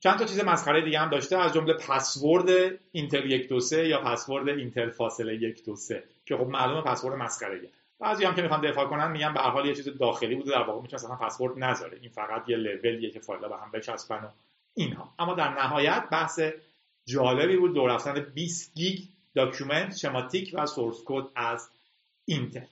چند 0.00 0.18
تا 0.18 0.24
چیز 0.24 0.44
مسخره 0.44 0.84
دیگه 0.84 0.98
هم 0.98 1.10
داشته 1.10 1.38
از 1.38 1.54
جمله 1.54 1.74
پسورد 1.74 2.48
دو 3.48 3.60
سه 3.60 3.88
یا 3.88 4.00
پسورد 4.00 4.48
Intel 4.48 4.90
فاصله 4.90 5.34
یک 5.34 5.64
دو 5.64 5.76
سه 5.76 6.04
که 6.26 6.36
خب 6.36 6.46
معلومه 6.46 6.82
پسورد 6.82 7.14
مسخره 7.14 7.60
بعضی 8.00 8.24
هم 8.24 8.34
که 8.34 8.42
می‌خوان 8.42 8.70
دفاع 8.70 8.86
کنن 8.86 9.10
میگن 9.10 9.34
به 9.34 9.40
حال 9.40 9.66
یه 9.66 9.74
چیز 9.74 9.88
داخلی 9.88 10.34
بوده 10.34 10.50
در 10.50 10.62
واقع 10.62 10.82
می‌تونه 10.82 11.04
اصلا 11.04 11.16
پسورد 11.16 11.58
نذاره. 11.58 11.98
این 12.00 12.10
فقط 12.10 12.48
یه 12.48 12.56
لولیه 12.56 13.10
که 13.10 13.20
فایل 13.20 13.40
به 13.40 13.56
هم 13.56 13.70
بچسبن 13.70 14.24
و 14.24 14.28
اینها. 14.74 15.14
اما 15.18 15.34
در 15.34 15.48
نهایت 15.48 16.08
بحث 16.12 16.40
جالبی 17.06 17.56
بود 17.56 17.74
دور 17.74 17.94
رفتن 17.94 18.20
20 18.20 18.74
گیگ 18.74 19.00
داکیومنت 19.34 19.96
شماتیک 19.96 20.54
و 20.58 20.66
سورس 20.66 21.02
کد 21.06 21.24
از 21.34 21.70
اینتل. 22.24 22.66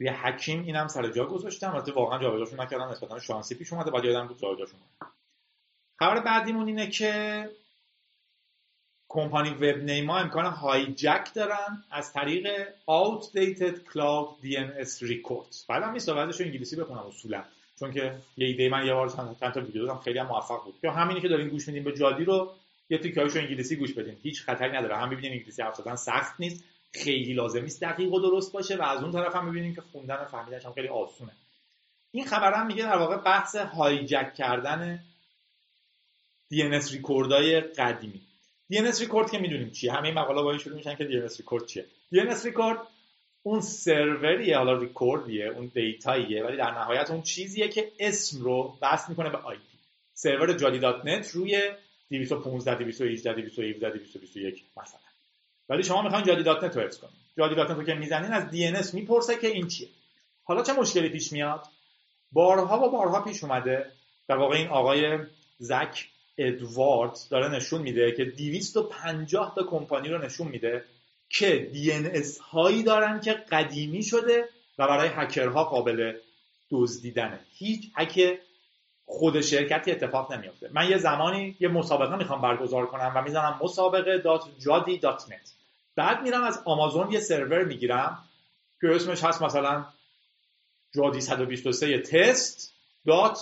توی 0.00 0.08
حکیم 0.08 0.62
اینم 0.62 0.88
سر 0.88 1.08
جا 1.08 1.26
گذاشتم. 1.26 1.74
البته 1.74 1.92
واقعا 1.92 2.18
جابجاشون 2.22 2.60
نکردم 2.60 2.88
نسبتا 2.88 3.18
شانسی 3.18 3.54
پیش 3.54 3.72
اومده 3.72 3.90
بعد 3.90 4.04
یادم 4.04 4.26
بود 4.26 4.38
جابجاشون 4.38 4.80
خبر 5.98 6.20
بعدیمون 6.20 6.66
اینه 6.66 6.90
که 6.90 7.44
کمپانی 9.08 9.50
وب 9.50 9.82
نیما 9.82 10.18
امکان 10.18 10.44
هایجک 10.44 11.34
دارن 11.34 11.84
از 11.90 12.12
طریق 12.12 12.68
outdated 12.68 13.76
cloud 13.92 14.44
DNS 14.44 15.02
records. 15.02 15.66
بعدم 15.68 15.92
نیست 15.92 16.08
رو 16.08 16.18
انگلیسی 16.18 16.76
بخونم 16.76 17.06
اصولا 17.06 17.44
چون 17.80 17.92
که 17.92 18.14
یه 18.36 18.46
ایده 18.46 18.68
من 18.68 18.86
یه 18.86 18.94
بار 18.94 19.08
چند 19.40 19.52
تا 19.52 19.60
ویدیو 19.60 19.86
دادم 19.86 20.00
خیلی 20.00 20.18
هم 20.18 20.26
موفق 20.26 20.64
بود. 20.64 20.74
یا 20.82 20.92
همینی 20.92 21.20
که 21.20 21.28
دارین 21.28 21.48
گوش 21.48 21.68
میدین 21.68 21.84
به 21.84 21.92
جادی 21.92 22.24
رو 22.24 22.52
یه 22.90 22.98
تیکایشو 22.98 23.38
انگلیسی 23.38 23.76
گوش 23.76 23.92
بدین. 23.92 24.16
هیچ 24.22 24.42
خطری 24.42 24.76
نداره. 24.76 24.96
هم 24.96 25.10
ببینین 25.10 25.32
انگلیسی 25.32 25.62
حرف 25.62 25.98
سخت 25.98 26.40
نیست. 26.40 26.64
خیلی 26.94 27.32
لازم 27.32 27.62
نیست 27.62 27.80
دقیق 27.80 28.12
و 28.12 28.20
درست 28.20 28.52
باشه 28.52 28.76
و 28.76 28.82
از 28.82 29.02
اون 29.02 29.12
طرف 29.12 29.36
هم 29.36 29.44
می‌بینیم 29.44 29.74
که 29.74 29.80
خوندن 29.80 30.14
و 30.14 30.24
فهمیدنش 30.24 30.66
هم 30.66 30.72
خیلی 30.72 30.88
آسونه. 30.88 31.32
این 32.12 32.24
خبر 32.24 32.54
هم 32.54 32.66
میگه 32.66 32.82
در 32.82 32.96
واقع 32.96 33.16
بحث 33.16 33.56
هایجک 33.56 34.34
کردن 34.34 35.04
DNS 36.54 36.92
ریکوردای 36.92 37.60
قدیمی. 37.60 38.20
DNS 38.72 39.00
ریکورد 39.00 39.30
که 39.30 39.38
می‌دونیم 39.38 39.70
چیه؟ 39.70 39.92
همه 39.92 40.12
مقاله 40.12 40.42
با 40.42 40.58
شروع 40.58 40.76
میشن 40.76 40.96
که 40.96 41.04
DNS 41.04 41.36
ریکورد 41.36 41.66
چیه؟ 41.66 41.86
DNS 42.14 42.44
ریکورد 42.44 42.78
اون 43.42 43.60
سروریه 43.60 44.56
حالا 44.56 44.78
ریکوردیه 44.78 45.46
اون 45.46 45.70
دیتاییه 45.74 46.44
ولی 46.44 46.56
در 46.56 46.70
نهایت 46.70 47.10
اون 47.10 47.22
چیزیه 47.22 47.68
که 47.68 47.92
اسم 47.98 48.40
رو 48.40 48.78
وصل 48.82 49.04
می‌کنه 49.08 49.30
به 49.30 49.38
IP. 49.38 49.78
سرور 50.14 50.52
جادی 50.52 50.78
dot 50.78 51.04
net 51.04 51.30
روی 51.30 51.70
215 52.10 52.74
218 52.74 53.32
217 53.32 53.90
221 53.90 54.64
مثلا. 54.76 55.09
ولی 55.70 55.82
شما 55.82 56.02
می‌خواین 56.02 56.24
جادی 56.24 56.42
dot 56.42 56.64
net 56.64 56.76
رو 56.76 56.82
حفظ 56.82 56.98
کنید 56.98 57.14
جادی 57.38 57.54
dot 57.54 57.70
net 57.70 57.76
رو 57.76 57.84
که 57.84 57.94
می‌زنین 57.94 58.32
از 58.32 58.54
DNS 58.54 58.94
می‌پرسه 58.94 59.36
که 59.36 59.46
این 59.46 59.68
چیه. 59.68 59.88
حالا 60.44 60.62
چه 60.62 60.72
مشکلی 60.72 61.08
پیش 61.08 61.32
میاد؟ 61.32 61.66
بارها 62.32 62.86
و 62.86 62.90
بارها 62.90 63.20
پیش 63.20 63.44
اومده. 63.44 63.92
در 64.28 64.36
واقع 64.36 64.56
این 64.56 64.68
آقای 64.68 65.18
زک 65.58 66.08
ادوارد 66.38 67.18
داره 67.30 67.48
نشون 67.48 67.82
میده 67.82 68.12
که 68.12 68.24
250 68.24 69.54
تا 69.54 69.62
کمپانی 69.62 70.08
رو 70.08 70.24
نشون 70.24 70.48
میده 70.48 70.84
که 71.28 71.70
DNS 71.74 72.38
هایی 72.40 72.82
دارن 72.82 73.20
که 73.20 73.32
قدیمی 73.32 74.02
شده 74.02 74.48
و 74.78 74.86
برای 74.86 75.08
هکرها 75.08 75.64
قابل 75.64 76.18
دزدیدنه. 76.70 77.40
هیچ 77.50 77.90
هک 77.96 78.38
خود 79.06 79.40
شرکتی 79.40 79.90
اتفاق 79.90 80.32
نمیفته 80.32 80.70
من 80.72 80.90
یه 80.90 80.98
زمانی 80.98 81.56
یه 81.60 81.68
مسابقه 81.68 82.16
می‌خوام 82.16 82.40
برگزار 82.40 82.86
کنم 82.86 83.12
و 83.16 83.22
می‌زنم 83.22 83.58
مسابقه 83.62 84.18
dot 84.18 84.42
جادی 84.58 84.98
dot 84.98 85.22
net 85.28 85.59
بعد 85.96 86.22
میرم 86.22 86.42
از 86.42 86.62
آمازون 86.64 87.12
یه 87.12 87.20
سرور 87.20 87.64
می‌گیرم 87.64 88.18
که 88.80 88.94
اسمش 88.94 89.24
هست 89.24 89.42
مثلا 89.42 89.84
جادی 90.94 91.20
123 91.20 91.98
test 91.98 92.74
dot 93.06 93.38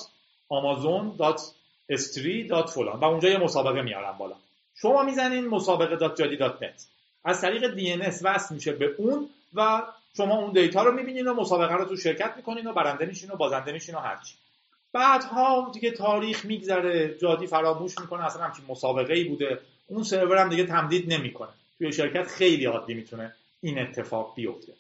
آمازون 0.48 1.16
dot 1.18 1.40
S3 1.88 2.46
dot 2.46 2.70
فلان. 2.70 3.00
و 3.00 3.04
اونجا 3.04 3.28
یه 3.28 3.38
مسابقه 3.38 3.82
میارم 3.82 4.18
بالا. 4.18 4.34
شما 4.74 5.02
می‌زنین 5.02 5.46
مسابقه 5.48 5.96
dot 5.96 6.16
جادی 6.16 6.36
dot 6.36 6.62
net. 6.62 6.86
از 7.24 7.40
طریق 7.40 7.74
DNS 7.76 8.18
وصل 8.22 8.54
میشه 8.54 8.72
به 8.72 8.94
اون 8.98 9.28
و 9.54 9.82
شما 10.16 10.38
اون 10.38 10.52
دیتا 10.52 10.82
رو 10.82 10.92
می‌بینین 10.92 11.28
و 11.28 11.34
مسابقه 11.34 11.74
رو 11.74 11.84
تو 11.84 11.96
شرکت 11.96 12.32
می‌کنین 12.36 12.66
و 12.66 12.72
برنده 12.72 13.06
میشین 13.06 13.30
و 13.30 13.36
بازنده 13.36 13.72
میشین 13.72 13.94
و 13.94 13.98
هرچی. 13.98 14.34
بعدها 14.92 15.70
دیگه 15.74 15.90
تاریخ 15.90 16.44
میگذره 16.44 17.18
جادی 17.18 17.46
فراموش 17.46 17.98
می‌کنه 17.98 18.24
اصلا 18.24 18.42
همچین 18.42 18.64
مسابقه 18.68 19.14
ای 19.14 19.24
بوده. 19.24 19.60
اون 19.86 20.02
سرور 20.02 20.36
هم 20.36 20.48
دیگه 20.48 20.66
تمدید 20.66 21.12
نمی‌کنه. 21.12 21.50
توی 21.78 21.92
شرکت 21.92 22.26
خیلی 22.26 22.64
عادی 22.64 22.94
می‌تونه 22.94 23.34
این 23.60 23.78
اتفاق 23.78 24.34
بیفته. 24.34 24.72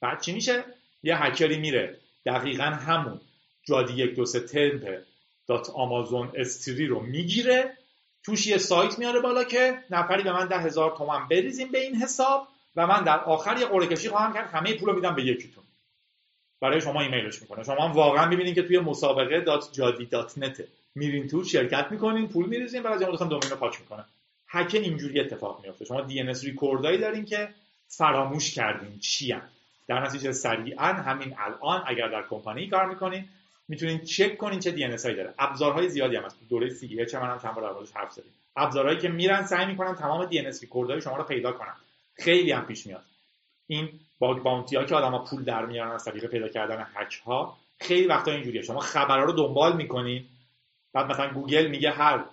بعد 0.00 0.20
چی 0.20 0.32
میشه؟ 0.32 0.64
یه 1.02 1.22
هکری 1.22 1.58
میره. 1.58 1.96
دقیقا 2.26 2.64
همون. 2.64 3.20
جادی 3.64 3.92
یک 3.92 4.14
دو 4.14 4.26
سه 4.26 4.40
temp 4.40 4.98
dot 5.46 5.70
آمازون 5.70 6.32
S3 6.34 6.86
رو 6.86 7.00
می‌گیره. 7.00 7.76
توش 8.24 8.46
یه 8.46 8.58
سایت 8.58 8.98
میاره 8.98 9.20
بالا 9.20 9.44
که 9.44 9.78
نفری 9.90 10.22
به 10.22 10.32
من 10.32 10.46
ده 10.46 10.58
هزار 10.58 10.96
تومن 10.98 11.28
بریزیم 11.28 11.72
به 11.72 11.80
این 11.80 11.96
حساب 11.96 12.48
و 12.76 12.86
من 12.86 13.04
در 13.04 13.20
آخر 13.20 13.58
یه 13.58 13.66
قرعه 13.66 13.86
کشی 13.86 14.08
خواهم 14.08 14.34
کرد. 14.34 14.50
همه 14.50 14.74
پول 14.74 14.88
رو 14.88 14.94
میدم 14.94 15.14
به 15.14 15.22
یکیتون 15.22 15.64
برای 16.60 16.80
شما 16.80 17.00
ایمیلش 17.00 17.42
می‌کنه. 17.42 17.64
شما 17.64 17.88
هم 17.88 17.92
واقعا 17.92 18.26
می‌بینین 18.26 18.54
که 18.54 18.62
توی 18.62 18.78
مسابقه 18.78 19.40
dot 19.40 19.72
جادی 19.72 20.06
dot 20.06 20.38
net 20.38 20.61
ه 20.61 20.68
میرین 20.94 21.28
تو. 21.28 21.44
شرکت 21.44 21.86
می‌کنین 21.90 22.28
پول 22.28 22.46
میریزین 22.46 22.82
بعد 22.82 23.02
از 23.02 23.20
اون 23.20 23.28
domain 23.28 23.50
رو 23.50 23.56
پاک 23.56 23.80
می‌کنه 23.80 24.04
هک 24.48 24.74
اینجوری 24.74 25.20
اتفاق 25.20 25.64
میفته 25.64 25.84
شما 25.84 26.00
DNS 26.00 26.44
دارین 26.82 27.24
که 27.24 27.48
فراموش 27.88 28.54
کردین 28.54 28.98
چی. 28.98 29.34
در 29.88 30.00
نتیجه 30.00 30.32
سریعا 30.32 30.92
همین 30.92 31.34
الان 31.38 31.82
اگر 31.86 32.08
در 32.08 32.24
کمپانی 32.30 32.68
کار 32.68 32.86
می‌کنین 32.86 33.28
می‌تونین 33.68 33.98
چک 33.98 34.38
کنین 34.38 34.60
چه 34.60 34.70
DNS 34.70 34.96
داره. 34.96 35.34
ابزارهای 35.38 35.88
زیادی 35.88 36.16
هم 36.16 36.22
هست. 36.22 36.38
دوره 36.48 36.68
CEH 36.68 37.18
منم 37.18 37.38
چند 37.38 37.54
بار 37.54 37.72
در 37.72 38.00
حرف 38.00 38.12
زدیم. 38.12 38.32
ابزارهایی 38.56 38.98
که 38.98 39.08
میرن 39.08 39.42
سعی 39.42 39.66
می‌کنن 39.66 39.94
تمام 39.94 40.26
DNS 40.26 40.64
شما 41.04 41.16
رو 41.16 41.24
پیدا 41.24 41.52
کنن. 41.52 41.74
خیلی 42.14 42.52
هم 42.52 42.66
پیش 42.66 42.86
میاد. 42.86 43.04
این 43.66 43.88
bug 44.18 44.42
bounty 44.42 44.76
ها 44.76 44.84
که 44.84 44.94
آدما 44.94 45.24
پول 45.24 45.44
در 45.44 45.66
میارن 45.66 45.90
از 45.90 46.04
طریق 46.04 46.26
پیدا 46.26 46.48
کردن 46.48 46.86
هک 46.94 47.22
ها 47.26 47.56
خیلی 47.80 48.06
وقتا 48.06 48.30
اینجوریه. 48.30 48.62
شما 48.62 48.80
خبرها 48.80 49.24
رو 49.24 49.32
دنبال 49.32 49.76
می‌کنین. 49.76 50.24
بعد 50.92 51.06
مثلا 51.06 51.32
گوگل 51.32 51.66
میگه 51.66 51.90
هر 51.90 52.24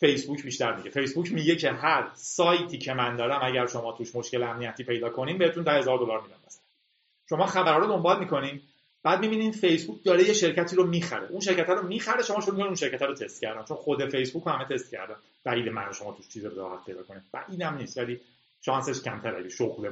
فیسبوک 0.00 0.42
بیشتر 0.42 0.76
میگه 0.76 0.90
فیسبوک 0.90 1.32
میگه 1.32 1.56
که 1.56 1.70
هر 1.70 2.10
سایتی 2.14 2.78
که 2.78 2.94
من 2.94 3.16
دارم 3.16 3.40
اگر 3.42 3.66
شما 3.66 3.92
توش 3.92 4.14
مشکل 4.14 4.42
امنیتی 4.42 4.84
پیدا 4.84 5.10
کنین 5.10 5.38
بهتون 5.38 5.64
10000 5.64 5.98
دلار 5.98 6.22
میدم 6.22 6.36
مثلا. 6.46 6.62
شما 7.28 7.46
خبرها 7.46 7.78
رو 7.78 7.86
دنبال 7.86 8.18
می‌کنین 8.18 8.60
بعد 9.02 9.20
می‌بینین 9.20 9.52
فیسبوک 9.52 10.04
داره 10.04 10.24
یه 10.24 10.32
شرکتی 10.32 10.76
رو 10.76 10.86
می‌خره. 10.86 11.28
اون 11.30 11.40
شرکت 11.40 11.68
رو 11.68 11.86
می‌خره 11.86 12.22
شما 12.22 12.40
شروع 12.40 12.62
اون 12.62 12.74
شرکت 12.74 13.02
رو 13.02 13.14
تست 13.14 13.40
کردن. 13.40 13.64
چون 13.64 13.76
خود 13.76 14.10
فیسبوک 14.10 14.44
رو 14.44 14.52
همه 14.52 14.64
تست 14.64 14.90
کردن. 14.90 15.16
بعید 15.44 15.68
من 15.68 15.92
شما 15.92 16.12
توش 16.12 16.28
چیز 16.28 16.44
راحت 16.44 16.84
پیدا 16.86 17.02
کنید 17.02 17.22
و 17.34 17.44
اینم 17.48 17.76
نیست 17.76 17.98
ولی 17.98 18.20
شانسش 18.60 19.02
کمتر 19.02 19.36
اگه 19.36 19.48
شغل 19.48 19.90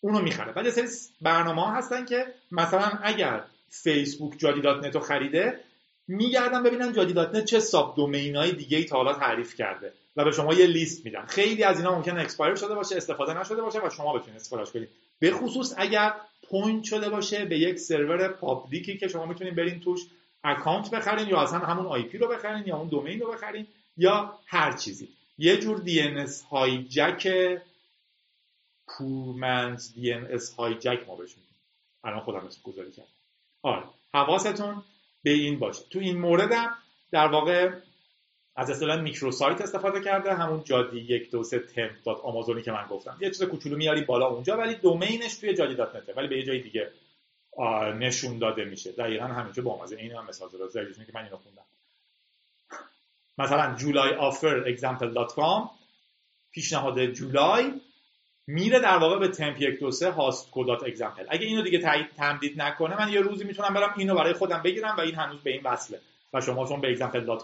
اونو 0.00 0.22
می‌خره. 0.22 0.52
بعد 0.52 0.70
سری 0.70 0.86
برنامه 1.20 1.62
ها 1.62 1.70
هستن 1.70 2.04
که 2.04 2.26
مثلا 2.52 2.90
اگر 3.02 3.44
فیسبوک 3.70 4.38
جادی 4.38 4.60
dot 4.60 4.84
net 4.84 4.94
رو 4.94 5.00
خریده 5.00 5.60
میگردن 6.08 6.62
ببینن 6.62 6.92
جادی 6.92 7.12
dot 7.12 7.44
چه 7.44 7.60
subdomain 7.60 8.36
های 8.36 8.52
دیگه 8.52 8.78
ای 8.78 8.84
تا 8.84 8.96
حالا 8.96 9.14
تعریف 9.14 9.54
کرده 9.54 9.92
و 10.16 10.24
به 10.24 10.30
شما 10.30 10.54
یه 10.54 10.66
لیست 10.66 11.04
میدن 11.04 11.26
خیلی 11.26 11.64
از 11.64 11.78
اینا 11.78 11.94
ممکن 11.94 12.18
expire 12.18 12.54
شده 12.54 12.74
باشه 12.74 12.96
استفاده 12.96 13.40
نشده 13.40 13.62
باشه 13.62 13.86
و 13.86 13.90
شما 13.90 14.18
بتونید 14.18 14.36
استفادهش 14.40 14.70
کنید. 14.70 14.88
به 15.18 15.32
خصوص 15.32 15.74
اگر 15.76 16.14
point 16.50 16.84
شده 16.84 17.08
باشه 17.08 17.44
به 17.44 17.58
یک 17.58 17.78
سرور 17.78 18.28
public 18.28 18.88
ی 18.88 18.98
که 18.98 19.08
شما 19.08 19.26
می‌تونید 19.26 19.54
برین 19.54 19.80
توش 19.80 20.00
account 20.44 20.90
بخرین 20.90 21.28
یا 21.28 21.40
اصلا 21.40 21.58
همون 21.58 21.86
IP 21.86 22.18
رو 22.18 22.28
بخرین 22.28 22.66
یا 22.66 22.76
اون 22.76 22.88
domain 22.88 23.20
رو 23.20 23.32
بخرین 23.32 23.66
یا 23.96 24.38
هر 24.46 24.72
چیزی. 24.72 25.08
یه 25.38 25.56
جور 25.56 25.78
DNS 25.78 26.42
hijack 26.42 27.28
poor 28.86 29.34
man's 29.34 29.94
DNS 29.94 30.54
hijack 30.54 31.00
ما 31.06 31.16
بهش 31.16 31.30
میگیم. 31.30 31.54
الان 32.04 32.20
خودم 32.20 32.46
اسم 32.46 32.60
گذاری 32.64 32.90
کردم. 32.90 33.08
آره. 33.62 33.82
حواستون 34.14 34.82
به 35.28 35.34
این 35.34 35.58
باشه. 35.58 35.84
تو 35.90 35.98
این 35.98 36.18
موردم 36.18 36.78
در 37.12 37.26
واقع 37.26 37.70
از 38.56 38.70
اصطلاح 38.70 39.00
microsite 39.00 39.60
استفاده 39.60 40.00
کرده 40.00 40.34
همون 40.34 40.64
جادی 40.64 41.00
یک 41.00 41.30
دو 41.30 41.44
سه 41.44 41.58
temp 41.58 41.90
dot 42.04 42.20
آمازونی 42.20 42.62
که 42.62 42.72
من 42.72 42.86
گفتم. 42.86 43.16
یه 43.20 43.30
چیز 43.30 43.42
کوچولو 43.42 43.76
میاری 43.76 44.00
بالا 44.00 44.26
اونجا 44.26 44.56
ولی 44.56 44.74
domain 44.74 45.19
ش 45.19 45.34
توی 45.34 45.54
جادی 45.54 45.74
dot 45.74 45.96
net 45.96 46.08
ه 46.08 46.12
ولی 46.12 46.28
به 46.28 46.36
یه 46.36 46.44
جای 46.44 46.60
دیگه 46.60 46.90
نشون 47.98 48.38
داده 48.38 48.64
میشه. 48.64 48.92
دقیقا 48.92 49.24
همینجا 49.24 49.62
با 49.62 49.82
مزه 49.82 49.96
این 49.96 50.12
هم 50.12 50.26
مثال 50.28 50.48
زده 50.48 50.94
که 50.94 51.12
من 51.14 51.24
اینو 51.24 51.36
خوندم. 51.36 51.64
مثلا 53.38 53.74
July 53.74 54.14
offer 54.14 54.74
com 55.34 55.70
پیشنهاد 56.50 57.06
جولای 57.06 57.72
میره 58.50 58.80
در 58.80 58.98
واقع 58.98 59.18
به 59.18 59.28
temp 59.28 59.60
یک 59.60 59.80
دو 59.80 59.90
سه 59.90 60.10
host 60.10 60.48
dot 60.52 60.84
example 60.84 61.24
اگه 61.28 61.46
اینو 61.46 61.62
دیگه 61.62 62.06
تمدید 62.16 62.62
نکنه 62.62 62.98
من 62.98 63.12
یه 63.12 63.20
روزی 63.20 63.44
می‌تونم 63.44 63.74
برم 63.74 63.94
اینو 63.96 64.14
برای 64.14 64.32
خودم 64.32 64.62
بگیرم 64.62 64.96
و 64.96 65.00
این 65.00 65.14
هنوز 65.14 65.42
به 65.42 65.50
این 65.50 65.60
وصله. 65.64 66.00
و 66.34 66.40
شما 66.40 66.66
چون 66.66 66.80
به 66.80 66.94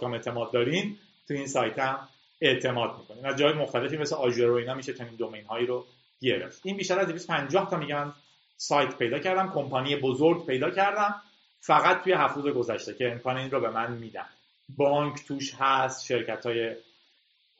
com 0.00 0.12
اعتماد 0.12 0.52
دارین 0.52 0.96
تو 1.28 1.34
این 1.34 1.46
سایت 1.46 1.78
هم 1.78 2.08
اعتماد 2.40 2.98
می‌کنین. 2.98 3.26
از 3.26 3.36
جای 3.36 3.52
مختلفی 3.52 3.96
مثل 3.96 4.16
Azure 4.16 4.50
و 4.50 4.54
اینا 4.54 4.74
میشه 4.74 4.94
چنین 4.94 5.14
domain 5.14 5.44
هایی 5.44 5.66
رو 5.66 5.86
گرفت. 6.20 6.60
این 6.64 6.76
بیشتر 6.76 6.98
از 6.98 7.06
250 7.06 7.70
تا 7.70 7.76
میگن 7.76 8.12
سایت 8.56 8.98
پیدا 8.98 9.18
کردم 9.18 9.52
کمپانی 9.54 9.96
بزرگ 9.96 10.46
پیدا 10.46 10.70
کردم 10.70 11.14
فقط 11.60 12.02
توی 12.02 12.12
هفت 12.12 12.36
روز 12.36 12.46
گذشته 12.46 12.94
که 12.94 13.12
امکان 13.12 13.36
این 13.36 13.50
رو 13.50 13.60
به 13.60 13.70
من 13.70 13.92
میدن. 13.92 14.26
بانک 14.76 15.26
توش 15.28 15.54
هست 15.58 16.06
شرکت 16.06 16.46
های 16.46 16.76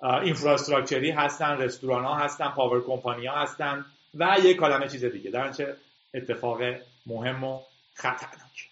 اینفراستراکچری 0.03 1.11
هستن 1.11 1.57
رستوران 1.59 2.05
ها 2.05 2.15
هستن 2.15 2.49
پاور 2.49 2.85
کمپانی 2.87 3.27
ها 3.27 3.43
هستن 3.43 3.85
و 4.15 4.37
یک 4.45 4.57
کلمه 4.57 4.89
چیز 4.89 5.05
دیگه. 5.05 5.31
در 5.31 5.53
چه 5.53 5.77
اتفاق 6.15 6.61
مهم 7.07 7.45
و 7.45 7.61
خطرناک. 7.95 8.69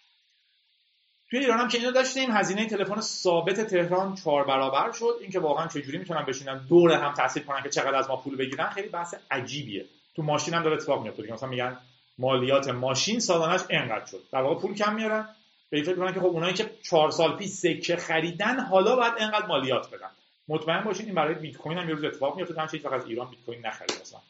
توی 1.31 1.39
ایران 1.39 1.59
هم 1.59 1.68
که 1.68 1.79
اینو 1.79 1.91
داشتیم 1.91 2.31
هزینه 2.31 2.66
تلفن 2.66 3.01
ثابت 3.01 3.61
تهران 3.61 4.14
چهار 4.14 4.45
برابر 4.45 4.93
شد. 4.93 5.14
اینکه 5.20 5.41
واقعا 5.41 5.66
چجوری 5.66 5.99
می‌تونن 5.99 6.25
بشینن 6.27 6.66
دور 6.68 6.93
هم 6.93 7.14
تحصیل 7.14 7.43
کنن 7.43 7.62
که 7.62 7.68
چقدر 7.68 7.95
از 7.95 8.09
ما 8.09 8.16
پول 8.16 8.37
بگیرن 8.37 8.70
خیلی 8.70 8.89
بحث 8.89 9.14
عجیبیه. 9.31 9.85
تو 10.16 10.23
ماشین 10.23 10.55
هم 10.55 10.62
داره 10.62 10.77
اتفاق 10.77 11.03
میفته 11.03 11.33
مثلا 11.33 11.49
میگن 11.49 11.77
مالیات 12.18 12.68
ماشین 12.68 13.20
سالانش 13.20 13.61
انقدر 13.70 14.07
شد. 14.07 14.23
در 14.33 14.43
واقع 14.43 14.61
پول 14.61 14.75
کم 14.75 14.95
میارن. 14.95 15.29
به 15.70 15.83
فکر 15.83 15.97
کنن 15.97 16.14
که 16.14 16.20
خب 16.20 16.27
اونایی 16.27 16.55
که 16.55 16.70
چهار 16.83 17.11
سال 17.11 17.37
پیش 17.37 17.51
سکه 17.51 17.97
خریدن 17.97 18.61
حالا 18.61 18.97
باید 18.97 19.12
انقدر 19.18 19.47
مالیات 19.47 19.91
بدن. 19.95 20.11
مطمئن 20.49 20.84
باشید 20.84 21.07
این 21.07 21.14
برای 21.14 21.34
بیت 21.34 21.57
کوین 21.57 21.78
هم 21.78 21.88
یه 21.88 21.95
روز 21.95 22.05
اتفاق 22.05 22.36
میفته 22.36 22.61
هم 22.61 22.66
فقط 22.66 22.93
از 22.93 23.07
ایران 23.07 23.30
بیت 23.30 23.40
کوین 23.40 23.66
نخرید 23.66 24.01
مثلا. 24.01 24.20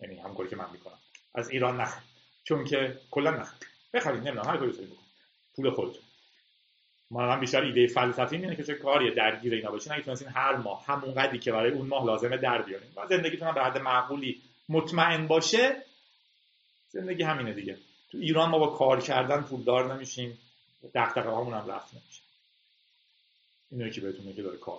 یعنی 0.00 0.18
همونکاری 0.18 0.48
که 0.48 0.56
من 0.56 0.70
می‌کنم. 0.72 0.98
از 1.34 1.50
ایران 1.50 1.80
نخرید. 1.80 2.08
چون 2.44 2.64
که 2.64 2.98
کلا 3.10 3.30
نخرید. 3.30 3.66
بخرید 3.94 4.20
نمی‌دونم 4.20 4.48
هر 4.48 4.56
کاری 4.56 4.72
پول 5.56 5.70
خودتون. 5.70 6.02
ما 7.10 7.32
هم 7.32 7.40
بیشتر 7.40 7.62
ایده 7.62 7.86
فلسفی 7.86 8.36
اینه 8.36 8.56
که 8.56 8.62
چه 8.64 8.74
کاری 8.74 9.14
درگیر 9.14 9.54
اینا 9.54 9.70
باشین 9.70 9.92
اگه 9.92 10.02
تونستین 10.02 10.28
هر 10.28 10.56
ماه 10.56 10.84
همون 10.86 11.14
قدری 11.14 11.38
که 11.38 11.52
برای 11.52 11.72
اون 11.72 11.86
ماه 11.86 12.06
لازمه 12.06 12.36
در 12.36 12.62
بیارین. 12.62 12.88
و 12.96 13.06
زندگیتون 13.06 13.54
به 13.54 13.64
حد 13.64 13.78
معقولی 13.78 14.42
مطمئن 14.68 15.26
باشه. 15.26 15.82
زندگی 16.88 17.22
همینه 17.22 17.52
دیگه. 17.52 17.78
تو 18.12 18.18
ایران 18.18 18.50
ما 18.50 18.58
با 18.58 18.66
کار 18.66 19.00
کردن 19.00 19.42
پولدار 19.42 19.94
نمیشیم. 19.94 20.38
دغدغه 20.94 21.30
هم 21.30 21.70
رفت 21.70 21.94
نمیشه. 21.94 22.22
اینو 23.70 23.90
که 23.90 24.00
بهتون 24.00 24.26
میگه 24.26 24.42
داره 24.42 24.58
کار 24.58 24.78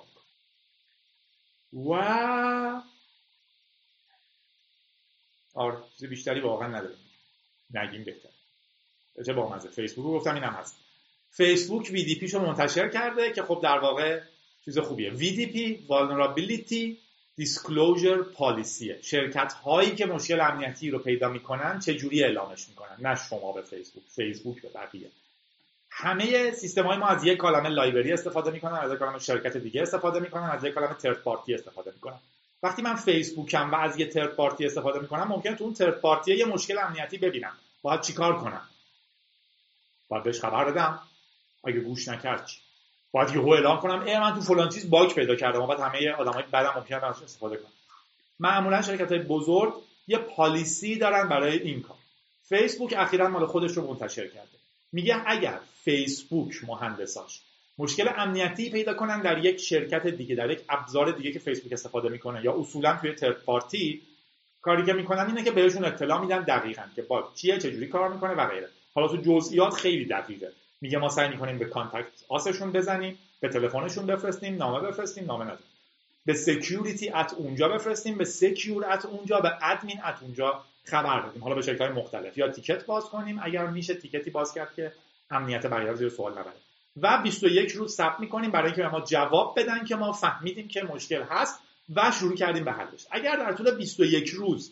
و 1.74 2.82
چیز 6.00 6.10
بیشتری 6.10 6.40
واقعا 6.40 6.68
نداریم. 6.68 6.98
نگیم 7.74 8.04
بهتر. 8.04 8.30
چه 9.26 9.34
با 9.34 9.50
مزه 9.50 9.70
فیسبوک 9.70 10.06
گفتم 10.06 10.34
اینم 10.34 10.54
هست. 10.54 10.76
فیسبوک 11.32 11.90
وی 11.92 12.28
شو 12.28 12.40
منتشر 12.40 12.90
کرده 12.90 13.32
که 13.32 13.44
خب 13.44 13.60
در 13.64 13.80
واقع 13.80 14.22
چیز 14.66 14.80
خوبیه. 14.80 15.12
VDP 15.12 15.78
Vulnerability 15.90 16.96
Disclosure 17.42 18.38
Policy 18.38 19.02
شرکت 19.02 19.54
هایی 19.54 19.96
که 19.96 20.06
مشکل 20.06 20.40
امنیتی 20.42 20.90
رو 20.90 21.00
پیدا 21.00 21.30
می‌کنن 21.30 21.80
چه 21.80 21.94
جوری 21.94 22.24
اعلامش 22.24 22.70
می‌کنن؟ 22.70 22.98
نه 23.00 23.16
شما 23.16 23.52
به 23.52 23.62
فیسبوک. 23.62 24.04
فیسبوک 24.16 24.62
به 24.62 24.70
بقیه. 24.70 25.12
همه 25.92 26.52
سیستم 26.52 26.84
های 26.84 26.98
ما 26.98 27.08
از 27.08 27.24
یک 27.24 27.38
کلمه 27.38 27.70
لایبرری 27.70 28.14
استفاده 28.14 28.52
می‌کنن 28.52 28.74
از 28.74 28.94
یک 28.94 29.00
کلمه 29.00 29.20
شرکت 29.20 29.58
دیگه 29.58 29.82
استفاده 29.82 30.20
می‌کنن 30.20 30.50
از 30.50 30.64
یک 30.64 30.74
کلمه 30.74 30.94
ترد 30.94 31.18
پارتی 31.18 31.54
استفاده 31.54 31.92
می‌کنن. 31.92 32.20
وقتی 32.64 32.82
من 32.82 32.96
فیسبوکم 32.96 33.72
و 33.72 33.76
از 33.76 34.00
یه 34.00 34.06
ترد 34.06 34.36
پارتی 34.36 34.66
استفاده 34.66 35.00
می‌کنم 35.00 35.28
ممکن 35.28 35.56
تو 35.56 35.64
اون 35.64 35.74
ترد 35.74 36.02
پارتی 36.02 36.36
یه 36.36 36.46
مشکل 36.46 36.78
امنیتی 36.78 37.18
ببینم. 37.18 37.54
باید 37.82 38.02
چیکار 38.02 38.40
کنم؟ 38.40 38.62
باید 40.10 40.24
بهش 40.24 40.40
خبر 40.40 40.72
بدم. 40.72 41.00
اگه 41.64 41.80
گوش 41.80 42.08
نکرد 42.08 42.46
چی؟ 42.46 42.60
باید 43.12 43.30
یهو 43.30 43.50
اعلام 43.50 43.80
کنم 43.80 44.04
ای 44.04 44.20
من 44.20 44.34
تو 44.36 44.42
فلان 44.42 44.70
چیز 44.70 44.90
باگ 44.90 45.14
پیدا 45.14 45.36
کردم 45.36 45.68
بعد 45.68 45.80
همه 45.80 46.12
آدمای 46.12 46.44
بعدم 46.52 46.74
ممکنه 46.76 47.06
ازش 47.06 47.24
استفاده 47.24 47.58
کنن 47.58 47.72
معمولا 48.40 48.82
شرکت 48.82 49.12
های 49.12 49.22
بزرگ 49.22 49.74
یه 50.08 50.18
پالیسی 50.18 50.98
دارن 50.98 51.30
برای 51.30 51.58
این 51.58 51.82
کار. 51.82 51.98
فیسبوک 52.50 52.94
اخیرا 52.98 53.28
مال 53.28 53.46
خودش 53.46 53.72
رو 53.72 53.88
منتشر 53.88 54.28
کرده. 54.28 54.61
میگه 54.92 55.24
اگر 55.26 55.60
فیسبوک 55.84 56.64
مهندساش 56.68 57.42
مشکل 57.78 58.10
امنیتی 58.18 58.70
پیدا 58.70 58.94
کنن 58.94 59.22
در 59.22 59.46
یک 59.46 59.58
شرکت 59.58 60.08
دیگه 60.08 60.36
در 60.36 60.52
یک 60.52 60.62
ابزار 60.70 61.12
دیگه 61.12 61.32
که 61.32 61.40
فیسبوک 61.40 61.74
استفاده 61.74 62.10
می‌کنه 62.10 62.46
یا 62.46 62.54
اصولا 62.60 62.98
توی 63.02 63.14
ترد 63.14 63.44
پارتی 63.44 64.02
کاری 64.62 64.86
که 64.86 64.94
می‌کنن 64.94 65.28
اینه 65.28 65.44
که 65.44 65.52
بهشون 65.52 65.86
اطلاع 65.86 66.22
میدن 66.22 66.44
دقیقا 66.44 66.84
که 66.96 67.02
با 67.02 67.32
چیه 67.36 67.58
چجوری 67.58 67.88
کار 67.88 68.14
می‌کنه 68.14 68.34
و 68.34 68.48
غیره. 68.48 68.70
حالا 68.96 69.08
تو 69.08 69.18
جزئیات 69.18 69.74
خیلی 69.74 70.06
دقیقه. 70.06 70.52
میگه 70.82 70.98
ما 70.98 71.10
سعی 71.10 71.30
می‌کنیم 71.30 71.58
به 71.58 71.66
contact 71.66 72.24
us 72.30 72.44
شون 72.44 72.72
بزنیم 72.72 73.18
به 73.40 73.50
تلفنشون 73.50 74.06
بفرستیم 74.06 74.56
نامه 74.56 74.88
بفرستیم 74.88 75.26
نامه 75.26 75.46
ندیم. 75.46 75.66
به 76.26 76.34
security 76.34 77.10
at 77.10 77.34
اونجا 77.34 77.70
بفرستیم 77.70 78.18
به 78.18 78.26
secure 78.26 78.94
at 78.94 79.06
اونجا 79.06 79.40
به 79.40 79.52
admin 79.62 80.04
at 80.04 80.16
اونجا 80.22 80.64
خبر 80.86 81.22
بدیم 81.22 81.44
حالا 81.44 81.56
به 81.56 81.62
شکل 81.62 81.92
مختلف. 81.92 82.38
یا 82.38 82.48
ticket 82.48 82.86
باز 82.86 83.06
کنیم 83.06 83.40
اگر 83.44 83.68
میشه 83.68 83.94
ticket 83.94 84.25
ی 84.25 84.30
باز 84.30 84.54
کرد 84.54 84.74
که 84.76 84.92
امنیت 85.32 85.66
بقیه 85.66 85.94
زیر 85.94 86.10
سوال 86.10 86.32
نبره. 86.32 86.54
و 87.02 87.22
21 87.24 87.72
روز 87.72 87.96
ثبت 87.96 88.20
می‌کنیم 88.20 88.52
برای 88.52 88.66
اینکه 88.66 88.84
ما 88.84 89.02
جواب 89.02 89.60
بدن 89.60 89.86
که 89.86 89.96
ما 89.96 90.12
فهمیدیم 90.12 90.68
که 90.68 90.84
مشکل 90.84 91.22
هست 91.22 91.60
و 91.96 92.12
شروع 92.20 92.36
کردیم 92.36 92.64
به 92.66 92.72
حلش. 92.72 93.06
اگر 93.12 93.36
در 93.36 93.54
طول 93.54 93.76
21 93.76 94.30
روز 94.30 94.72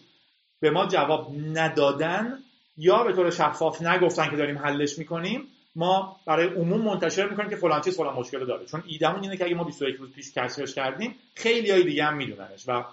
به 0.59 0.69
ما 0.71 0.85
جواب 0.85 1.35
ندادن 1.53 2.39
یا 2.77 3.03
به 3.03 3.13
طور 3.13 3.31
شفاف 3.31 3.81
نگفتن 3.81 4.29
که 4.29 4.35
داریم 4.35 4.57
حلش 4.57 4.97
می‌کنیم 4.97 5.47
ما 5.79 6.19
برای 6.25 6.47
عموم 6.47 6.81
منتشر 6.81 7.29
می‌کنیم 7.29 7.49
که 7.49 7.55
فلان 7.55 7.81
چیز 7.81 7.97
فلان 7.97 8.15
مشکل 8.15 8.45
داره. 8.45 8.65
چون 8.65 8.83
ایدمون 8.85 9.21
اینه 9.21 9.37
که 9.37 9.45
اگه 9.45 9.55
ما 9.55 9.63
21 9.63 9.95
روز 9.95 10.11
پیش 10.11 10.33
کشفش 10.33 10.73
کردیم 10.75 11.15
خیلی 11.35 11.71
های 11.71 11.83
دیگه 11.83 12.03
هم 12.03 12.17
میدوننش 12.17 12.63
و 12.67 12.85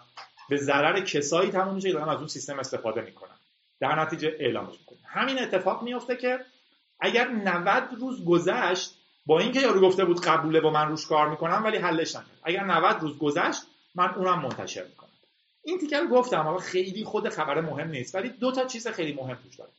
به 0.49 0.57
ضرر 0.57 1.01
کسایی 1.01 1.51
تموم 1.51 1.75
میشه 1.75 1.89
که 1.89 1.95
دارن 1.95 2.09
از 2.09 2.19
اون 2.19 2.29
سیستم 2.29 2.59
استفاده 2.59 3.01
می‌کنن. 3.01 3.37
در 3.81 4.01
نتیجه 4.01 4.37
اعلامش 4.41 4.79
می‌کنیم 4.79 5.01
همین 5.07 5.39
اتفاق 5.43 5.83
میفته 5.83 6.17
که 6.17 6.39
اگر 7.01 7.29
90 7.29 7.85
روز 8.01 8.25
گذشت 8.25 8.95
با 9.27 9.41
اینکه 9.41 9.61
یارو 9.61 9.81
گفته 9.81 10.05
بود 10.05 10.21
قبوله 10.21 10.61
با 10.61 10.71
من 10.71 10.89
روش 10.89 11.07
کار 11.07 11.29
می‌کنم 11.29 11.65
ولی 11.65 11.77
حلش 11.77 12.17
نکرد. 12.17 12.41
اگر 12.43 12.65
90 12.65 13.01
روز 13.01 13.19
گذشت 13.19 13.63
من 13.95 14.15
اونم 14.15 14.43
منتشر 14.43 14.85
می‌کنم. 14.85 15.11
این 15.65 15.79
تیکه 15.79 16.01
رو 16.01 16.09
گفتم 16.09 16.47
اما 16.47 16.59
خیلی 16.59 17.05
خود 17.05 17.29
خبر 17.29 17.61
مهم 17.61 17.89
نیست 17.89 18.15
ولی 18.15 18.29
دو 18.29 18.53
تا 18.53 18.65
چیز 18.65 18.89
خیلی 18.89 19.13
مهم 19.13 19.39
توش 19.45 19.57
داره. 19.57 19.71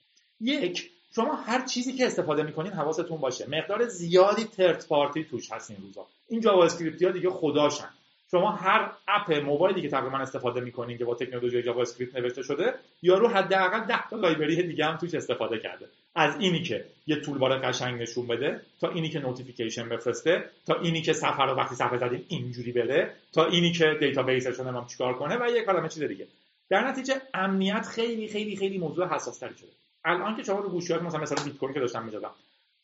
یک 0.41 0.91
شما 1.17 1.35
هر 1.35 1.65
چیزی 1.65 1.93
که 1.93 2.05
استفاده 2.05 2.43
می‌کنین 2.43 2.71
حواستون 2.71 3.17
باشه. 3.17 3.45
مقدار 3.49 3.87
زیادی 3.87 4.43
third 4.43 4.87
party 4.87 5.23
توش 5.23 5.51
هست 5.51 5.71
این 5.71 5.79
روزا. 5.81 6.07
این 6.29 6.41
JavaScript 6.41 7.03
ها 7.03 7.11
دیگه 7.11 7.29
خداشن. 7.29 7.89
شما 8.31 8.51
هر 8.51 8.91
app 9.07 9.33
موبایلی 9.33 9.81
که 9.81 9.89
تقریبا 9.89 10.17
استفاده 10.17 10.61
می‌کنین 10.61 10.97
که 10.97 11.05
با 11.05 11.15
تکنولوژی 11.15 11.63
JavaScript 11.63 12.15
نوشته 12.15 12.41
شده 12.41 12.73
یارو 13.01 13.27
حداقل 13.27 13.79
10 13.79 14.09
تا 14.09 14.15
library 14.15 14.63
دیگه 14.67 14.85
هم 14.85 14.97
توش 14.97 15.13
استفاده 15.13 15.59
کرده. 15.59 15.85
از 16.15 16.35
اینی 16.39 16.63
که 16.63 16.85
یه 17.07 17.15
toolbar 17.15 17.59
قشنگ 17.59 18.01
نشون 18.01 18.27
بده 18.27 18.61
تا 18.81 18.89
اینی 18.89 19.09
که 19.09 19.19
notification 19.19 19.89
بفرسته 19.89 20.49
تا 20.65 20.79
اینی 20.79 21.01
که 21.01 21.13
سفر 21.13 21.45
رو 21.45 21.55
وقتی 21.55 21.75
صفحه 21.75 21.97
زدیم 21.97 22.25
اینجوری 22.27 22.71
بره 22.71 23.13
تا 23.33 23.45
اینی 23.45 23.71
که 23.71 23.85
database 23.99 24.47
ش 24.47 24.59
رو 24.59 24.85
چیکار 24.85 25.13
کنه 25.13 25.37
و 25.37 25.49
یه 25.49 25.65
عالمه 25.65 25.89
چیز 25.89 26.03
دیگه. 26.03 26.27
در 26.69 26.87
نتیجه 26.87 27.21
امنیت 27.33 27.85
خیلی 27.85 28.27
خیلی 28.27 28.55
خیلی 28.55 28.77
موضوع 28.77 29.07
حساس 29.07 29.37
تری 29.37 29.55
شده. 29.57 29.86
الان 30.05 30.35
که 30.35 30.43
شما 30.43 30.59
رو 30.59 30.69
گوشیات 30.69 31.01
مثلا 31.01 31.21
مثلا 31.21 31.43
بیت 31.43 31.57
کوین 31.57 31.73
که 31.73 31.79
داشتم 31.79 32.03
می‌زدم 32.03 32.31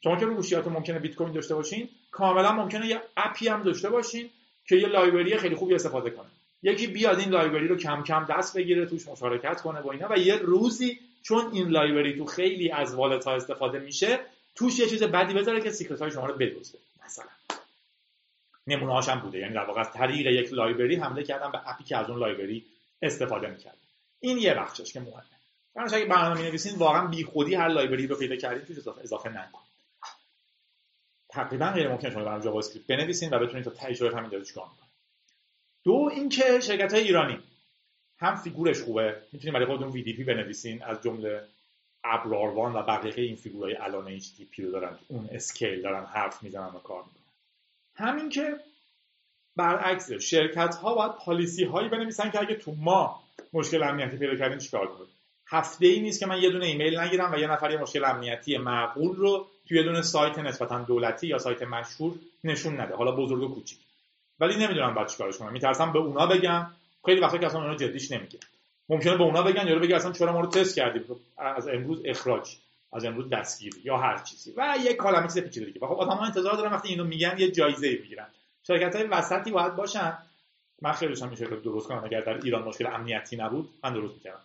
شما 0.04 0.16
که 0.16 0.26
رو 0.26 0.36
گوشیات 0.36 0.68
ممکنه 0.68 1.00
بیت 1.00 1.16
کوین 1.16 1.34
داشته 1.34 1.56
باشین 1.56 1.90
کاملا 2.12 2.52
ممکنه 2.52 2.88
یه 2.88 3.02
app 3.18 3.40
ی 3.40 3.48
هم 3.48 3.64
داشته 3.64 3.90
باشین 3.90 4.30
که 4.68 4.76
یه 4.76 4.88
library 4.88 5.38
خیلی 5.38 5.56
خوبی 5.56 5.76
استفاده 5.76 6.10
کنه. 6.10 6.28
یکی 6.64 6.88
بیاد 6.88 7.20
این 7.20 7.30
library 7.30 7.68
رو 7.68 7.78
کم 7.78 8.04
کم 8.04 8.26
دست 8.30 8.58
بگیره 8.58 8.86
توش 8.86 9.08
مشارکت 9.08 9.62
کنه 9.62 9.82
با 9.82 9.92
اینا 9.92 10.08
و 10.12 10.18
یه 10.18 10.36
روزی 10.36 11.00
چون 11.24 11.52
این 11.52 11.68
library 11.68 12.18
تو 12.18 12.26
خیلی 12.26 12.72
از 12.72 12.96
wallet 12.96 13.28
استفاده 13.28 13.80
میشه 13.80 14.20
توش 14.56 14.80
یه 14.80 14.88
چیز 14.88 15.04
بدی 15.04 15.34
بذاره 15.34 15.62
که 15.62 15.72
secret 15.72 16.02
های 16.02 16.12
شما 16.12 16.26
رو 16.26 16.34
بدزده 16.34 16.80
مثلا. 17.06 17.26
نمونه 18.68 18.94
هاشم 18.94 19.20
بوده 19.20 19.40
یعنی 19.40 19.54
در 19.54 19.66
واقع 19.66 19.82
از 19.82 19.92
طریق 19.92 20.28
یک 20.28 20.54
library 20.54 20.96
حمله 20.96 21.24
کردن 21.24 21.52
به 21.52 21.70
app 21.70 21.80
ی 21.80 21.84
که 21.84 21.98
از 21.98 22.10
اون 22.10 22.20
library 22.20 22.66
استفاده 23.02 23.48
می‌کرد. 23.48 23.78
این 24.20 24.38
یه 24.38 24.54
بخشش 24.54 24.94
که 24.94 25.00
مهمه. 25.00 25.33
مثلا 25.76 25.98
اگه 25.98 26.06
برنامه 26.06 26.42
می‌نویسین 26.42 26.78
واقعا 26.78 27.08
بیخودی 27.08 27.56
هر 27.56 27.68
لایبرری 27.68 28.08
رو 28.08 28.16
پیدا 28.16 28.36
کردید 28.36 28.66
توش 28.66 28.78
اضافه 28.78 29.02
اضافه 29.02 29.30
نکنید. 29.30 29.74
تقریبا 31.30 31.72
غیر 31.72 31.88
ممکنه 31.88 32.12
شما 32.12 32.24
برنامه 32.24 32.44
جاوا 32.44 32.60
اسکریپت 32.60 32.88
بنویسین 32.88 33.30
و 33.34 33.40
بتونید 33.40 33.66
تا 33.66 33.72
تجربه 33.72 34.18
همین 34.18 34.30
داره 34.30 34.46
چیکار 34.46 34.70
می‌کنه 34.70 34.90
دو 35.84 36.10
اینکه 36.14 36.60
شرکت 36.60 36.94
های 36.94 37.04
ایرانی. 37.04 37.40
هم 38.20 38.36
فیگورش 38.36 38.82
خوبه. 38.82 39.22
می‌تونید 39.32 39.54
برای 39.54 39.66
خودتون 39.66 39.92
VDP 39.92 40.26
بنویسین. 40.28 40.84
از 40.84 41.02
جمله 41.04 41.48
ابراروان 42.04 42.74
و 42.74 42.84
بقیه 42.84 43.26
این 43.26 43.36
فیگورهای 43.36 43.76
الان 43.76 44.20
HTTP 44.20 44.60
رو 44.60 44.72
دارن. 44.72 45.00
اون 45.08 45.30
اسکیل 45.32 45.82
دارن 45.82 46.06
حرف 46.06 46.44
می‌زنن 46.44 46.76
و 46.76 46.80
کار 46.80 47.04
می‌کنن. 47.04 47.24
همین 47.96 48.30
که 48.30 48.60
برعکس 49.56 50.12
شرکت 50.12 50.76
ها 50.76 50.96
باید 50.96 51.12
پالیسی 51.12 51.64
هایی 51.64 51.90
بنویسن 51.90 52.32
که 52.32 52.42
اگه 52.42 52.56
تو 52.56 52.76
ما 52.76 53.24
مشکل 53.54 53.84
امنیتی 53.84 54.18
پیدا 54.18 54.36
کردیم 54.36 54.58
چیکار 54.58 54.88
کنیم؟ 54.88 55.10
هفته 55.48 55.86
ای 55.86 56.00
نیست 56.00 56.20
که 56.20 56.26
من 56.26 56.42
یه 56.42 56.50
دونه 56.50 56.66
ایمیل 56.66 57.00
نگیرم 57.00 57.32
و 57.34 57.38
یه 57.38 57.48
نفر 57.48 57.72
یه 57.72 57.78
مشکل 57.78 58.06
امنیتی 58.06 58.58
معقول 58.58 59.16
رو 59.16 59.48
توی 59.68 59.78
یه 59.78 59.84
دونه 59.84 60.02
سایت 60.02 60.40
نسبتا 60.40 60.80
دولتی 60.80 61.28
یا 61.28 61.38
سایت 61.38 61.62
مشهور 61.62 62.14
نشون 62.44 62.82
نده. 62.82 62.96
حالا 62.96 63.12
بزرگ 63.12 63.44
و 63.44 63.54
کوچیک. 63.56 63.78
ولی 64.40 64.66
نمی‌دونم 64.66 64.96
بعد 64.96 65.08
چیکارش 65.08 65.38
کنم. 65.38 65.52
میترسم 65.52 65.94
به 65.94 66.00
اونا 66.00 66.26
بگم. 66.26 66.68
خیلی 67.06 67.22
وقتا 67.22 67.38
که 67.38 67.46
اصلا 67.46 67.62
اونا 67.62 67.76
جدیش 67.76 68.12
نمیگه 68.12 68.40
ممکنه 68.90 69.18
به 69.18 69.24
اونا 69.24 69.44
بگن 69.44 69.68
یا 69.68 69.80
بگه 69.80 69.96
اصلا 69.96 70.12
چرا 70.12 70.34
ما 70.34 70.40
رو 70.40 70.48
تست 70.48 70.76
کردیم 70.76 71.04
از 71.38 71.68
امروز 71.68 72.02
اخراج. 72.06 72.56
از 72.94 73.06
امروز 73.06 73.30
دستگیری 73.30 73.82
یا 73.84 73.98
هر 73.98 74.18
چیزی. 74.18 74.54
و 74.58 74.76
یه 74.84 74.94
کلمه 74.94 75.28
چیز 75.28 75.40
پیچیده 75.40 75.66
دیگه. 75.66 75.80
خب 75.80 75.94
آدم‌ها 75.94 76.26
انتظار 76.26 76.54
دارن 76.54 76.72
وقتی 76.72 76.90
اینو 76.90 77.04
میگن 77.04 77.36
یه 77.38 77.52
جایزه 77.52 77.96
بگیرن. 77.96 78.28
شرکت 78.68 78.96
های 78.96 79.06
وسطی 79.06 79.52
باید 79.52 79.76
باشن. 79.76 80.18
من 80.82 80.92
خیلی 80.92 81.10
دوست 81.10 81.24
میشه 81.24 81.46
درست 81.46 81.88
کنم. 81.88 82.04
اگر 82.04 82.22
در 82.22 82.38
ایران 82.38 82.64
مشکل 82.64 82.88
امنیتی 82.88 83.36
نبود 83.36 83.70
من 83.84 83.94
درست 83.94 84.14
می‌کردم. 84.14 84.42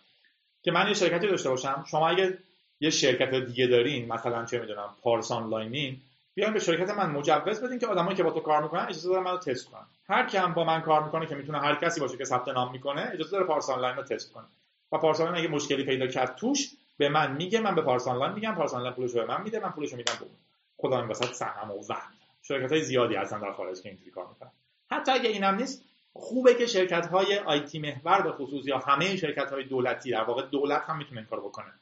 که 0.61 0.71
من 0.71 0.87
یه 0.87 0.93
شرکتی 0.93 1.27
داشته 1.27 1.49
باشم 1.49 1.85
شما 1.91 2.09
اگه 2.09 2.37
یه 2.79 2.89
شرکت 2.89 3.35
دیگه 3.35 3.67
دارین 3.67 4.13
مثلا 4.13 4.45
چه 4.45 4.59
می‌دونم 4.59 4.95
پارس 5.01 5.31
آنلاینین 5.31 5.97
بیاین 6.35 6.53
به 6.53 6.59
شرکت 6.59 6.89
من 6.89 7.09
مجوز 7.09 7.61
بدین 7.61 7.79
که 7.79 7.87
آدمایی 7.87 8.17
که 8.17 8.23
با 8.23 8.31
تو 8.31 8.39
کار 8.39 8.63
می‌کنن 8.63 8.81
اجازه 8.81 9.09
دارن 9.09 9.23
منو 9.23 9.37
تست 9.37 9.65
کنن. 9.65 9.85
هر 10.07 10.25
کی 10.25 10.37
هم 10.37 10.53
با 10.53 10.63
من 10.63 10.81
کار 10.81 11.03
می‌کنه 11.03 11.25
که 11.25 11.35
می‌تونه 11.35 11.59
هر 11.59 11.75
کسی 11.75 11.99
باشه 11.99 12.17
که 12.17 12.25
ثبت 12.25 12.47
نام 12.47 12.71
می‌کنه 12.71 13.09
اجازه 13.13 13.31
داره 13.31 13.43
پارس 13.43 13.69
آنلاین 13.69 13.95
رو 13.95 14.03
تست 14.03 14.33
کنه. 14.33 14.45
و 14.91 14.97
پارس 14.97 15.21
آنلاین 15.21 15.37
اگه 15.37 15.47
مشکلی 15.47 15.83
پیدا 15.83 16.07
کرد 16.07 16.35
توش 16.35 16.69
به 16.97 17.09
من 17.09 17.31
میگه 17.31 17.59
من 17.59 17.75
به 17.75 17.81
پارس 17.81 18.07
آنلاین 18.07 18.33
میگم 18.33 18.55
پارس 18.55 18.73
آنلاین 18.73 18.93
پولش 18.93 19.11
به 19.11 19.25
من 19.25 19.41
میده 19.41 19.59
من 19.59 19.69
پولش 19.69 19.93
میدم 19.93 20.13
به 20.19 20.21
اون. 20.21 20.35
خدا 20.77 20.99
این 20.99 21.09
وسط 21.09 21.33
سهم 21.33 21.71
و 21.71 21.73
وهم. 21.89 22.13
شرکت 22.41 22.71
های 22.71 22.81
زیادی 22.81 23.15
هستن 23.15 23.39
در 23.39 23.53
خارج 23.53 23.81
که 23.81 23.89
اینجوری 23.89 24.11
کار 24.11 24.27
می‌کنن. 24.27 24.51
حتی 24.91 25.11
اگه 25.11 25.29
اینم 25.29 25.55
نیست 25.55 25.85
خوبه 26.19 26.55
که 26.55 26.65
شرکت 26.65 27.07
های 27.07 27.37
آیتی 27.37 27.79
محور 27.79 28.21
به 28.21 28.31
خصوص 28.31 28.67
یا 28.67 28.77
همه 28.77 29.15
شرکت 29.15 29.51
های 29.51 29.63
دولتی 29.63 30.11
در 30.11 30.23
واقع 30.23 30.41
دولت 30.41 30.81
هم 30.81 30.97
می‌تونه 30.97 31.17
این 31.17 31.29
کارو 31.29 31.49
بکنه. 31.49 31.73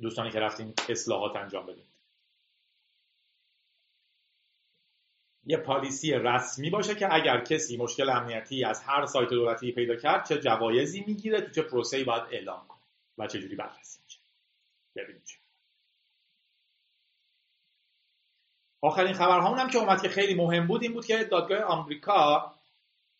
دوستانی 0.00 0.30
که 0.30 0.40
رفتین 0.40 0.74
اصلاحات 0.88 1.36
انجام 1.36 1.66
بدین. 1.66 1.84
یه 5.44 5.56
پالیسی 5.56 6.12
رسمی 6.12 6.70
باشه 6.70 6.94
که 6.94 7.14
اگر 7.14 7.40
کسی 7.40 7.76
مشکل 7.76 8.10
امنیتی 8.10 8.64
از 8.64 8.82
هر 8.82 9.06
سایت 9.06 9.28
دولتی 9.28 9.72
پیدا 9.72 9.96
کرد 9.96 10.28
چه 10.28 10.38
جوایزی 10.38 11.04
می‌گیره 11.06 11.40
تو 11.40 11.50
چه 11.50 11.62
پروسه‌ای 11.62 12.04
باید 12.04 12.22
اعلام 12.30 12.66
کنه 12.68 12.80
و 13.18 13.26
چه 13.26 13.40
جوری 13.40 13.56
بررسی 13.56 14.00
میشه. 14.04 14.20
ببینیم 14.96 15.22
آخرین 18.82 19.12
خبرها 19.12 19.54
هم 19.54 19.70
که 19.70 19.78
اومد 19.78 20.02
که 20.02 20.08
خیلی 20.08 20.34
مهم 20.34 20.66
بود 20.66 20.82
این 20.82 20.92
بود 20.92 21.06
که 21.06 21.24
دادگاه 21.24 21.58
آمریکا 21.58 22.55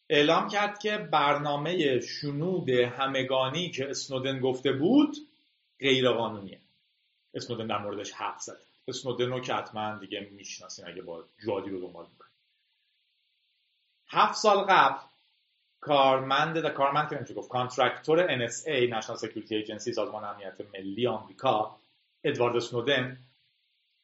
اعلام 0.09 0.49
کرد 0.49 0.79
که 0.79 0.99
برنامه 0.99 2.01
شنود 2.01 2.71
همگانی 2.71 3.71
که 3.71 3.91
اسنودن 3.91 4.41
گفته 4.41 4.73
بود 4.73 5.17
غیر 5.81 6.11
قانونیه 6.11 6.61
اسنودن 7.35 7.67
در 7.67 7.79
موردش 7.79 8.13
حرف 8.13 8.41
زد. 8.41 8.59
اسنودن 8.89 9.29
رو 9.29 9.41
که 9.41 9.55
حتما 9.55 9.99
دیگه 9.99 10.21
می‌شناسین 10.21 10.89
اگه 10.89 11.03
با 11.03 11.25
جادی 11.47 11.71
رو 11.71 11.81
دنبال 11.81 12.07
می‌کنید 12.11 12.33
هفت 14.09 14.35
سال 14.35 14.65
قبل 14.65 14.99
کارمند 15.81 16.61
در 16.61 16.71
کارمند 16.71 17.27
که 17.29 17.35
گفت 17.35 17.49
کانترکتور 17.49 18.49
NSA 18.49 18.91
National 18.91 19.19
Security 19.19 19.67
Agency 19.67 19.93
سازمان 19.93 20.25
امنیت 20.25 20.61
ملی 20.75 21.07
آمریکا 21.07 21.77
ادوارد 22.25 22.57
اسنودن 22.57 23.19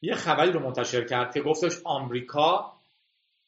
یه 0.01 0.15
خبری 0.15 0.51
رو 0.51 0.59
منتشر 0.59 1.03
کرد 1.03 1.33
که 1.33 1.41
گفتش 1.41 1.73
آمریکا 1.83 2.73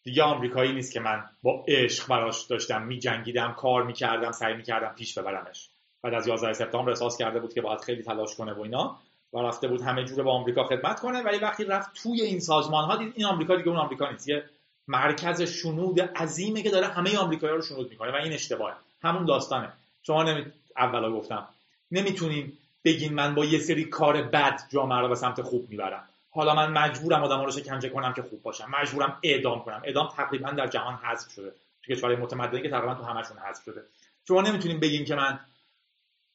دیگه 0.06 0.24
آمریکایی 0.24 0.74
نیست 0.74 0.92
که 0.94 1.00
من 1.00 1.24
با 1.44 1.64
عشق 1.68 2.08
براش 2.08 2.44
داشتم 2.44 2.82
میجنگیدم 2.82 3.54
کار 3.54 3.84
می‌کردم 3.84 4.32
سعی 4.32 4.54
می‌کردم 4.54 4.94
پیش 4.96 5.18
ببرمش. 5.18 5.70
بعد 6.04 6.14
از 6.14 6.28
11 6.28 6.54
سپتامبر 6.54 6.90
احساس 6.90 7.18
کرده 7.18 7.40
بود 7.40 7.54
که 7.54 7.62
باید 7.62 7.80
خیلی 7.80 8.04
تلاش 8.04 8.36
کنه 8.36 8.54
و 8.54 8.62
اینا 8.62 8.98
و 9.34 9.40
رفته 9.40 9.68
بود 9.68 9.82
همه 9.82 10.04
جوره 10.04 10.24
با 10.24 10.32
آمریکا 10.32 10.64
خدمت 10.64 11.00
کنه 11.00 11.22
ولی 11.22 11.38
وقتی 11.38 11.64
رفت 11.64 12.04
توی 12.04 12.22
این 12.22 12.40
سازمان 12.40 12.86
ها 12.86 12.96
دید 12.96 13.14
این 13.16 13.26
آمریکا 13.26 13.56
دیگه 13.56 13.70
اون 13.70 13.78
آمریکا 13.78 14.12
نیست. 14.12 14.30
یه 14.30 14.44
مرکز 14.88 15.42
شنود 15.42 16.02
عظیمه 16.02 16.62
که 16.62 16.70
داره 16.70 16.88
همه 16.88 17.18
آمریکایی‌ها 17.18 17.56
رو 17.56 17.62
شنود 17.62 17.90
می‌کنه 17.90 18.12
و 18.12 18.16
این 18.16 18.34
اشتباهه. 18.34 18.76
همون 19.02 19.26
داستانه. 19.26 19.74
شما 20.04 20.24
نمی... 20.24 20.46
اولا 20.78 21.12
گفتم. 21.12 21.48
نمی‌تونین 21.92 22.54
بگین 22.86 23.14
من 23.14 23.36
با 23.36 23.46
یه 23.46 23.60
سری 23.60 23.86
کار 23.86 24.22
بد 24.22 24.62
جامعه 24.72 25.00
رو 25.00 25.10
به 25.10 25.16
سمت 25.16 25.42
خوب 25.42 25.70
می‌برم. 25.70 26.10
حالا 26.36 26.56
من 26.56 26.72
مجبورم 26.72 27.24
آدم 27.24 27.46
رو 27.46 27.52
شکنجه 27.52 27.90
کنم 27.90 28.14
که 28.14 28.22
خوب 28.22 28.42
باشم. 28.42 28.70
مجبورم 28.82 29.20
اعدام 29.24 29.60
کنم. 29.64 29.82
اعدام 29.84 30.10
تقریبا 30.18 30.52
در 30.52 30.68
جهان 30.68 30.96
حذف 30.96 31.32
شده. 31.32 31.52
تو 31.84 31.94
کشورهای 31.94 32.22
متمدنی 32.22 32.62
که 32.62 32.70
تقریبا 32.70 32.96
تو 32.96 33.04
همشون 33.04 33.38
حذف 33.38 33.64
شده. 33.64 33.82
شما 34.28 34.42
نمی‌تونین 34.42 34.80
بگین 34.80 35.06
که 35.06 35.16
من 35.16 35.40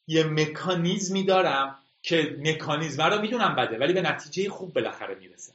یه 0.07 0.23
مکانیزمی 0.23 1.23
دارم 1.23 1.75
که 2.03 2.37
مکانیزم 2.39 3.03
رو 3.03 3.21
می‌دونم 3.21 3.55
بده 3.55 3.77
ولی 3.77 3.93
به 3.93 4.01
نتیجه 4.01 4.49
خوب 4.49 4.73
بالاخره 4.73 5.15
می‌رسه. 5.15 5.53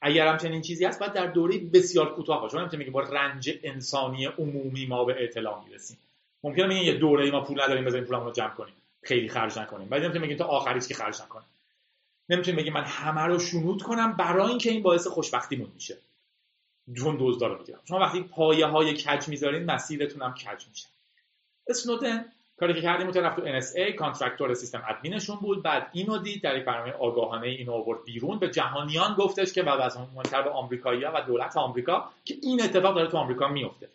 اگر 0.00 0.26
هم 0.26 0.36
چنین 0.36 0.62
چیزی 0.62 0.84
هست 0.84 1.00
باید 1.00 1.12
در 1.12 1.26
دوره 1.26 1.58
بسیار 1.58 2.14
کوتاه 2.14 2.40
باشه. 2.40 2.58
نمی‌تونیم 2.58 2.80
بگیم 2.80 2.92
با 2.92 3.00
رنج 3.00 3.50
انسانی 3.62 4.26
عمومی 4.26 4.86
ما 4.86 5.04
به 5.04 5.24
اطلاع 5.24 5.64
می‌رسیم. 5.64 5.98
ممکنه 6.44 6.66
بگیم 6.66 6.82
یه 6.82 6.94
دوره 6.94 7.30
ما 7.30 7.40
پول 7.40 7.62
نداریم 7.62 7.84
بزنیم 7.84 8.04
پولمون 8.04 8.26
رو 8.26 8.32
جمع 8.32 8.54
کنیم. 8.54 8.74
خیلی 9.02 9.28
خرج 9.28 9.58
نکنیم. 9.58 9.88
ولی 9.90 10.00
نمی‌تونیم 10.00 10.22
بگیم 10.22 10.36
تا 10.36 10.44
آخری 10.44 10.80
که 10.80 10.94
خرج 10.94 11.22
نکنیم. 11.22 11.46
نمی‌تونیم 12.28 12.60
بگیم 12.60 12.72
من 12.72 12.84
همه 12.84 13.20
رو 13.20 13.38
شنود 13.38 13.82
کنم 13.82 14.12
برای 14.12 14.48
اینکه 14.48 14.70
این 14.70 14.82
باعث 14.82 15.06
خوشبختیمون 15.06 15.70
میشه. 15.74 15.96
چون 16.96 17.16
دزدا 17.20 17.48
می‌گیرم. 17.48 17.80
شما 17.88 17.98
وقتی 17.98 18.22
پایه 18.22 18.66
های 18.66 18.94
کج 18.94 19.28
می‌ذارین 19.28 19.64
مسیرتون 19.64 20.22
هم 20.22 20.34
کج 20.34 20.68
میشه. 20.68 20.86
اسنودن 21.68 22.24
کاری 22.56 22.74
که 22.74 22.82
کردیم 22.82 23.10
رفت 23.10 23.36
تو 23.36 23.60
NSA 23.60 23.94
contractor 23.94 24.54
system 24.54 24.82
admin 24.88 25.15
شون 25.15 25.36
بود. 25.36 25.62
بعد 25.62 25.90
اینو 25.92 26.18
دید 26.18 26.42
در 26.42 26.58
یک 26.58 26.64
برنامه 26.64 26.92
آگاهانه 26.92 27.46
اینو 27.46 27.72
آورد 27.72 28.04
بیرون. 28.04 28.38
به 28.38 28.50
جهانیان 28.50 29.14
گفتش 29.14 29.52
که 29.52 29.62
بعد 29.62 29.80
از 29.80 29.96
اون 29.96 30.06
منتر 30.16 30.42
به 30.42 30.50
آمریکایی‌ها 30.50 31.12
و 31.14 31.20
دولت 31.22 31.56
آمریکا 31.56 32.10
که 32.24 32.34
این 32.42 32.62
اتفاق 32.62 32.94
داره 32.94 33.08
تو 33.08 33.16
آمریکا 33.16 33.48
میفته 33.48 33.88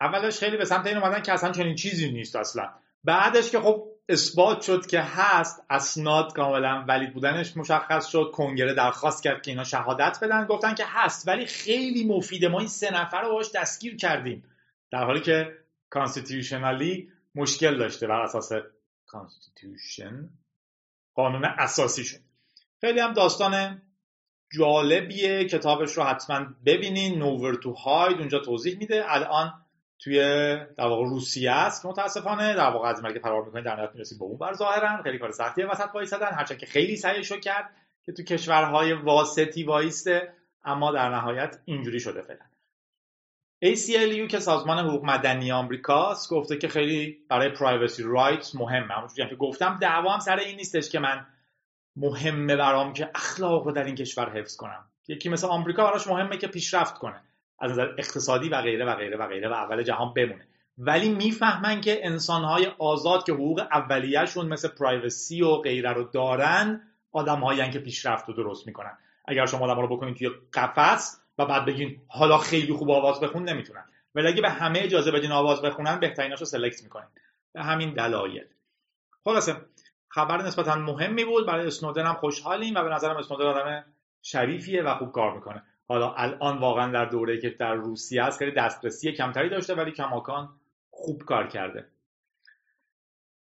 اولش 0.00 0.38
خیلی 0.38 0.56
به 0.56 0.64
سمت 0.64 0.86
این 0.86 0.96
اومدن 0.96 1.22
که 1.22 1.32
اصلا 1.32 1.52
چنین 1.52 1.74
چیزی 1.74 2.10
نیست 2.10 2.36
اصلا. 2.36 2.68
بعدش 3.04 3.50
که 3.50 3.60
خب 3.60 3.84
اثبات 4.08 4.62
شد 4.62 4.86
که 4.86 5.00
هست 5.00 5.62
اسناد 5.70 6.32
کاملا 6.32 6.84
valid 6.88 7.14
بودنش 7.14 7.56
مشخص 7.56 8.06
شد. 8.06 8.30
کنگره 8.34 8.74
درخواست 8.74 9.22
کرد 9.22 9.42
که 9.42 9.50
اینا 9.50 9.64
شهادت 9.64 10.18
بدن. 10.22 10.46
گفتن 10.46 10.74
که 10.74 10.84
هست 10.86 11.28
ولی 11.28 11.46
خیلی 11.46 12.04
مفیده. 12.04 12.48
ما 12.48 12.58
این 12.58 12.68
سه 12.68 12.94
نفر 12.94 13.22
رو 13.22 13.32
باش 13.32 13.50
دستگیر 13.54 13.96
کردیم. 13.96 14.44
در 14.90 15.04
حالی 15.04 15.20
که 15.20 15.56
constitutionally 15.90 17.08
مشکل 17.34 17.78
داشته 17.78 18.06
بر 18.06 18.20
اساس 18.20 18.52
constitution 19.06 20.30
قانون 21.14 21.44
اساسیشون 21.44 22.20
خیلی 22.80 23.00
هم 23.00 23.12
داستان 23.12 23.82
جالبیه. 24.58 25.44
کتابش 25.44 25.92
رو 25.92 26.02
حتما 26.02 26.46
ببینین. 26.66 27.18
Nowhere 27.18 27.54
to 27.54 27.72
Hide 27.72 28.18
اونجا 28.18 28.38
توضیح 28.38 28.78
میده. 28.78 29.04
الان 29.06 29.61
توی 30.02 30.18
در 30.56 30.86
واقع 30.86 31.04
روسیه 31.08 31.50
است. 31.50 31.86
متاسفانه 31.86 32.54
در 32.54 32.70
واقع 32.70 32.88
از 32.88 33.02
مرگ 33.02 33.20
فرار 33.22 33.44
می‌کنه 33.44 33.62
در 33.62 33.74
نهایت 33.74 33.94
می‌رسیم 33.94 34.18
به 34.18 34.24
اون 34.24 34.38
بر 34.38 34.52
ظاهرا. 34.52 35.02
خیلی 35.02 35.18
کار 35.18 35.30
سختیه 35.30 35.66
وسط 35.66 35.94
وایسادن. 35.94 36.30
هرچند 36.32 36.58
که 36.58 36.66
خیلی 36.66 36.96
سعیشو 36.96 37.40
کرد 37.40 37.70
که 38.04 38.12
تو 38.12 38.22
کشورهای 38.22 38.92
واسطی 38.92 39.64
وایسته 39.64 40.34
اما 40.64 40.92
در 40.92 41.08
نهایت 41.08 41.58
اینجوری 41.64 42.00
شده 42.00 42.22
فعلا. 42.22 42.40
ACLU 43.64 44.30
که 44.30 44.38
سازمان 44.38 44.78
حقوق 44.78 45.04
مدنی 45.04 45.52
آمریکاست 45.52 46.30
گفته 46.30 46.56
که 46.56 46.68
خیلی 46.68 47.18
برای 47.28 47.48
پرایوسی 47.48 48.02
رایتس 48.02 48.54
مهمه. 48.54 48.94
همونجوری 48.94 49.28
که 49.28 49.36
گفتم 49.36 49.78
دعوام 49.80 50.18
سر 50.18 50.36
این 50.36 50.56
نیستش 50.56 50.90
که 50.90 50.98
من 50.98 51.26
مهمه 51.96 52.56
برام 52.56 52.92
که 52.92 53.10
اخلاق 53.14 53.64
رو 53.64 53.72
در 53.72 53.84
این 53.84 53.94
کشور 53.94 54.38
حفظ 54.38 54.56
کنم. 54.56 54.84
یکی 55.08 55.28
مثل 55.28 55.46
آمریکا 55.46 55.84
براش 55.84 56.06
مهمه 56.06 56.36
که 56.38 56.46
پیشرفت 56.46 56.98
کنه. 56.98 57.20
از 57.62 57.70
نظر 57.70 57.94
اقتصادی 57.98 58.48
و 58.48 58.62
غیره 58.62 58.84
و 58.84 58.94
غیره 58.94 59.16
و 59.16 59.26
غیره 59.26 59.48
و 59.48 59.52
اول 59.52 59.82
جهان 59.82 60.14
بمونه. 60.14 60.46
ولی 60.78 61.08
می‌فهمن 61.08 61.80
که 61.80 62.06
انسانهای 62.06 62.66
آزاد 62.78 63.24
که 63.24 63.32
حقوق 63.32 63.60
اولیهشون 63.72 64.48
مثل 64.48 64.68
پرایوسی 64.68 65.42
و 65.42 65.56
غیره 65.56 65.92
رو 65.92 66.04
دارن 66.04 66.80
آدمهایی 67.12 67.70
که 67.70 67.78
پیشرفت 67.78 68.28
رو 68.28 68.34
درست 68.34 68.66
می‌کنن. 68.66 68.98
اگر 69.24 69.46
شما 69.46 69.70
آدم 69.70 69.80
رو 69.80 69.96
بکنید 69.96 70.16
توی 70.16 70.30
قفس 70.52 71.20
و 71.38 71.46
بعد 71.46 71.66
بگین 71.66 72.00
حالا 72.08 72.38
خیلی 72.38 72.72
خوب 72.72 72.90
آواز 72.90 73.20
بخون 73.20 73.48
نمی‌تونن. 73.48 73.84
ولی 74.14 74.28
اگه 74.28 74.42
به 74.42 74.50
همه 74.50 74.78
اجازه 74.82 75.10
بدین 75.10 75.32
آواز 75.32 75.62
بخونن 75.62 76.00
بهتریناشو 76.00 76.44
سلکت 76.44 76.82
می‌کنین. 76.82 77.08
به 77.52 77.62
همین 77.62 77.94
دلایل. 77.94 78.44
خلاصه 79.24 79.56
خبر 80.08 80.42
نسبتا 80.42 80.74
مهمی 80.74 81.24
بود. 81.24 81.46
برای 81.46 81.66
اسنودن 81.66 82.06
هم 82.06 82.14
خوشحالیم 82.14 82.74
و 82.74 82.82
به 82.82 82.88
نظرم 82.88 83.16
اسنودن 83.16 83.46
آدم 83.46 83.84
شریفیه 84.22 84.82
و 84.82 84.94
خوب 84.94 85.12
کار 85.12 85.34
می‌کنه. 85.34 85.62
حالا 85.92 86.14
الان 86.14 86.58
واقعا 86.58 86.92
در 86.92 87.04
دوره 87.04 87.40
که 87.40 87.50
در 87.50 87.74
روسیه 87.74 88.22
است 88.22 88.38
خیلی 88.38 88.52
دسترسی 88.52 89.12
کمتری 89.12 89.48
داشته 89.48 89.74
ولی 89.74 89.92
کماکان 89.92 90.48
خوب 90.90 91.24
کار 91.24 91.48
کرده. 91.48 91.86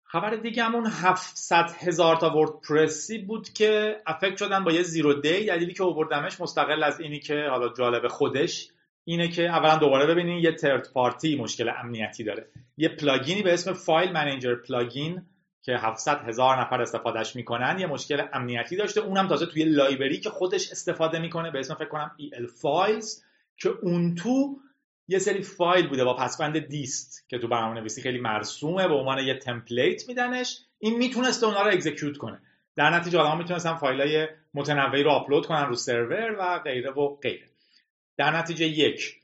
خبر 0.04 0.36
دیگهمون 0.36 0.86
700 0.86 1.70
هزار 1.80 2.16
تا 2.16 2.38
وردپرسی 2.38 3.18
بود 3.18 3.50
که 3.50 3.98
affect 4.07 4.38
شدن 4.38 4.64
با 4.64 4.72
یه 4.72 4.82
zero 4.82 5.14
day. 5.14 5.45
دلیلی 5.46 5.74
که 5.74 5.84
آوردمش 5.84 6.42
مستقل 6.42 6.84
از 6.84 7.00
اینی 7.00 7.20
که 7.20 7.48
حالا 7.50 7.74
جالب 7.74 8.08
خودش 8.08 8.72
اینه 9.06 9.28
که 9.28 9.44
اولا 9.44 9.78
دوباره 9.78 10.06
ببینین 10.06 10.38
یه 10.38 10.56
third 10.55 10.88
party 10.93 11.36
مشکل 11.36 11.70
امنیتی 11.84 12.24
داره. 12.24 12.48
یه 12.78 12.89
plugin 12.89 13.34
ی 13.34 13.41
به 13.44 13.54
اسم 13.54 13.74
File 13.74 14.12
Manager 14.12 14.55
plugin 14.55 15.22
که 15.62 15.72
700 15.72 16.18
هزار 16.28 16.62
نفر 16.62 16.82
استفادهش 16.82 17.36
می‌کنن 17.36 17.80
یه 17.80 17.88
مشکل 17.88 18.26
امنیتی 18.34 18.76
داشته. 18.76 19.01
اونم 19.01 19.28
تازه 19.28 19.45
توی 19.45 19.64
library 19.64 20.12
ی 20.12 20.20
که 20.20 20.30
خودش 20.30 20.72
استفاده 20.72 21.20
می‌کنه. 21.20 21.51
به 21.51 21.59
اسم 21.59 21.76
فکر 21.76 21.88
کنم 21.88 22.12
EL 22.20 22.47
Files 22.47 23.05
که 23.57 23.70
اون 23.70 24.16
تو 24.16 24.57
یه 25.07 25.20
سری 25.20 25.41
فایل 25.41 25.88
بوده 25.88 26.03
با 26.03 26.14
پسوند 26.14 26.59
dist 26.59 27.30
که 27.30 27.38
تو 27.38 27.47
برنامه 27.47 27.80
نویسی 27.80 28.01
خیلی 28.01 28.20
مرسومه. 28.20 28.88
به 28.88 28.93
عنوان 28.93 29.20
یه 29.20 29.38
template 29.38 30.07
میدنش. 30.07 30.57
این 30.80 30.97
می‌تونسته 30.97 31.45
اونا 31.45 31.62
رو 31.62 31.72
execute 31.72 32.18
کنه. 32.18 32.41
در 32.76 32.89
نتیجه 32.89 33.20
آدم 33.20 33.38
می‌تونستن 33.38 33.76
فایل 33.76 34.01
های 34.01 34.28
متنوعی 34.53 35.03
رو 35.03 35.12
آپلود 35.12 35.45
کنن 35.45 35.66
رو 35.66 35.76
سرور 35.76 36.36
و 36.39 36.59
غیره 36.59 36.91
و 36.91 37.16
غیره. 37.16 37.45
در 38.18 38.38
نتیجه 38.38 38.66
یک 38.66 39.20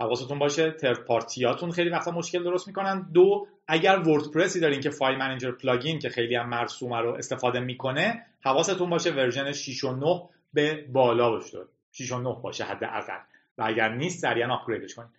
حواستون 0.00 0.38
باشه 0.38 0.70
third 0.70 1.04
party 1.04 1.45
اتون 1.45 1.70
خیلی 1.70 1.90
وقتا 1.90 2.10
مشکل 2.10 2.44
درست 2.44 2.66
می‌کنن. 2.66 3.10
دو 3.14 3.46
اگر 3.68 3.98
وردپرسی 3.98 4.60
دارین 4.60 4.80
که 4.80 4.90
File 4.90 5.18
Manager 5.18 5.50
plugin 5.50 5.98
که 5.98 6.08
خیلی 6.08 6.34
هم 6.34 6.48
مرسومه 6.48 6.98
رو 6.98 7.14
استفاده 7.14 7.60
می‌کنه 7.60 8.26
حواستون 8.44 8.90
باشه 8.90 9.10
version 9.10 9.52
6 9.52 9.84
و 9.84 9.96
9 9.96 10.28
به 10.52 10.86
بالا 10.92 11.30
باشه. 11.30 11.58
6 11.92 12.12
و 12.12 12.18
9 12.18 12.36
باشه 12.42 12.64
حداقل. 12.64 13.18
و 13.58 13.62
اگر 13.66 13.94
نیست 13.94 14.20
سریعا 14.20 14.54
upgrade 14.54 14.85
ش 14.85 14.94
کنید 14.94 15.10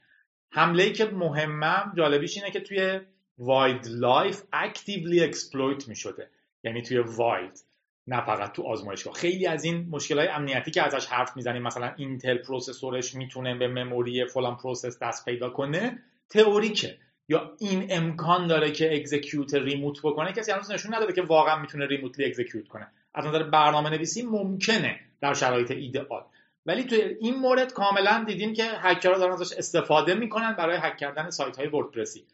حمله 0.51 0.83
ای 0.83 0.93
که 0.93 1.05
مهمم 1.05 1.93
جالبیش 1.97 2.37
اینه 2.37 2.51
که 2.51 2.59
توی 2.59 2.99
wild 3.37 3.87
life 3.87 4.43
actually 4.53 5.23
exploit 5.23 5.87
می 5.87 5.95
شده 5.95 6.29
یعنی 6.63 6.81
توی 6.81 6.97
wild 6.97 7.63
نه 8.07 8.25
فقط 8.25 8.51
تو 8.51 8.63
آزمایشگاه. 8.63 9.13
خیلی 9.13 9.47
از 9.47 9.63
این 9.63 9.87
مشکل 9.89 10.19
های 10.19 10.27
امنیتی 10.27 10.71
که 10.71 10.81
ازش 10.81 11.05
حرف 11.05 11.35
می‌زنیم 11.35 11.61
مثلا 11.61 11.93
اینتل 11.97 12.37
processor 12.37 13.01
ش 13.01 13.15
می‌تونه 13.15 13.55
به 13.55 13.67
memory 13.67 14.25
فلان 14.25 14.57
process 14.57 14.99
دست 14.99 15.25
پیدا 15.25 15.49
کنه 15.49 15.99
تئوریکه. 16.29 16.97
یا 17.29 17.51
این 17.59 17.87
امکان 17.89 18.47
داره 18.47 18.71
که 18.71 18.95
execute 18.95 19.53
remote 19.53 19.99
بکنه 20.03 20.33
کسی 20.33 20.51
هنوز 20.51 20.71
نشون 20.71 20.95
نداده 20.95 21.13
که 21.13 21.21
واقعا 21.21 21.61
می‌تونه 21.61 21.85
remotely 21.85 22.25
execute 22.25 22.67
کنه. 22.67 22.87
از 23.13 23.25
نظر 23.25 23.43
برنامه 23.43 23.89
نویسی 23.89 24.21
ممکنه 24.21 24.99
در 25.21 25.33
شرایط 25.33 25.71
ایدئال. 25.71 26.23
ولی 26.65 26.83
توی 26.83 27.01
این 27.19 27.35
مورد 27.35 27.73
کاملا 27.73 28.23
دیدیم 28.27 28.53
که 28.53 28.63
هکرها 28.63 29.17
دارن 29.17 29.33
ازش 29.33 29.53
استفاده 29.57 30.13
می‌کنن 30.13 30.53
برای 30.53 30.77
هک 30.81 30.97
کردن 30.97 31.29
سایت 31.29 31.57
های 31.57 31.67
وردپرسی. 31.67 32.25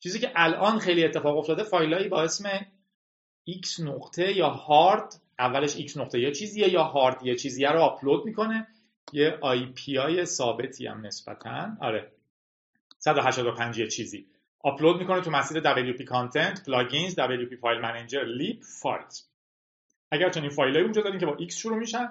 چیزی 0.00 0.18
که 0.18 0.32
الان 0.34 0.78
خیلی 0.78 1.04
اتفاق 1.04 1.38
افتاده 1.38 1.62
فایلایی 1.62 2.08
با 2.08 2.22
اسم 2.22 2.48
x 3.48 3.80
نقطه 3.80 4.36
یا 4.36 4.48
هارد 4.48 5.20
اولش 5.38 5.76
x 5.76 5.96
نقطه 5.96 6.20
یا 6.20 6.30
چیزیه 6.30 6.68
یا 6.68 6.82
هارد 6.82 7.26
یه 7.26 7.36
چیزیه 7.36 7.68
رو 7.68 7.80
آپلود 7.80 8.24
می‌کنه. 8.24 8.66
یه 9.12 9.38
IP 9.40 9.98
های 9.98 10.24
ثابتی 10.24 10.86
هم 10.86 11.06
نسبتا. 11.06 11.68
آره. 11.80 12.12
185 12.98 13.78
یه 13.78 13.86
چیزی. 13.86 14.26
آپلود 14.60 14.96
می‌کنه 14.96 15.20
تو 15.20 15.30
مسیر 15.30 15.62
WP 15.62 16.02
content 16.02 16.64
plugins 16.66 17.14
WP 17.18 17.54
file 17.60 17.80
manager 17.80 18.24
lib 18.24 18.62
files 18.62 19.22
اگر 20.10 20.30
چنین 20.30 20.50
فایلایی 20.50 20.84
اونجا 20.84 21.02
دارین 21.02 21.20
که 21.20 21.26
با 21.26 21.36
x 21.36 21.52
شروع 21.54 21.78
میشن 21.78 22.08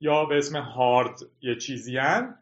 یا 0.00 0.24
به 0.24 0.36
اسم 0.38 0.56
هارد 0.56 1.18
یه 1.40 1.56
چیزی 1.56 1.96
هن 1.96 2.38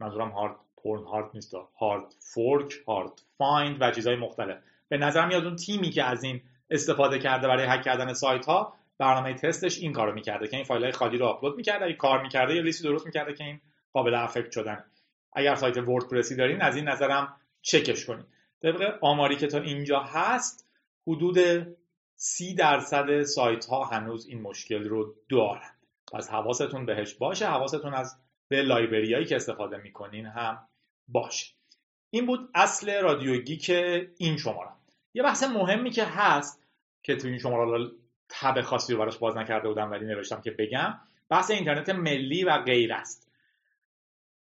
منظورم 0.00 0.28
hard 0.28 0.56
porn 0.76 1.04
hard 1.04 1.30
نیست 1.34 1.54
hard 1.78 2.14
fork 2.18 2.82
hard 2.86 3.22
find 3.38 3.76
و 3.80 3.90
چیزهای 3.90 4.16
مختلف. 4.16 4.58
به 4.88 4.98
نظر 4.98 5.26
میاد 5.26 5.44
اون 5.44 5.56
تیمی 5.56 5.90
که 5.90 6.04
از 6.04 6.24
این 6.24 6.42
استفاده 6.72 7.18
کرده 7.18 7.48
برای 7.48 7.66
هک 7.68 7.82
کردن 7.82 8.12
سایت 8.12 8.46
ها. 8.46 8.74
برنامه 8.98 9.34
تستش 9.34 9.78
این 9.78 9.92
کارو 9.92 10.14
می‌کرده 10.14 10.48
که 10.48 10.56
این 10.56 10.64
فایل 10.64 10.82
های 10.82 10.92
خالی 10.92 11.18
رو 11.18 11.26
آپلود 11.26 11.56
می‌کرده. 11.56 11.84
اگه 11.84 11.94
کار 11.94 12.22
می‌کرده 12.22 12.54
یا 12.54 12.62
لیستی 12.62 12.84
درست 12.84 13.06
می‌کرده 13.06 13.34
که 13.34 13.44
این 13.44 13.60
قابل 13.92 14.14
affect 14.14 14.50
شدن. 14.50 14.84
اگر 15.32 15.54
سایت 15.54 15.76
وردپرسی 15.76 16.36
دارین 16.36 16.62
از 16.62 16.76
این 16.76 16.88
نظرم 16.88 17.36
چکش 17.62 18.06
کنید 18.06 18.26
طبق 18.62 18.98
آماری 19.00 19.36
که 19.36 19.46
تا 19.46 19.58
اینجا 19.58 20.00
هست 20.00 20.68
حدود 21.06 21.38
سی 22.16 22.54
درصد 22.54 23.22
سایت 23.22 23.64
ها 23.64 23.84
هنوز 23.84 24.26
این 24.26 24.42
مشکل 24.42 24.84
رو 24.84 25.14
دارن. 25.28 25.70
پس 26.12 26.30
حواستون 26.30 26.86
بهش 26.86 27.14
باشه. 27.14 27.46
حواستون 27.46 27.94
از 27.94 28.16
به 28.48 28.62
لایبریایی 28.62 29.24
که 29.24 29.36
استفاده 29.36 29.76
می‌کنین 29.76 30.26
هم 30.26 30.68
باشه. 31.08 31.54
این 32.10 32.26
بود 32.26 32.50
اصل 32.54 33.00
رادیو 33.00 33.40
گیک 33.40 33.70
این 34.18 34.36
شماره. 34.36 34.70
یه 35.14 35.22
بحث 35.22 35.42
مهمی 35.42 35.90
که 35.90 36.04
هست 36.04 36.61
که 37.02 37.16
تو 37.16 37.28
این 37.28 37.38
شماره 37.38 37.90
تب 38.28 38.60
خاصی 38.60 38.92
رو 38.92 38.98
براش 38.98 39.18
باز 39.18 39.36
نکرده 39.36 39.68
بودم 39.68 39.90
ولی 39.90 40.06
نوشتم 40.06 40.40
که 40.40 40.50
بگم. 40.50 40.94
بحث 41.28 41.50
اینترنت 41.50 41.88
ملی 41.88 42.44
و 42.44 42.58
غیر 42.58 42.92
است. 42.92 43.32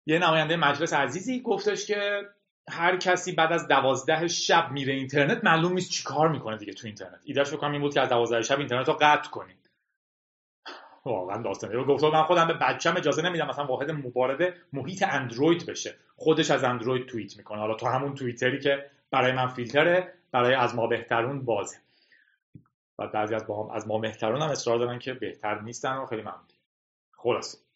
یه 0.06 0.18
نماینده 0.18 0.56
مجلس 0.56 0.92
عزیزی 0.92 1.40
گفتش 1.40 1.86
که 1.86 2.22
هر 2.70 2.96
کسی 2.96 3.32
بعد 3.32 3.52
از 3.52 3.68
دوازده 3.68 4.28
شب 4.28 4.70
میره 4.70 4.94
اینترنت 4.94 5.44
معلوم 5.44 5.72
نیست 5.72 5.90
چی 5.90 6.04
کار 6.04 6.28
می‌کنه 6.28 6.56
دیگه 6.56 6.72
تو 6.72 6.86
اینترنت. 6.86 7.20
ایدهش 7.24 7.52
بکنم 7.52 7.72
این 7.72 7.80
بود 7.80 7.94
که 7.94 8.00
از 8.00 8.08
دوازده 8.08 8.42
شب 8.42 8.58
اینترنت 8.58 8.88
رو 8.88 8.94
قطع 9.00 9.30
کنیم. 9.30 9.56
واقعا 11.04 11.42
داستانی 11.42 11.74
رو 11.74 11.84
گفت 11.84 12.04
من 12.04 12.22
خودم 12.22 12.46
به 12.46 12.54
بچم 12.54 12.96
اجازه 12.96 13.22
نمیدم 13.22 13.48
مثلا 13.48 13.66
واحد 13.66 13.90
مبارد 13.90 14.54
محیط 14.72 15.04
اندروید 15.08 15.66
بشه. 15.66 15.94
خودش 16.16 16.50
از 16.50 16.64
اندروید 16.64 17.06
توییت 17.06 17.36
می‌کنه. 17.36 17.58
حالا 17.58 17.74
تو 17.74 17.86
همون 17.86 18.14
توییتری 18.14 18.60
که 18.60 18.90
برای 19.10 19.32
من 19.32 19.48
فیلتره 19.48 20.14
برای 20.32 20.54
از 20.54 20.74
ما 20.74 20.86
بهترون 20.86 21.44
بازه. 21.44 21.76
و 22.98 23.06
بعضی 23.06 23.34
از 23.34 23.50
ما 23.50 23.74
از 23.74 23.88
ما 23.88 23.98
بهترون 23.98 24.42
هم 24.42 24.48
اصرار 24.48 24.78
دارن 24.78 24.98
که 24.98 25.14
بهتر 25.14 25.60
نیستن 25.60 25.96
و 25.96 26.06
خیلی 26.06 26.22
ممنون. 26.22 26.48
خلاص 27.12 27.68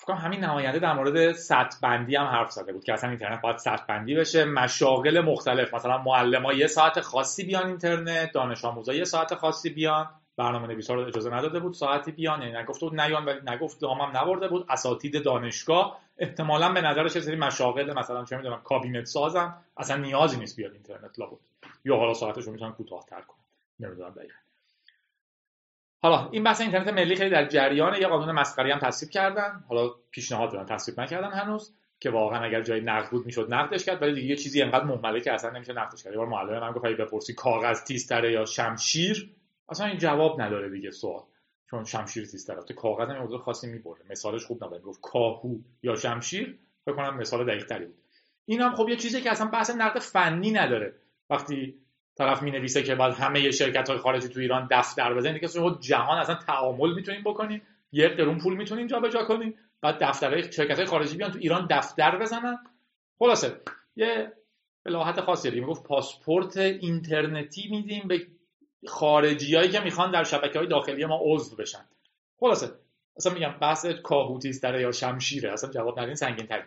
فکر 0.00 0.12
همین 0.12 0.44
نماینده 0.44 0.78
در 0.78 0.92
مورد 0.92 1.32
سطح 1.32 1.78
بندی 1.82 2.16
هم 2.16 2.26
حرف 2.26 2.50
زده 2.50 2.72
بود 2.72 2.84
که 2.84 2.92
اصلا 2.92 3.10
اینترنت 3.10 3.40
باید 3.40 3.56
سطح 3.56 3.84
بندی 3.86 4.14
بشه 4.14 4.44
مشاغل 4.44 5.20
مختلف 5.20 5.74
مثلا 5.74 5.98
معلم 5.98 6.44
یه 6.44 6.66
ساعت 6.66 7.00
خاصی 7.00 7.44
بیان 7.44 7.66
اینترنت 7.66 8.32
دانش 8.32 8.64
آموزا 8.64 8.94
یه 8.94 9.04
ساعت 9.04 9.34
خاصی 9.34 9.70
بیان. 9.70 10.19
برنامه 10.36 10.66
نویسا 10.66 10.94
رو 10.94 11.06
اجازه 11.06 11.34
نداده 11.34 11.60
بود. 11.60 11.74
ساعتی 11.74 12.12
بیان 12.12 12.42
یعنی 12.42 12.56
نگفته 12.56 12.86
بود 12.86 13.00
نیان 13.00 13.24
ولی 13.24 13.40
نگفت 13.46 13.80
دامم 13.80 14.16
نبرده 14.16 14.48
بود. 14.48 14.66
اساتید 14.68 15.24
دانشگاه 15.24 16.00
احتمالا 16.18 16.72
به 16.72 16.80
نظرش 16.80 17.18
سری 17.18 17.36
مشاغل 17.36 17.98
مثلا 17.98 18.24
چه 18.24 18.36
می‌دونم 18.36 18.60
کابینت 18.64 19.04
سازم 19.04 19.64
اصلا 19.76 19.96
نیازی 19.96 20.36
نیست 20.36 20.56
بیاد 20.56 20.72
اینترنت 20.72 21.18
لابد. 21.18 21.38
یا 21.84 21.96
حالا 21.96 22.14
ساعتش 22.14 22.44
رو 22.44 22.52
می‌تونن 22.52 22.72
کوتاه‌تر 22.72 23.20
کنن. 23.20 23.44
نمی‌دونم 23.80 24.10
دقیقاً. 24.10 24.34
حالا 26.02 26.28
این 26.30 26.44
بحث 26.44 26.60
اینترنت 26.60 26.88
ملی 26.88 27.16
خیلی 27.16 27.30
در 27.30 27.48
جریان 27.48 27.94
یه 27.94 28.06
قانون 28.06 28.32
مسخری 28.32 28.70
هم 28.70 28.78
تصویب 28.78 29.10
کردن. 29.10 29.64
حالا 29.68 29.90
پیشنهاد 30.10 30.52
دادن 30.52 30.76
تصویب 30.76 31.00
نکردن 31.00 31.30
هنوز 31.30 31.74
که 32.00 32.10
واقعا 32.10 32.44
اگر 32.44 32.62
جای 32.62 32.80
نقد 32.80 33.10
بود 33.10 33.26
می‌شد 33.26 33.54
نقدش 33.54 33.84
کرد. 33.84 34.02
ولی 34.02 34.14
دیگه 34.14 34.26
یه 34.26 34.36
چیزی 34.36 34.62
انقدر 34.62 34.84
مهمله 34.84 35.20
که 35.20 35.32
اصلا 35.32 35.50
نمیشه 35.50 35.72
نقدش 35.72 36.02
کرد. 36.02 36.12
یه 36.12 36.18
بار 36.18 36.28
معلم 36.28 36.60
من 36.60 36.72
گفت 36.72 36.84
بپرسی 36.84 37.34
کاغذ 37.34 37.84
تیزتره 37.84 38.32
یا 38.32 38.44
شمشیر 38.44 39.30
اصلا 39.70 39.86
این 39.86 39.98
جواب 39.98 40.40
نداره 40.40 40.70
دیگه 40.70 40.90
سوال. 40.90 41.22
چون 41.70 41.84
شمشیر 41.84 42.26
تیزتره 42.26 42.62
تو 42.62 42.74
کاغذ 42.74 43.10
هم 43.10 43.38
خاصی 43.38 43.66
می‌بره 43.66 44.00
مثالش 44.10 44.44
خوب 44.44 44.64
نبود. 44.64 44.82
گفت 44.82 45.00
کاهو 45.00 45.58
یا 45.82 45.94
شمشیر 45.96 46.58
فکر 46.84 46.94
کنم 46.94 47.16
مثال 47.16 47.46
دقیق 47.46 47.66
تری 47.66 47.84
بود. 47.84 47.98
این 48.44 48.60
هم 48.60 48.74
خب 48.74 48.88
یه 48.88 48.96
چیزی 48.96 49.20
که 49.20 49.30
اصلا 49.30 49.46
بحث 49.46 49.70
نقد 49.70 49.98
فنی 49.98 50.50
نداره. 50.50 50.94
وقتی 51.30 51.74
طرف 52.16 52.42
می 52.42 52.50
نویسه 52.50 52.82
که 52.82 52.94
بعد 52.94 53.12
همه 53.12 53.50
شرکت 53.50 53.88
های 53.88 53.98
خارجی 53.98 54.28
تو 54.28 54.40
ایران 54.40 54.68
دفتر 54.70 55.14
بزنید 55.14 55.40
که 55.40 55.46
شما 55.46 55.78
جهان 55.80 56.18
اصلا 56.18 56.34
تعامل 56.34 56.94
می‌تونین 56.94 57.22
بکنین. 57.22 57.62
یه 57.92 58.08
قرون 58.08 58.38
پول 58.38 58.56
می‌تونین 58.56 58.86
جابجا 58.86 59.24
کنین. 59.24 59.54
بعد 59.80 59.96
دفترهای 60.00 60.52
شرکت 60.52 60.76
های 60.76 60.86
خارجی 60.86 61.16
بیان 61.16 61.30
تو 61.30 61.38
ایران 61.38 61.66
دفتر 61.70 62.18
بزنن. 62.18 62.58
خلاصه 63.18 63.60
یه 63.96 64.32
بلاحت 64.84 65.20
خاصی 65.20 65.50
دیگه 65.50 65.62
می‌گفت 65.62 65.82
پاسپورت 65.82 66.56
اینترنتی 66.56 67.68
میدیم 67.70 68.08
به 68.08 68.26
خارجیایی 68.88 69.68
که 69.68 69.80
می‌خوان 69.80 70.10
در 70.10 70.24
شبکه 70.24 70.58
های 70.58 70.68
داخلی 70.68 71.04
ما 71.04 71.20
عضو 71.22 71.56
بشن. 71.56 71.84
خلاصه 72.40 72.70
اصلا 73.16 73.34
میگم 73.34 73.54
بحث 73.60 73.86
کاهوتیستره 73.86 74.80
یا 74.80 74.92
شمشیره 74.92 75.52
اصلا 75.52 75.70
جواب 75.70 76.00
ندین 76.00 76.14
سنگین 76.14 76.46
تری 76.46 76.62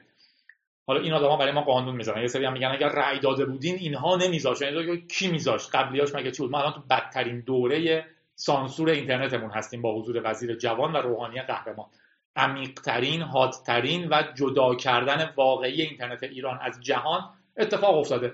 حالا 0.88 1.02
این 1.02 1.14
آدما 1.14 1.38
برای 1.38 1.52
ما 1.52 1.62
قانون 1.62 1.96
می‌ذارن. 1.96 2.22
یه 2.22 2.28
سری 2.28 2.46
هم 2.46 2.54
میگن 2.54 2.68
اگر 2.68 2.90
رأی 2.90 3.20
داده 3.20 3.46
بودین 3.46 3.76
اینها 3.76 4.16
نمیذاشت 4.16 4.62
یعنی 4.62 5.08
کی 5.08 5.32
میذاشت 5.32 5.76
قبلیاش 5.76 6.16
مگه 6.16 6.32
چی 6.32 6.44
بود؟ 6.44 6.52
ما 6.52 6.60
الان 6.60 6.74
تو 6.74 6.82
بدترین 6.90 7.40
دوره 7.40 8.06
سانسور 8.36 8.90
اینترنتمون 8.90 9.52
هستیم 9.52 9.82
با 9.82 10.00
حضور 10.00 10.22
وزیر 10.24 10.56
جوان 10.56 10.94
و 10.94 10.98
روحانی 10.98 11.42
قهرمان. 11.42 11.86
عمیقترین 12.36 13.22
حادترین 13.22 14.08
و 14.10 14.24
جدا 14.36 14.76
کردن 14.76 15.34
واقعی 15.36 15.82
اینترنت 15.82 16.24
ایران 16.24 16.60
از 16.62 16.82
جهان 16.82 17.22
اتفاق 17.58 17.98
افتاده. 17.98 18.34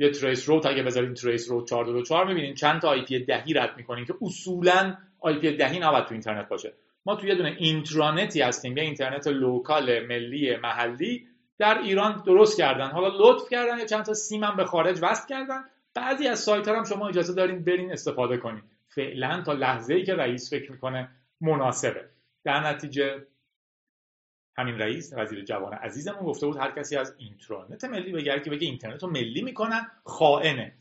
یه 0.00 0.10
trace 0.10 0.48
route 0.48 0.66
اگه 0.66 0.82
بذارین 0.82 1.14
trace 1.14 1.50
route 1.50 1.68
424 1.68 2.26
می‌بینین 2.26 2.54
چند 2.54 2.80
تا 2.80 2.88
IP 2.88 3.04
ده 3.04 3.24
ای 3.24 3.54
رد 3.54 3.76
می‌کنین 3.76 4.04
که 4.04 4.14
اصولا 4.22 4.96
IP 5.20 5.38
ده 5.38 5.56
ای 5.56 5.78
نباید 5.78 6.04
تو 6.04 6.14
اینترنت 6.14 6.48
باشه. 6.48 6.72
ما 7.06 7.16
تو 7.16 7.26
یه 7.26 7.34
دونه 7.34 7.56
اینترانتی 7.58 8.42
هستیم 8.42 8.76
یه 8.76 8.82
اینترنت 8.82 9.26
local 9.26 10.06
ملی 10.06 10.56
محلی 10.56 11.26
در 11.58 11.78
ایران 11.78 12.22
درست 12.26 12.58
کردن. 12.58 12.90
حالا 12.90 13.08
لطف 13.08 13.50
کردن 13.50 13.78
یا 13.78 13.84
چند 13.84 14.04
تا 14.04 14.14
سیم 14.14 14.44
هم 14.44 14.56
به 14.56 14.64
خارج 14.64 14.98
وصل 15.02 15.28
کردن. 15.28 15.60
بعضی 15.94 16.28
از 16.28 16.38
سایت 16.38 16.68
هم 16.68 16.84
شما 16.84 17.08
اجازه 17.08 17.34
دارین 17.34 17.64
برین 17.64 17.92
استفاده 17.92 18.36
کنین. 18.36 18.62
فعلا 18.88 19.42
تا 19.42 19.52
لحظه 19.52 19.94
ای 19.94 20.02
که 20.02 20.14
رئیس 20.14 20.50
فکر 20.50 20.72
می‌کنه 20.72 21.08
مناسبه. 21.40 22.04
در 22.44 22.60
نتیجه 22.66 23.26
همین 24.56 24.78
رئیس 24.78 25.12
وزیر 25.16 25.44
جوان 25.44 25.72
عزیزمون 25.72 26.24
گفته 26.24 26.46
بود 26.46 26.56
هر 26.56 26.70
کسی 26.70 26.96
از 26.96 27.14
اینترنت 27.18 27.84
ملی 27.84 28.12
بگه 28.12 28.40
که 28.40 28.50
بگه 28.50 28.66
اینترنت 28.66 29.02
رو 29.02 29.10
ملی 29.10 29.42
می‌کنن 29.42 29.90
خائنه. 30.04 30.72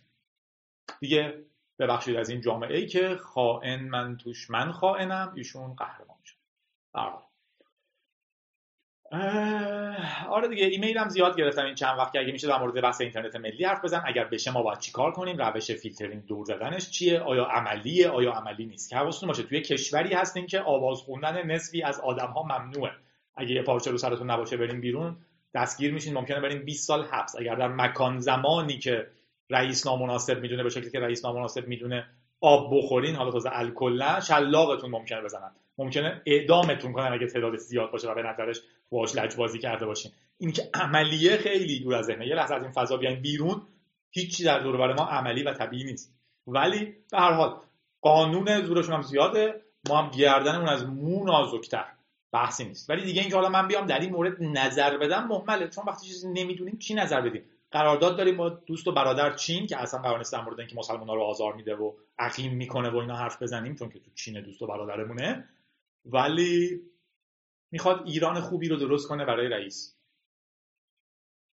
دیگه 1.00 1.44
ببخشید 1.80 2.16
از 2.16 2.30
این 2.30 2.42
جامعه 2.42 2.78
ای 2.78 2.88
که 2.88 3.16
خائن 3.16 3.84
من 3.84 4.18
توش 4.18 4.50
من 4.50 4.72
خائنم 4.72 5.34
ایشون 5.36 5.76
قهرمان 5.76 6.18
شد. 6.26 6.36
آره 10.30 10.48
دیگه 10.48 10.66
ایمیل 10.66 10.98
هم 10.98 11.10
زیاد 11.10 11.38
گرفتم 11.38 11.66
این 11.66 11.76
چند 11.76 11.98
وقت 11.98 12.14
که 12.14 12.20
اگه 12.20 12.32
میشه 12.32 12.48
در 12.48 12.60
مورد 12.60 12.82
بحث 12.82 13.02
اینترنت 13.02 13.36
ملی 13.36 13.66
حرف 13.66 13.84
بزن 13.84 14.02
اگر 14.06 14.24
بشه 14.24 14.52
ما 14.52 14.64
باید 14.64 14.80
چیکار 14.80 15.12
کنیم 15.12 15.38
روش 15.38 15.72
فیلترینگ 15.72 16.26
دور 16.26 16.46
زدنش 16.46 16.90
چیه؟ 16.90 17.20
آیا 17.20 17.46
عملیه؟ 17.46 18.10
آیا 18.10 18.32
عملی 18.32 18.66
نیست؟ 18.66 18.90
که 18.90 18.96
حواستون 18.96 19.28
باشه 19.28 19.44
توی 19.44 19.62
کشوری 19.62 20.14
هستیم 20.14 20.46
که 20.46 20.62
آواز 20.62 20.98
خوندن 21.02 21.52
نصفی 21.52 21.84
از 21.84 22.00
آدم 22.00 22.28
ها 22.28 22.44
ممنوعه. 22.44 22.92
اگه 23.40 23.52
یه 23.52 23.62
پارچه 23.62 23.92
رو 23.92 23.98
سرتون 23.98 24.32
نباشه 24.32 24.58
بریم 24.58 24.82
بیرون 24.82 25.18
دستگیر 25.54 25.94
میشین. 25.94 26.14
ممکنه 26.14 26.40
بریم 26.40 26.66
20 26.66 26.88
سال 26.88 27.04
حبس. 27.04 27.36
اگر 27.40 27.56
در 27.56 27.68
مکان 27.68 28.20
زمانی 28.20 28.78
که 28.78 29.08
رئیس 29.50 29.88
نامناسب 29.88 30.40
می‌دونه 30.42 30.64
به 30.64 30.70
شکلی 30.70 30.92
که 30.92 31.00
رئیس 31.00 31.26
نامناسب 31.26 31.68
می‌دونه 31.68 32.06
آب 32.42 32.78
بخورین 32.78 33.16
حالا 33.16 33.32
تازه 33.32 33.50
الکل 33.54 34.04
نه 34.04 34.20
شلاقتون 34.20 34.90
ممکنه 34.90 35.22
بزنن. 35.22 35.52
ممکنه 35.78 36.22
اعدامتون 36.26 36.94
کنن 36.94 37.14
اگه 37.14 37.28
تعداد 37.28 37.56
زیاد 37.56 37.92
باشه 37.92 38.12
و 38.12 38.16
به 38.16 38.24
نظرش 38.24 38.62
باش 38.90 39.16
لجبازی 39.16 39.60
کرده 39.60 39.86
باشین. 39.86 40.12
این 40.38 40.52
که 40.52 40.70
عملیه 40.74 41.38
خیلی 41.38 41.80
دور 41.80 41.96
از 41.96 42.06
ذهنه. 42.06 42.28
یه 42.28 42.36
لحظه 42.36 42.56
از 42.56 42.64
این 42.64 42.72
فضا 42.72 42.98
بیاین 42.98 43.22
بیرون 43.22 43.62
هیچی 44.12 44.44
در 44.44 44.60
دور 44.60 44.94
ما 44.94 45.04
عملی 45.04 45.44
و 45.44 45.54
طبیعی 45.54 45.84
نیست. 45.84 46.14
ولی 46.48 46.86
به 47.12 47.18
هر 47.18 47.32
حال 47.32 47.56
قانون 48.02 48.62
زورشون 48.62 48.94
هم 48.94 49.02
زیاده. 49.02 49.62
ما 49.90 50.02
هم 50.02 50.12
گردنمون 50.12 50.70
از 50.70 50.86
مو 50.86 51.26
نازکتر. 51.26 51.86
بحثی 52.32 52.66
نیست. 52.66 52.90
ولی 52.90 53.04
دیگه 53.04 53.22
اینکه 53.22 53.36
حالا 53.36 53.50
من 53.50 53.68
بیام 53.68 53.86
در 53.86 54.00
این 54.00 54.10
مورد 54.12 54.44
نظر 54.44 54.98
بدم 54.98 55.28
محمله. 55.28 55.68
چون 55.68 55.84
وقتی 55.88 56.08
چیزی 56.08 56.28
نمی‌دونیم 56.28 56.78
چی 56.78 56.94
نظر 56.94 57.22
بدیم؟ 57.22 57.44
قرارداد 57.72 58.18
داریم 58.18 58.38
با 58.38 58.50
دوست 58.50 58.88
و 58.88 58.92
برادر 58.92 59.34
چین 59.34 59.68
که 59.68 59.82
اصلا 59.82 60.02
قرار 60.02 60.18
نیست 60.18 60.34
در 60.34 60.42
مورد 60.42 60.60
اینکه 60.60 60.76
مسلمان‌ها 60.76 61.16
رو 61.16 61.22
آزار 61.22 61.54
میده 61.54 61.76
و 61.76 61.94
عقیم 62.20 62.54
می‌کنه 62.54 62.90
و 62.90 62.98
اینا 62.98 63.16
حرف 63.16 63.42
بزنیم 63.42 63.76
چون 63.76 63.90
که 63.90 64.00
تو 64.00 64.12
چین 64.16 64.42
دوست 64.42 64.62
و 64.62 64.68
برادرمونه. 64.68 65.46
ولی 66.06 66.82
می‌خواد 67.72 68.02
ایران 68.06 68.40
خوبی 68.40 68.68
رو 68.68 68.76
درست 68.76 69.08
کنه 69.08 69.26
برای 69.26 69.48
رئیس. 69.48 69.96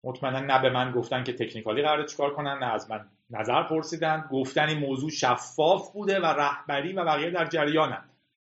مطمئنا 0.03 0.39
نه 0.39 0.61
به 0.61 0.69
من 0.69 0.91
گفتن 0.91 1.23
که 1.23 1.33
تکنیکالی 1.33 1.81
قرار 1.81 2.05
چیکار 2.05 2.33
کنن 2.33 2.57
نه 2.57 2.73
از 2.73 2.91
من 2.91 3.09
نظر 3.29 3.63
پرسیدن. 3.63 4.27
گفتن 4.31 4.69
این 4.69 4.79
موضوع 4.79 5.09
شفاف 5.09 5.91
بوده 5.91 6.19
و 6.19 6.25
رهبری 6.25 6.93
و 6.93 7.05
بقیه 7.05 7.29
در 7.31 7.45
جریانن. 7.45 8.03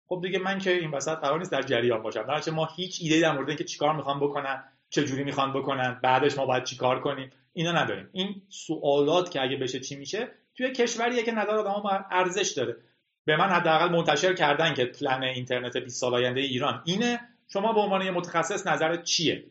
خب 0.08 0.20
دیگه 0.22 0.38
من 0.38 0.58
که 0.58 0.72
این 0.72 0.90
وسط 0.90 1.18
قرار 1.18 1.38
نیست 1.38 1.52
در 1.52 1.62
جریان 1.62 2.02
باشم. 2.02 2.22
در 2.22 2.50
ما 2.50 2.68
هیچ 2.76 2.98
ایده 3.02 3.20
در 3.20 3.32
مورد 3.32 3.48
اینکه 3.48 3.64
چیکار 3.64 3.96
می‌خوان 3.96 4.20
بکنن 4.20 4.64
چه 4.90 5.04
جوری 5.04 5.24
می‌خوان 5.24 5.52
بکنن 5.52 6.00
بعدش 6.02 6.38
ما 6.38 6.46
باید 6.46 6.64
چیکار 6.64 7.00
کنیم 7.00 7.30
اینا 7.52 7.72
نداریم. 7.72 8.08
این 8.12 8.42
سوالات 8.48 9.30
که 9.30 9.42
اگه 9.42 9.56
بشه 9.56 9.80
چی 9.80 9.96
میشه 9.96 10.28
توی 10.56 10.72
کشوریه 10.72 11.22
که 11.22 11.32
نظر 11.32 11.56
آدم‌ها 11.56 12.04
ارزش 12.10 12.50
داره. 12.50 12.76
به 13.24 13.36
من 13.36 13.48
حداقل 13.48 13.88
منتشر 13.88 14.34
کردن 14.34 14.74
که 14.74 14.84
پلن 14.84 15.22
اینترنت 15.22 15.76
20 15.76 16.00
سال 16.00 16.14
آینده 16.14 16.40
ایران 16.40 16.82
اینه. 16.84 17.20
شما 17.52 17.72
به 17.72 17.80
عنوان 17.80 18.02
یه 18.02 18.10
متخصص 18.10 18.66
نظرت 18.66 19.02
چیه؟ 19.02 19.44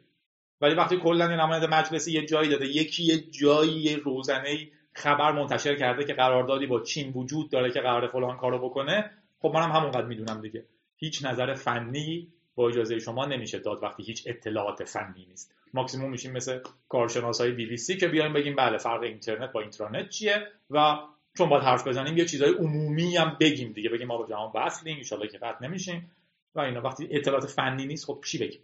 ولی 0.62 0.76
وقتی 0.76 0.98
کلا 0.98 1.32
یه 1.32 1.38
نماینده 1.38 1.68
مجلسی 1.68 2.12
یه 2.12 2.26
جایی 2.26 2.50
داده 2.50 2.66
یکی 2.66 3.04
یه 3.04 3.18
جایی 3.18 3.96
روزنه 3.96 4.58
خبر 4.94 5.32
منتشر 5.32 5.76
کرده 5.76 6.04
که 6.04 6.14
قراردادی 6.14 6.66
با 6.66 6.80
چین 6.80 7.14
وجود 7.16 7.52
داره 7.52 7.72
که 7.72 7.80
قرار 7.80 8.08
فلان 8.08 8.38
کارو 8.38 8.70
بکنه 8.70 9.12
خب 9.40 9.52
منم 9.56 9.72
همونقدر 9.72 10.06
می‌دونم 10.06 10.42
دیگه. 10.42 10.66
هیچ 10.98 11.26
نظر 11.26 11.54
فنی 11.54 12.34
با 12.56 12.70
اجازه 12.70 13.00
شما 13.00 13.26
نمیشه 13.26 13.60
داد 13.60 13.84
وقتی 13.84 14.04
هیچ 14.04 14.24
اطلاعات 14.28 14.84
فنی 14.84 15.26
نیست. 15.26 15.56
ماکسیموم 15.74 16.12
میشیم 16.12 16.32
مثل 16.32 16.60
کارشناسای 16.90 17.52
بی 17.52 17.66
بی 17.66 17.78
سی 17.78 17.98
که 17.98 18.08
بیایم 18.08 18.34
بگیم 18.34 18.56
بله 18.56 18.78
فرق 18.78 19.02
اینترنت 19.02 19.52
با 19.52 19.62
اینترنت 19.62 20.10
چیه 20.10 20.48
و 20.70 20.98
چون 21.38 21.50
باید 21.50 21.64
حرف 21.64 21.88
بزنیم 21.88 22.18
یه 22.18 22.26
چیزای 22.26 22.54
عمومی 22.54 23.18
هم 23.18 23.38
بگیم 23.40 23.72
دیگه. 23.72 23.90
بگیم 23.90 24.08
ما 24.08 24.18
با 24.18 24.26
جهان 24.26 24.52
وصلیم 24.56 24.98
ان 25.12 25.28
که 25.28 25.38
قطع 25.38 25.66
نمیشیم. 25.66 26.12
و 26.56 26.60
اینا 26.60 26.82
وقتی 26.82 27.08
اطلاعات 27.12 27.46
فنی 27.46 27.86
نیست 27.86 28.06
خب 28.06 28.22
چی 28.26 28.38
بگیم؟ 28.38 28.62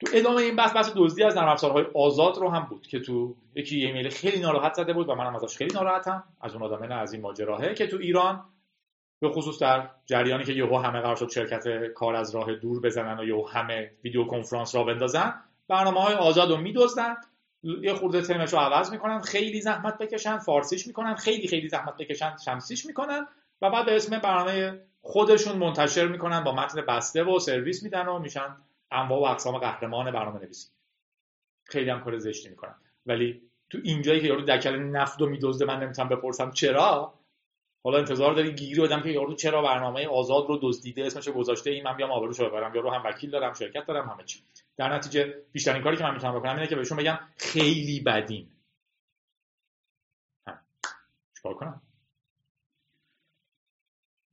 تو 0.00 0.06
ادامه 0.14 0.36
این 0.36 0.56
بحث 0.56 0.76
بحث 0.76 0.92
دزدی 0.96 1.22
از 1.22 1.36
نرم 1.36 1.48
افزارهای 1.48 1.84
آزاد 1.94 2.36
رو 2.36 2.50
هم 2.50 2.66
بود 2.70 2.86
که 2.86 3.00
تو 3.00 3.36
یکی 3.54 3.76
ایمیل 3.76 4.08
خیلی 4.08 4.40
ناراحت 4.40 4.74
زده 4.74 4.92
بود 4.92 5.08
و 5.08 5.14
منم 5.14 5.36
ازش 5.36 5.56
خیلی 5.56 5.74
ناراحتم. 5.74 6.24
از 6.40 6.54
اون 6.54 6.62
آدمه 6.62 6.94
از 6.94 7.12
این 7.12 7.22
ماجراهه 7.22 7.74
که 7.74 7.86
تو 7.86 7.96
ایران 7.96 8.44
به 9.22 9.28
خصوص 9.28 9.58
در 9.58 9.88
جریانی 10.06 10.44
که 10.44 10.52
یهو 10.52 10.78
همه 10.78 11.00
قرار 11.00 11.16
شد 11.16 11.30
شرکت 11.30 11.86
کار 11.86 12.14
از 12.14 12.34
راه 12.34 12.54
دور 12.54 12.80
بزنن 12.80 13.20
و 13.20 13.24
یهو 13.24 13.48
همه 13.48 13.90
ویدیو 14.04 14.24
کنفرانس 14.24 14.74
را 14.74 14.84
بندازن 14.84 15.34
برنامه 15.68 16.00
های 16.00 16.14
آزاد 16.14 16.50
رو 16.50 16.56
میدزدن. 16.56 17.16
یه 17.62 17.94
خورده 17.94 18.22
ترمش 18.22 18.52
رو 18.52 18.58
عوض 18.58 18.92
می‌کنن 18.92 19.20
خیلی 19.20 19.60
زحمت 19.60 19.98
بکشن 19.98 20.38
فارسیش 20.38 20.86
می‌کنن 20.86 21.14
خیلی 21.14 21.48
خیلی 21.48 21.68
زحمت 21.68 21.96
بکشن 21.96 22.36
شمسیش 22.44 22.86
می‌کنن 22.86 23.26
و 23.62 23.70
بعد 23.70 23.86
به 23.86 23.96
اسم 23.96 24.18
برنامه 24.18 24.80
خودشون 25.02 25.58
منتشر 25.58 26.06
می‌کنن 26.06 26.44
با 26.44 26.52
متن 26.54 26.80
بسته 26.80 27.24
و 27.24 27.38
سرویس 27.38 27.82
میدن 27.82 28.08
و 28.08 28.18
میشن 28.18 28.56
انواع 28.90 29.20
و 29.20 29.24
اقسام 29.24 29.58
قهرمان 29.58 30.10
برنامه 30.10 30.40
نویسی 30.40 30.68
خیلی 31.64 31.90
هم 31.90 32.00
کار 32.00 32.18
زشتی 32.18 32.48
می‌کنن. 32.48 32.74
ولی 33.06 33.42
تو 33.70 33.78
اینجایی 33.84 34.20
که 34.20 34.26
یارو 34.26 34.42
دکل 34.42 34.76
نفت 34.76 35.20
رو 35.20 35.28
میدزده 35.28 35.64
من 35.64 35.82
نمی‌تونم 35.82 36.08
بپرسم 36.08 36.50
چرا 36.50 37.14
حالا 37.84 37.98
انتظار 37.98 38.34
داری 38.34 38.54
گیری 38.54 38.82
بدم 38.82 39.02
که 39.02 39.08
یارو 39.08 39.34
چرا 39.34 39.62
برنامه 39.62 40.08
آزاد 40.08 40.46
رو 40.48 40.58
دزدیده 40.62 41.06
اسمش 41.06 41.28
گذاشته 41.28 41.70
این 41.70 41.84
من 41.84 41.96
بیام 41.96 42.10
آبروش 42.10 42.40
رو 42.40 42.48
ببرم. 42.48 42.74
یارو 42.74 42.90
هم 42.90 43.02
وکیل 43.04 43.30
دارم 43.30 43.52
شرکت 43.52 43.86
دارم 43.86 44.08
همه 44.08 44.24
چی. 44.24 44.44
در 44.76 44.94
نتیجه 44.94 45.34
بیشترین 45.52 45.82
کاری 45.82 45.96
که 45.96 46.04
من 46.04 46.14
می‌تونم 46.14 46.38
بکنم 46.38 46.54
اینه 46.54 46.66
که 46.66 46.76
بهشون 46.76 46.98
بگم 46.98 47.18
خیلی 47.36 48.00
بدین. 48.00 48.50
چیکار 51.36 51.54
کنم؟ 51.54 51.82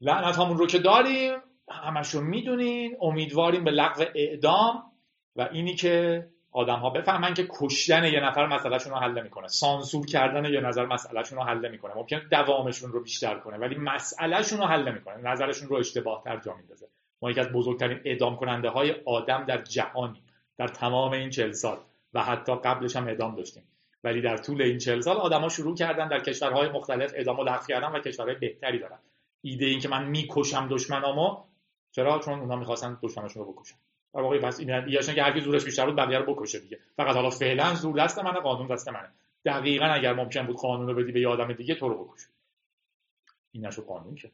لعنت 0.01 0.39
همون 0.39 0.57
رو 0.57 0.67
که 0.67 0.79
داریم 0.79 1.39
همشون 1.69 2.23
می‌دونین 2.23 2.97
امیدواریم 3.01 3.63
به 3.63 3.71
لغو 3.71 4.03
اعدام 4.15 4.91
و 5.35 5.49
اینی 5.51 5.75
که 5.75 6.25
آدم 6.51 6.79
ها 6.79 6.89
بفهمن 6.89 7.33
که 7.33 7.47
کشتن 7.49 8.03
یه 8.03 8.19
نفر 8.19 8.47
مسئلهشون 8.47 8.93
رو 8.93 8.99
حل 8.99 9.23
می‌کنه 9.23 9.47
سانسور 9.47 10.05
کردن 10.05 10.45
یه 10.45 10.61
نظر 10.61 10.85
مسئلهشون 10.85 11.37
رو 11.37 11.43
حل 11.43 11.71
می‌کنه 11.71 11.93
ممکن 11.95 12.21
دوامشون 12.31 12.91
رو 12.91 13.03
بیشتر 13.03 13.39
کنه 13.39 13.57
ولی 13.57 13.75
مسئلهشون 13.75 14.59
رو 14.59 14.65
حل 14.65 14.91
می‌کنه 14.93 15.17
نظرشون 15.31 15.67
رو 15.69 15.75
اشتباه 15.75 16.23
تر 16.23 16.37
جا 16.37 16.53
میندازه. 16.53 16.87
ما 17.21 17.31
یکی 17.31 17.39
از 17.39 17.49
بزرگترین 17.49 17.99
اعدام 18.05 18.35
کننده 18.35 18.69
های 18.69 18.95
آدم 19.05 19.45
در 19.45 19.61
جهانی 19.61 20.23
در 20.57 20.67
تمام 20.67 21.11
این 21.11 21.29
چل 21.29 21.51
سال 21.51 21.77
و 22.13 22.23
حتی 22.23 22.55
قبلش 22.55 22.95
هم 22.95 23.07
اعدام 23.07 23.35
داشتیم. 23.35 23.63
ولی 24.03 24.21
در 24.21 24.37
طول 24.37 24.61
این 24.61 24.77
چل 24.77 25.01
سال 25.01 25.17
آدما 25.17 25.49
شروع 25.49 25.75
کردن 25.75 26.07
در 26.07 26.19
کشورهای 26.19 26.69
مختلف 26.69 27.13
اعدام 27.15 27.39
و 27.39 27.43
لغو 27.43 27.65
کردن 27.67 27.87
و 27.87 27.99
کشورهای 27.99 28.35
بهتری 28.35 28.79
دارن. 28.79 28.99
ایده 29.41 29.65
این 29.65 29.79
که 29.79 29.89
من 29.89 30.05
می‌کشم 30.05 30.67
دشمنامو 30.67 31.37
چرا؟ 31.91 32.19
چون 32.19 32.39
اونا 32.39 32.55
می‌خواستن 32.55 32.99
دشمنشون 33.03 33.45
رو 33.45 33.53
بکشن. 33.53 33.75
در 34.13 34.21
واقع 34.21 34.39
بس 34.39 34.59
این 34.59 34.71
ایاشون 34.71 35.15
که 35.15 35.23
هر 35.23 35.33
کی 35.33 35.41
زورش 35.41 35.65
بیشتر 35.65 35.85
بود 35.85 35.95
بقیه 35.95 36.17
رو 36.17 36.35
بکشه 36.35 36.59
دیگه. 36.59 36.79
فقط 36.97 37.15
حالا 37.15 37.29
فعلا 37.29 37.75
زور 37.75 38.03
دست 38.03 38.19
منه 38.19 38.39
قانون 38.39 38.67
دست 38.67 38.87
منه. 38.87 39.09
دقیقا 39.45 39.85
اگر 39.85 40.13
ممکن 40.13 40.47
بود 40.47 40.55
قانون 40.55 40.87
رو 40.87 40.95
بدی 40.95 41.11
به 41.11 41.21
یه 41.21 41.27
آدم 41.27 41.53
دیگه 41.53 41.75
تو 41.75 41.89
رو 41.89 42.05
بکشه. 42.05 42.27
این 43.51 43.65
نشو 43.65 43.85
قانون 43.85 44.15
که. 44.15 44.31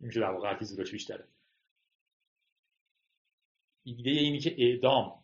میشه 0.00 0.20
در 0.20 0.30
واقع 0.30 0.48
هر 0.48 0.58
کی 0.58 0.64
زورش 0.64 0.90
بیشتره. 0.90 1.24
ایده 3.84 4.10
اینی 4.10 4.38
که 4.38 4.54
اعدام 4.58 5.22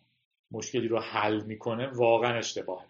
مشکلی 0.51 0.89
رو 0.89 1.01
حل 1.01 1.41
می‌کنه 1.41 1.87
واقعا 1.87 2.39
اشتباهه. 2.39 2.87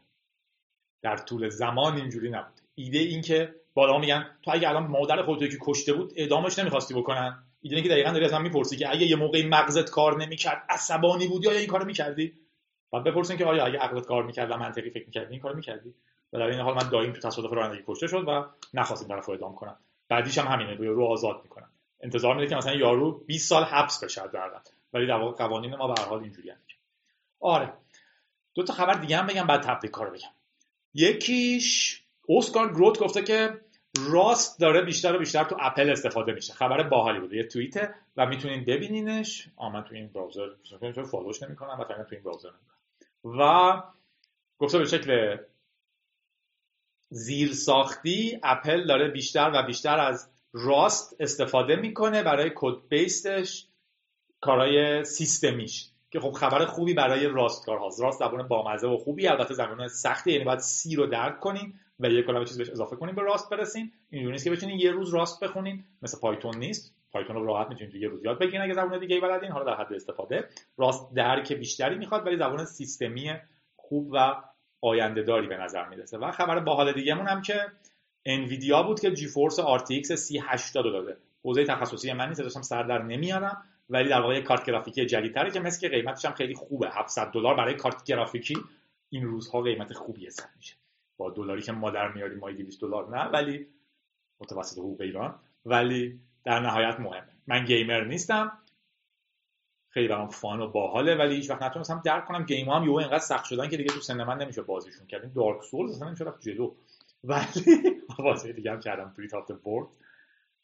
در 1.03 1.17
طول 1.17 1.49
زمان 1.49 1.97
اینجوری 1.97 2.31
نبود. 2.31 2.61
ایده 2.75 2.99
این 2.99 3.23
که 3.23 3.55
بالا 3.75 3.99
میگن 3.99 4.39
تو 4.43 4.51
اگه 4.55 4.69
الان 4.69 4.87
مادر 4.87 5.23
خودت 5.23 5.51
که 5.51 5.59
کشته 5.61 5.93
بود 5.93 6.13
اعدامش 6.17 6.59
نمی‌خواستی 6.59 6.95
بکنن. 6.95 7.48
ایده 7.63 7.83
که 7.83 7.89
دقیقا 7.89 8.11
داری 8.11 8.25
از 8.25 8.33
من 8.33 8.43
می‌پرسی 8.43 8.77
که 8.77 8.91
اگه 8.91 9.07
یه 9.07 9.17
موقعی 9.17 9.47
مغزت 9.47 9.91
کار 9.91 10.23
نمی‌کرد 10.23 10.63
عصبانی 10.69 11.29
بودی 11.29 11.47
یا 11.47 11.53
این 11.53 11.67
کارو 11.67 11.85
می‌کردی؟ 11.85 12.33
بعد 12.93 13.05
بپرسین 13.05 13.37
که 13.37 13.45
آیا 13.45 13.65
اگه 13.65 13.79
عقلت 13.79 14.07
کار 14.07 14.23
می‌کرد 14.23 14.51
و 14.51 14.57
منطقی 14.57 14.91
فکر 14.91 15.07
می‌کردی 15.07 15.33
این 15.33 15.41
کارو 15.41 15.57
می‌کردی؟ 15.57 15.95
و 16.33 16.39
در 16.39 16.47
این 16.47 16.61
حال 16.61 16.75
من 16.75 16.91
دایم 16.91 17.13
تو 17.13 17.21
تصادف 17.21 17.53
رانندگی 17.53 17.83
کشته 17.87 18.07
شد 18.07 18.25
و 18.29 18.45
نخواستیم 18.75 19.09
طرفو 19.09 19.33
اعدام 19.33 19.55
کنم. 19.55 19.77
بعدیش 20.09 20.39
هم 20.39 20.47
همینه 20.47 20.75
رو 20.75 21.05
آزاد 21.05 21.41
می‌کنم. 21.43 21.71
انتظار 22.01 22.35
میده 22.35 22.47
که 22.49 22.57
مثلا 22.57 22.75
یارو 22.75 23.13
20 23.27 23.49
سال 23.49 23.65
حبس 23.65 24.05
بشه 24.05 24.23
در 24.33 24.51
ولی 24.93 25.07
در 25.07 25.15
واقع 25.15 25.37
قوانین 25.37 25.77
ما 25.77 25.87
به 25.89 26.01
هر 26.01 26.09
حال 26.09 26.23
اینجوریه. 26.23 26.57
آره. 27.41 27.73
دو 28.55 28.63
تا 28.63 28.73
خبر 28.73 28.95
دیگه 28.95 29.17
هم 29.17 29.27
بگم 29.27 29.47
بعد 29.47 29.61
تبلیغ 29.61 29.93
کارو 29.93 30.11
بگم. 30.11 30.29
یکیش 30.95 32.03
اسکار 32.29 32.73
گروت 32.73 32.99
گفته 32.99 33.23
که 33.23 33.61
راست 34.07 34.61
داره 34.61 34.83
بیشتر 34.83 35.17
و 35.17 35.19
بیشتر 35.19 35.45
تو 35.45 35.57
اپل 35.61 35.91
استفاده 35.91 36.33
میشه. 36.33 36.53
خبر 36.53 36.83
باحالی 36.83 37.21
بوده. 37.21 37.37
یه 37.37 37.45
توییته 37.45 37.95
و 38.17 38.27
می‌تونین 38.27 38.65
ببینینش. 38.65 39.49
من 39.73 39.85
تو 39.85 39.95
این 39.95 40.09
براوزر 40.09 40.49
چون 40.95 41.05
فالوش 41.05 41.43
نمی‌کنم؟ 41.43 41.81
و 41.81 41.85
تو 41.85 42.05
این 42.11 42.23
براوزر 42.23 42.51
و 43.25 43.83
گفته 44.59 44.79
به 44.79 44.85
شکل 44.85 45.37
زیر 47.11 47.53
ساختی 47.53 48.41
اپل 48.43 48.87
داره 48.87 49.09
بیشتر 49.09 49.51
و 49.55 49.63
بیشتر 49.63 49.99
از 49.99 50.31
راست 50.53 51.17
استفاده 51.21 51.77
می‌کنه 51.77 52.23
برای 52.23 52.53
کد 52.55 52.89
بیستش 52.89 53.67
کارهای 54.41 55.05
سیستمیش. 55.05 55.91
که 56.11 56.21
خب 56.21 56.33
خبر 56.33 56.65
خوبی 56.65 56.95
برای 56.95 57.27
راستکار 57.27 57.79
هاست 57.79 58.01
راست 58.01 58.19
زبان 58.19 58.49
بامزه 58.49 58.89
و 58.89 58.97
خوبی 58.97 59.29
البته 59.29 59.55
زبان 59.55 59.89
سختی. 59.89 60.33
یعنی 60.33 60.45
باید 60.45 60.59
سی 60.59 60.97
رو 60.97 61.07
درک 61.07 61.41
کنیم 61.41 61.81
و 62.01 62.11
یه 62.11 62.23
کلمه 62.23 62.45
چیز 62.45 62.59
بهش 62.59 62.71
اضافه 62.71 62.97
کنیم 62.97 63.15
به 63.15 63.23
راست 63.23 63.51
برسیم. 63.51 63.93
اینجوری 64.11 64.33
نیست 64.33 64.45
که 64.45 64.51
بتونین 64.51 64.79
یه 64.81 64.91
روز 64.91 65.15
راست 65.15 65.45
بخونین. 65.45 65.85
مثل 66.03 66.19
پایتون 66.21 66.59
نیست. 66.59 66.95
پایتون 67.13 67.37
رو 67.37 67.47
راحت 67.47 67.69
می‌تونید 67.69 67.95
یه 67.95 68.09
روز 68.09 68.25
یاد 68.25 68.39
بگیرین 68.39 68.61
اگه 68.61 68.75
زبان 68.75 68.99
دیگه 69.01 69.15
ای 69.15 69.21
بلدین. 69.21 69.51
حالا 69.51 69.65
در 69.65 69.85
حد 69.85 69.93
استفاده. 69.93 70.49
راست 70.77 71.15
درک 71.15 71.53
بیشتری 71.53 71.99
می‌خواد 71.99 72.27
ولی 72.27 72.37
زبان 72.37 72.65
سیستمی 72.65 73.33
خوب 73.77 74.11
و 74.13 74.35
آینده 74.81 75.23
داری 75.23 75.47
به 75.47 75.57
نظر 75.57 75.89
می‌رسه. 75.89 76.19
و 76.19 76.31
خبر 76.31 76.61
باحال 76.61 76.93
دیگهمون 76.93 77.27
هم 77.27 77.43
که 77.43 77.61
انویدیا 78.27 78.83
بود 78.83 79.01
که 79.01 79.13
جی 79.13 79.27
فورس 79.27 79.61
RTX 79.61 80.15
3080 80.15 80.85
داده. 80.85 81.17
حوزه 81.45 81.65
تخصصی 81.65 82.13
من 82.13 82.29
نیست 82.29 82.41
داشتم 82.41 82.63
سر 82.63 82.83
در 82.83 83.03
نمیارم. 83.03 83.63
ولی 83.91 84.09
در 84.09 84.21
واقع 84.21 84.41
کارت 84.41 84.65
گرافیکی 84.65 85.07
جدیدتره 85.07 85.51
که 85.51 85.61
مثل 85.61 85.81
که 85.81 85.89
قیمتش 85.89 86.25
هم 86.25 86.33
خیلی 86.33 86.55
خوبه. 86.55 86.91
700 86.91 87.31
دلار 87.31 87.55
برای 87.55 87.75
کارت 87.75 88.05
گرافیکی. 88.05 88.57
این 89.11 89.25
روزها 89.25 89.61
قیمت 89.61 89.93
خوبی 89.93 90.27
حساب 90.27 90.49
میشه. 90.57 90.77
با 91.19 91.31
دلاری 91.31 91.63
که 91.63 91.73
ما 91.73 91.91
در 91.91 92.13
میاریم 92.13 92.39
مایی 92.39 92.57
200 92.57 92.81
دلار 92.81 93.17
نه 93.17 93.25
ولی 93.25 93.67
متوسط 94.41 94.79
حقوق 94.79 95.01
ایران 95.01 95.35
ولی 95.65 96.21
در 96.45 96.61
نهایت 96.61 97.01
مهمه 97.01 97.33
من 97.47 97.65
گیمر 97.65 98.05
نیستم. 98.05 98.59
خیلی 99.91 100.09
برام 100.09 100.29
fun 100.29 100.61
و 100.61 100.69
باحاله 100.69 101.15
ولی 101.15 101.35
هیچ 101.35 101.51
وقت 101.51 101.63
نتونستم 101.63 102.03
درک 102.05 102.25
کنم. 102.25 102.45
game 102.45 102.69
هم 102.69 102.85
یهو 102.85 102.95
اینقدر 102.95 103.19
سخت 103.19 103.45
شدن 103.45 103.69
که 103.69 103.77
دیگه 103.77 103.91
تو 103.91 104.01
سن 104.01 104.25
من 104.25 104.39
نمیشه 104.39 104.63
بازیشون 104.63 105.07
کرد. 105.07 105.35
Dark 105.35 105.63
Souls 105.63 105.91
اصلا 105.91 106.09
نمیشه 106.09 106.25
رفت 106.25 106.41
جلو. 106.41 106.75
ولی 107.25 107.81
بازی 108.19 108.53
دیگه 108.53 108.71
هم 108.71 108.81
کردم. 108.81 109.13
توی 109.17 109.29
top 109.29 109.63
board 109.63 109.89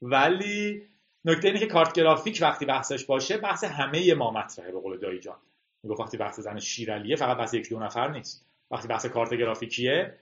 ولی 0.02 0.82
نکته 1.24 1.48
اینه 1.48 1.60
که 1.60 1.66
کارت 1.66 1.92
گرافیک 1.92 2.38
وقتی 2.42 2.66
بحثش 2.66 3.04
باشه 3.04 3.38
بحث 3.38 3.64
همه 3.64 4.14
ما 4.14 4.30
مطرحه 4.30 4.72
به 4.72 4.80
قول 4.80 4.98
دایی 4.98 5.20
جان. 5.20 5.36
می‌گفت 5.82 6.00
وقتی 6.00 6.16
بحث 6.16 6.40
زن 6.40 6.58
شیرالیه 6.58 7.16
فقط 7.16 7.36
بحث 7.36 7.54
یک 7.54 7.70
دو 7.70 7.78
نفر 7.78 8.08
نیست. 8.08 8.46
وقتی 8.70 8.88
بحث 8.88 9.06
کارت 9.06 9.34
گرافیکیه 9.34 10.18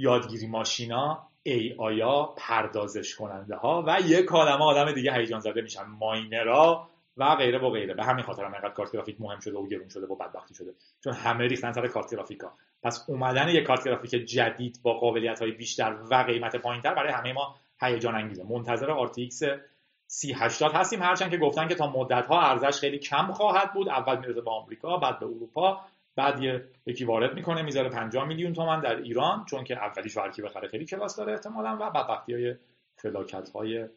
یادگیری 0.00 0.46
ماشینا 0.46 1.30
AI 1.42 1.74
ها 1.78 2.34
پردازش 2.36 3.14
کننده 3.14 3.56
ها 3.56 3.84
و 3.86 3.98
یک 4.06 4.24
کالمه 4.24 4.64
آدم 4.64 4.92
دیگه 4.92 5.12
هیجان 5.12 5.40
زده 5.40 5.62
میشن. 5.62 5.82
ماینرا 5.82 6.88
و 7.16 7.36
غیره 7.36 7.58
و 7.58 7.70
غیره. 7.70 7.94
به 7.94 8.04
همین 8.04 8.24
خاطر 8.24 8.44
هم 8.44 8.52
اینقدر 8.52 8.74
کارت 8.74 8.92
گرافیک 8.92 9.20
مهم 9.20 9.40
شده 9.40 9.58
و 9.58 9.66
گرون 9.66 9.88
شده 9.88 10.06
و 10.06 10.16
بدبختی 10.16 10.54
شده. 10.54 10.74
چون 11.04 11.12
همه 11.12 11.46
ریختن 11.46 11.72
سر 11.72 11.86
کارت 11.86 12.12
گرافیکا 12.12 12.52
پس 12.82 13.04
اومدن 13.08 13.48
یک 13.48 13.64
کارت 13.64 13.84
گرافیک 13.84 14.10
جدید 14.10 14.80
با 14.82 14.94
قابلیت 14.94 15.42
های 15.42 15.50
بیشتر 15.50 15.96
و 16.10 16.14
قیمت 16.14 16.56
پایینتر 16.56 16.94
برای 16.94 17.12
همه 17.12 17.32
ما 17.32 17.56
هیجان 17.80 18.14
انگیزه. 18.14 18.44
منتظر 18.44 19.06
RTX 19.06 19.60
3080 20.06 20.72
هستیم. 20.72 21.02
هرچند 21.02 21.30
که 21.30 21.36
گفتن 21.36 21.68
که 21.68 21.74
تا 21.74 21.90
مدت 21.90 22.26
ها 22.26 22.40
ارزش 22.40 22.80
خیلی 22.80 22.98
کم 22.98 23.32
خواهد 23.32 23.72
بود. 23.72 23.88
اول 23.88 24.18
می‌رسه 24.18 24.40
به 24.40 24.50
آمریکا 24.50 24.96
بعد 24.96 25.18
به 25.18 25.26
اروپا. 25.26 25.80
بعد 26.20 26.42
یه 26.42 26.64
یکی 26.86 27.04
وارد 27.04 27.34
می‌کنه 27.34 27.62
می‌ذاره 27.62 27.88
50 27.88 28.24
میلیون 28.24 28.52
تومن 28.52 28.80
در 28.80 28.96
ایران 28.96 29.44
چون 29.44 29.64
که 29.64 29.76
اولیش 29.76 30.16
ورکی 30.16 30.42
بخره 30.42 30.68
خیلی 30.68 30.84
کلاس 30.84 31.16
داره 31.16 31.32
احتمالا 31.32 31.76
و 31.80 31.90
بعد 31.90 32.10
وقتی 32.10 32.34
های 32.34 32.54
فلاکت 32.96 33.50
های 33.50 33.88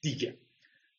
دیگه. 0.00 0.34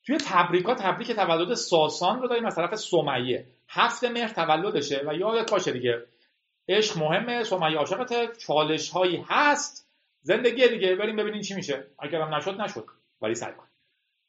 توی 0.05 0.17
تبریکا 0.17 0.75
تبریک 0.75 1.11
تولد 1.11 1.53
ساسان 1.53 2.21
رو 2.21 2.27
داریم 2.27 2.45
از 2.45 2.55
طرف 2.55 2.75
سمیه. 2.75 3.45
هفت 3.69 4.03
مهر 4.03 4.27
تولدشه 4.27 5.03
و 5.07 5.13
یاد 5.13 5.49
کاشه 5.49 5.71
دیگه 5.71 6.05
عشق 6.69 6.97
مهمه 6.97 7.43
سمیه 7.43 7.77
عاشقت 7.77 8.37
چالش 8.37 8.89
هایی 8.89 9.25
هست. 9.27 9.89
زندگی 10.21 10.67
دیگه 10.67 10.95
بریم 10.95 11.15
ببینیم 11.15 11.41
چی 11.41 11.55
میشه. 11.55 11.83
اگرم 11.99 12.35
نشد 12.35 12.61
نشد. 12.61 12.85
ولی 13.21 13.35
سعی 13.35 13.53
کن. 13.53 13.67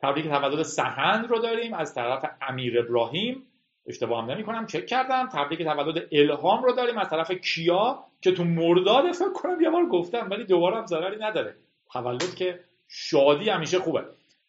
تبریک 0.00 0.28
تولد 0.28 0.62
سهند 0.62 1.30
رو 1.30 1.38
داریم 1.38 1.74
از 1.74 1.94
طرف 1.94 2.24
امیر 2.40 2.80
ابراهیم. 2.80 3.46
اشتباه 3.87 4.22
هم 4.22 4.30
نمی 4.30 4.45
کنم 4.45 4.66
چک 4.66 4.87
کردم. 4.87 5.28
تبریک 5.28 5.62
تولد 5.62 6.09
الهام 6.12 6.62
رو 6.62 6.72
داریم 6.72 6.99
از 6.99 7.09
طرف 7.09 7.30
کیا 7.30 8.05
که 8.20 8.33
تو 8.33 8.45
مرداد 8.45 9.12
فکر 9.12 9.33
کنم 9.33 9.61
یه 9.61 9.70
بار 9.70 9.87
گفتم 9.87 10.28
ولی 10.30 10.45
دوباره 10.45 10.76
هم 10.76 10.87
ضرری 10.87 11.16
نداره. 11.16 11.55
تولد 11.93 12.35
که 12.35 12.61
شادی 12.89 13.51
همیشه 13.51 13.78
خوبه. 13.78 14.05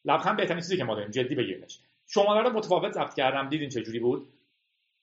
لبخند 0.05 0.38
بهترین 0.38 0.59
چیزی 0.59 0.77
که 0.77 0.84
ما 0.84 0.95
داریم. 0.95 1.11
جدی 1.11 1.36
بگیرنش 1.36 1.79
شماره 2.07 2.49
رو 2.49 2.55
متفاوت 2.55 2.91
ضبط 2.91 3.13
کردم. 3.13 3.49
دیدین 3.49 3.69
چه 3.69 3.81
جوری 3.81 3.99
بود؟ 3.99 4.27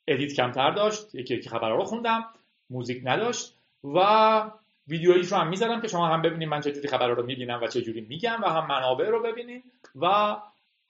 edit 0.09 0.33
کمتر 0.33 0.71
داشت. 0.71 1.15
یکی 1.15 1.35
یکی 1.35 1.49
خبرها 1.49 1.77
رو 1.77 1.85
خوندم. 1.85 2.25
موزیک 2.71 3.03
نداشت. 3.05 3.55
و 3.85 4.01
ویدیویش 4.89 5.33
رو 5.33 5.39
هم 5.39 5.49
می‌ذارم 5.49 5.81
که 5.81 5.89
شما 5.89 6.09
هم 6.09 6.23
ببینید 6.23 6.49
من 6.49 6.61
چه 6.61 6.73
جوری 6.73 6.89
خبرها 6.89 7.13
رو 7.13 7.27
می‌بینم 7.27 7.61
و 7.63 7.67
چه 7.67 7.83
جوری 7.83 8.01
میگم 8.01 8.39
و 8.43 8.47
هم 8.47 8.67
منابع 8.67 9.09
رو 9.09 9.23
ببینید 9.23 9.65
و 9.97 10.37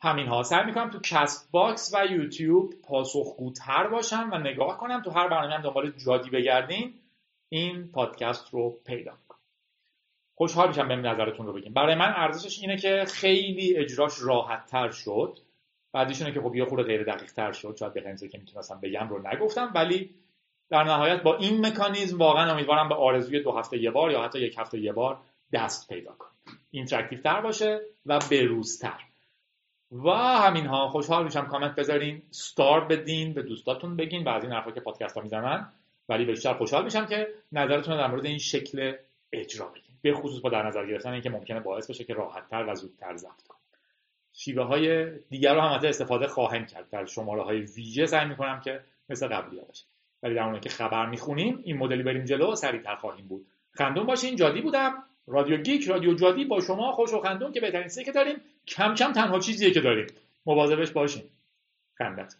همین 0.02 0.26
ها 0.26 0.42
سعی 0.42 0.64
می‌کنم 0.66 0.90
تو 0.90 0.98
CastBox 1.04 1.94
و 1.94 2.06
یوتیوب 2.06 2.74
پاسخگوتر 2.82 3.86
باشم 3.86 4.30
و 4.32 4.38
نگاه 4.38 4.78
کنم 4.78 5.02
تو 5.02 5.10
هر 5.10 5.28
برنامه 5.28 5.54
هم 5.54 5.62
دنبال 5.62 5.90
جادی 5.90 6.30
بگردین 6.30 6.94
این 7.48 7.88
پادکست 7.92 8.50
رو 8.50 8.80
پیدا 8.84 9.12
کنم 9.28 9.38
خوشحال 10.34 10.68
میشم 10.68 10.88
بهم 10.88 11.06
نظرتون 11.06 11.46
رو 11.46 11.52
بگیم. 11.52 11.72
برای 11.72 11.94
من 11.94 12.12
ارزشش 12.16 12.58
اینه 12.60 12.76
که 12.76 13.04
خیلی 13.08 13.76
اجراش 13.76 14.12
راحت 14.22 14.66
تر 14.66 14.90
شد. 14.90 15.38
بعدیش 15.92 16.22
اینه 16.22 16.34
که 16.34 16.40
خب 16.40 16.54
یه 16.54 16.64
خورده 16.64 16.84
غیر 16.84 17.04
دقیق 17.04 17.32
تر 17.32 17.52
شد. 17.52 17.76
شاید 17.78 17.94
بهترین 17.94 18.16
که 18.16 18.38
می‌تونستم 18.38 18.80
بگم 18.80 19.08
رو 19.08 19.28
نگفتم. 19.28 19.72
ولی 19.74 20.14
در 20.70 20.84
نهایت 20.84 21.22
با 21.22 21.36
این 21.36 21.66
مکانیزم 21.66 22.18
واقعا 22.18 22.52
امیدوارم 22.52 22.88
به 22.88 22.94
آرزوی 22.94 23.42
دو 23.42 23.52
هفته 23.52 23.78
یه 23.78 23.90
بار 23.90 24.10
یا 24.10 24.22
حتی 24.22 24.38
یک 24.38 24.58
هفته 24.58 24.78
یه 24.78 24.92
بار 24.92 25.20
دست 25.52 25.88
پیدا 25.88 26.12
کنم 26.12 26.58
interactive 26.70 27.20
تر 27.20 27.40
باشه 27.40 27.80
و 28.06 28.18
بروزتر. 28.30 29.09
و 29.92 30.10
همین 30.10 30.66
ها 30.66 30.88
خوشحال 30.88 31.24
میشم 31.24 31.46
کامنت 31.46 31.74
بذارین 31.74 32.22
ستاره 32.30 32.84
بدین 32.84 33.34
به 33.34 33.42
دوستاتون 33.42 33.96
بگین 33.96 34.24
بعضی 34.24 34.46
این 34.46 34.56
حرفا 34.56 34.70
که 34.70 34.80
پادکست 34.80 35.16
ها 35.16 35.22
می‌زنن. 35.22 35.72
ولی 36.08 36.24
بیشتر 36.24 36.54
خوشحال 36.54 36.84
میشم 36.84 37.06
که 37.06 37.28
نظرتون 37.52 37.96
در 37.96 38.06
مورد 38.06 38.26
این 38.26 38.38
شکل 38.38 38.92
اجرا 39.32 39.66
بگین 39.66 39.96
به 40.02 40.14
خصوص 40.14 40.40
با 40.40 40.50
در 40.50 40.66
نظر 40.66 40.86
گرفتن 40.86 41.12
اینکه 41.12 41.30
ممکنه 41.30 41.60
باعث 41.60 41.90
بشه 41.90 42.04
که 42.04 42.14
راحتتر 42.14 42.64
و 42.68 42.74
زودتر 42.74 43.16
ضبط 43.16 43.42
کنیم. 43.48 43.60
شیوه 44.32 44.64
های 44.64 45.18
دیگر 45.18 45.54
رو 45.54 45.60
هم 45.60 45.80
استفاده 45.84 46.26
خواهیم 46.26 46.66
کرد. 46.66 46.90
در 46.90 47.04
شماره 47.04 47.42
های 47.42 47.60
ویژه 47.60 48.06
سعی 48.06 48.28
می‌کنم 48.28 48.60
که 48.60 48.80
مثل 49.08 49.28
قبلی 49.28 49.58
ها 49.58 49.64
باشه. 49.64 49.84
ولی 50.22 50.34
در 50.34 50.58
که 50.58 50.68
خبر 50.68 51.06
می‌خونیم 51.06 51.60
این 51.64 51.76
مدلی 51.76 52.02
بریم 52.02 52.24
جلو 52.24 52.54
سریعتر 52.54 52.96
خواهیم 52.96 53.26
بود. 53.26 53.46
خندون 53.72 54.06
باشین 54.06 54.36
جادی 54.36 54.60
بودم. 54.60 55.04
رادیو 55.30 55.56
گیک 55.56 55.88
رادیو 55.88 56.14
جادی 56.14 56.44
با 56.44 56.60
شما 56.60 56.92
خوش 56.92 57.12
و 57.12 57.20
خندون 57.20 57.52
که 57.52 57.60
بهترین 57.60 58.04
که 58.04 58.12
داریم. 58.12 58.36
کم 58.66 58.94
کم 58.94 59.12
تنها 59.12 59.38
چیزیه 59.38 59.70
که 59.70 59.80
داریم. 59.80 60.06
مواظبش 60.46 60.90
باشین. 60.90 61.22
خندت 61.94 62.34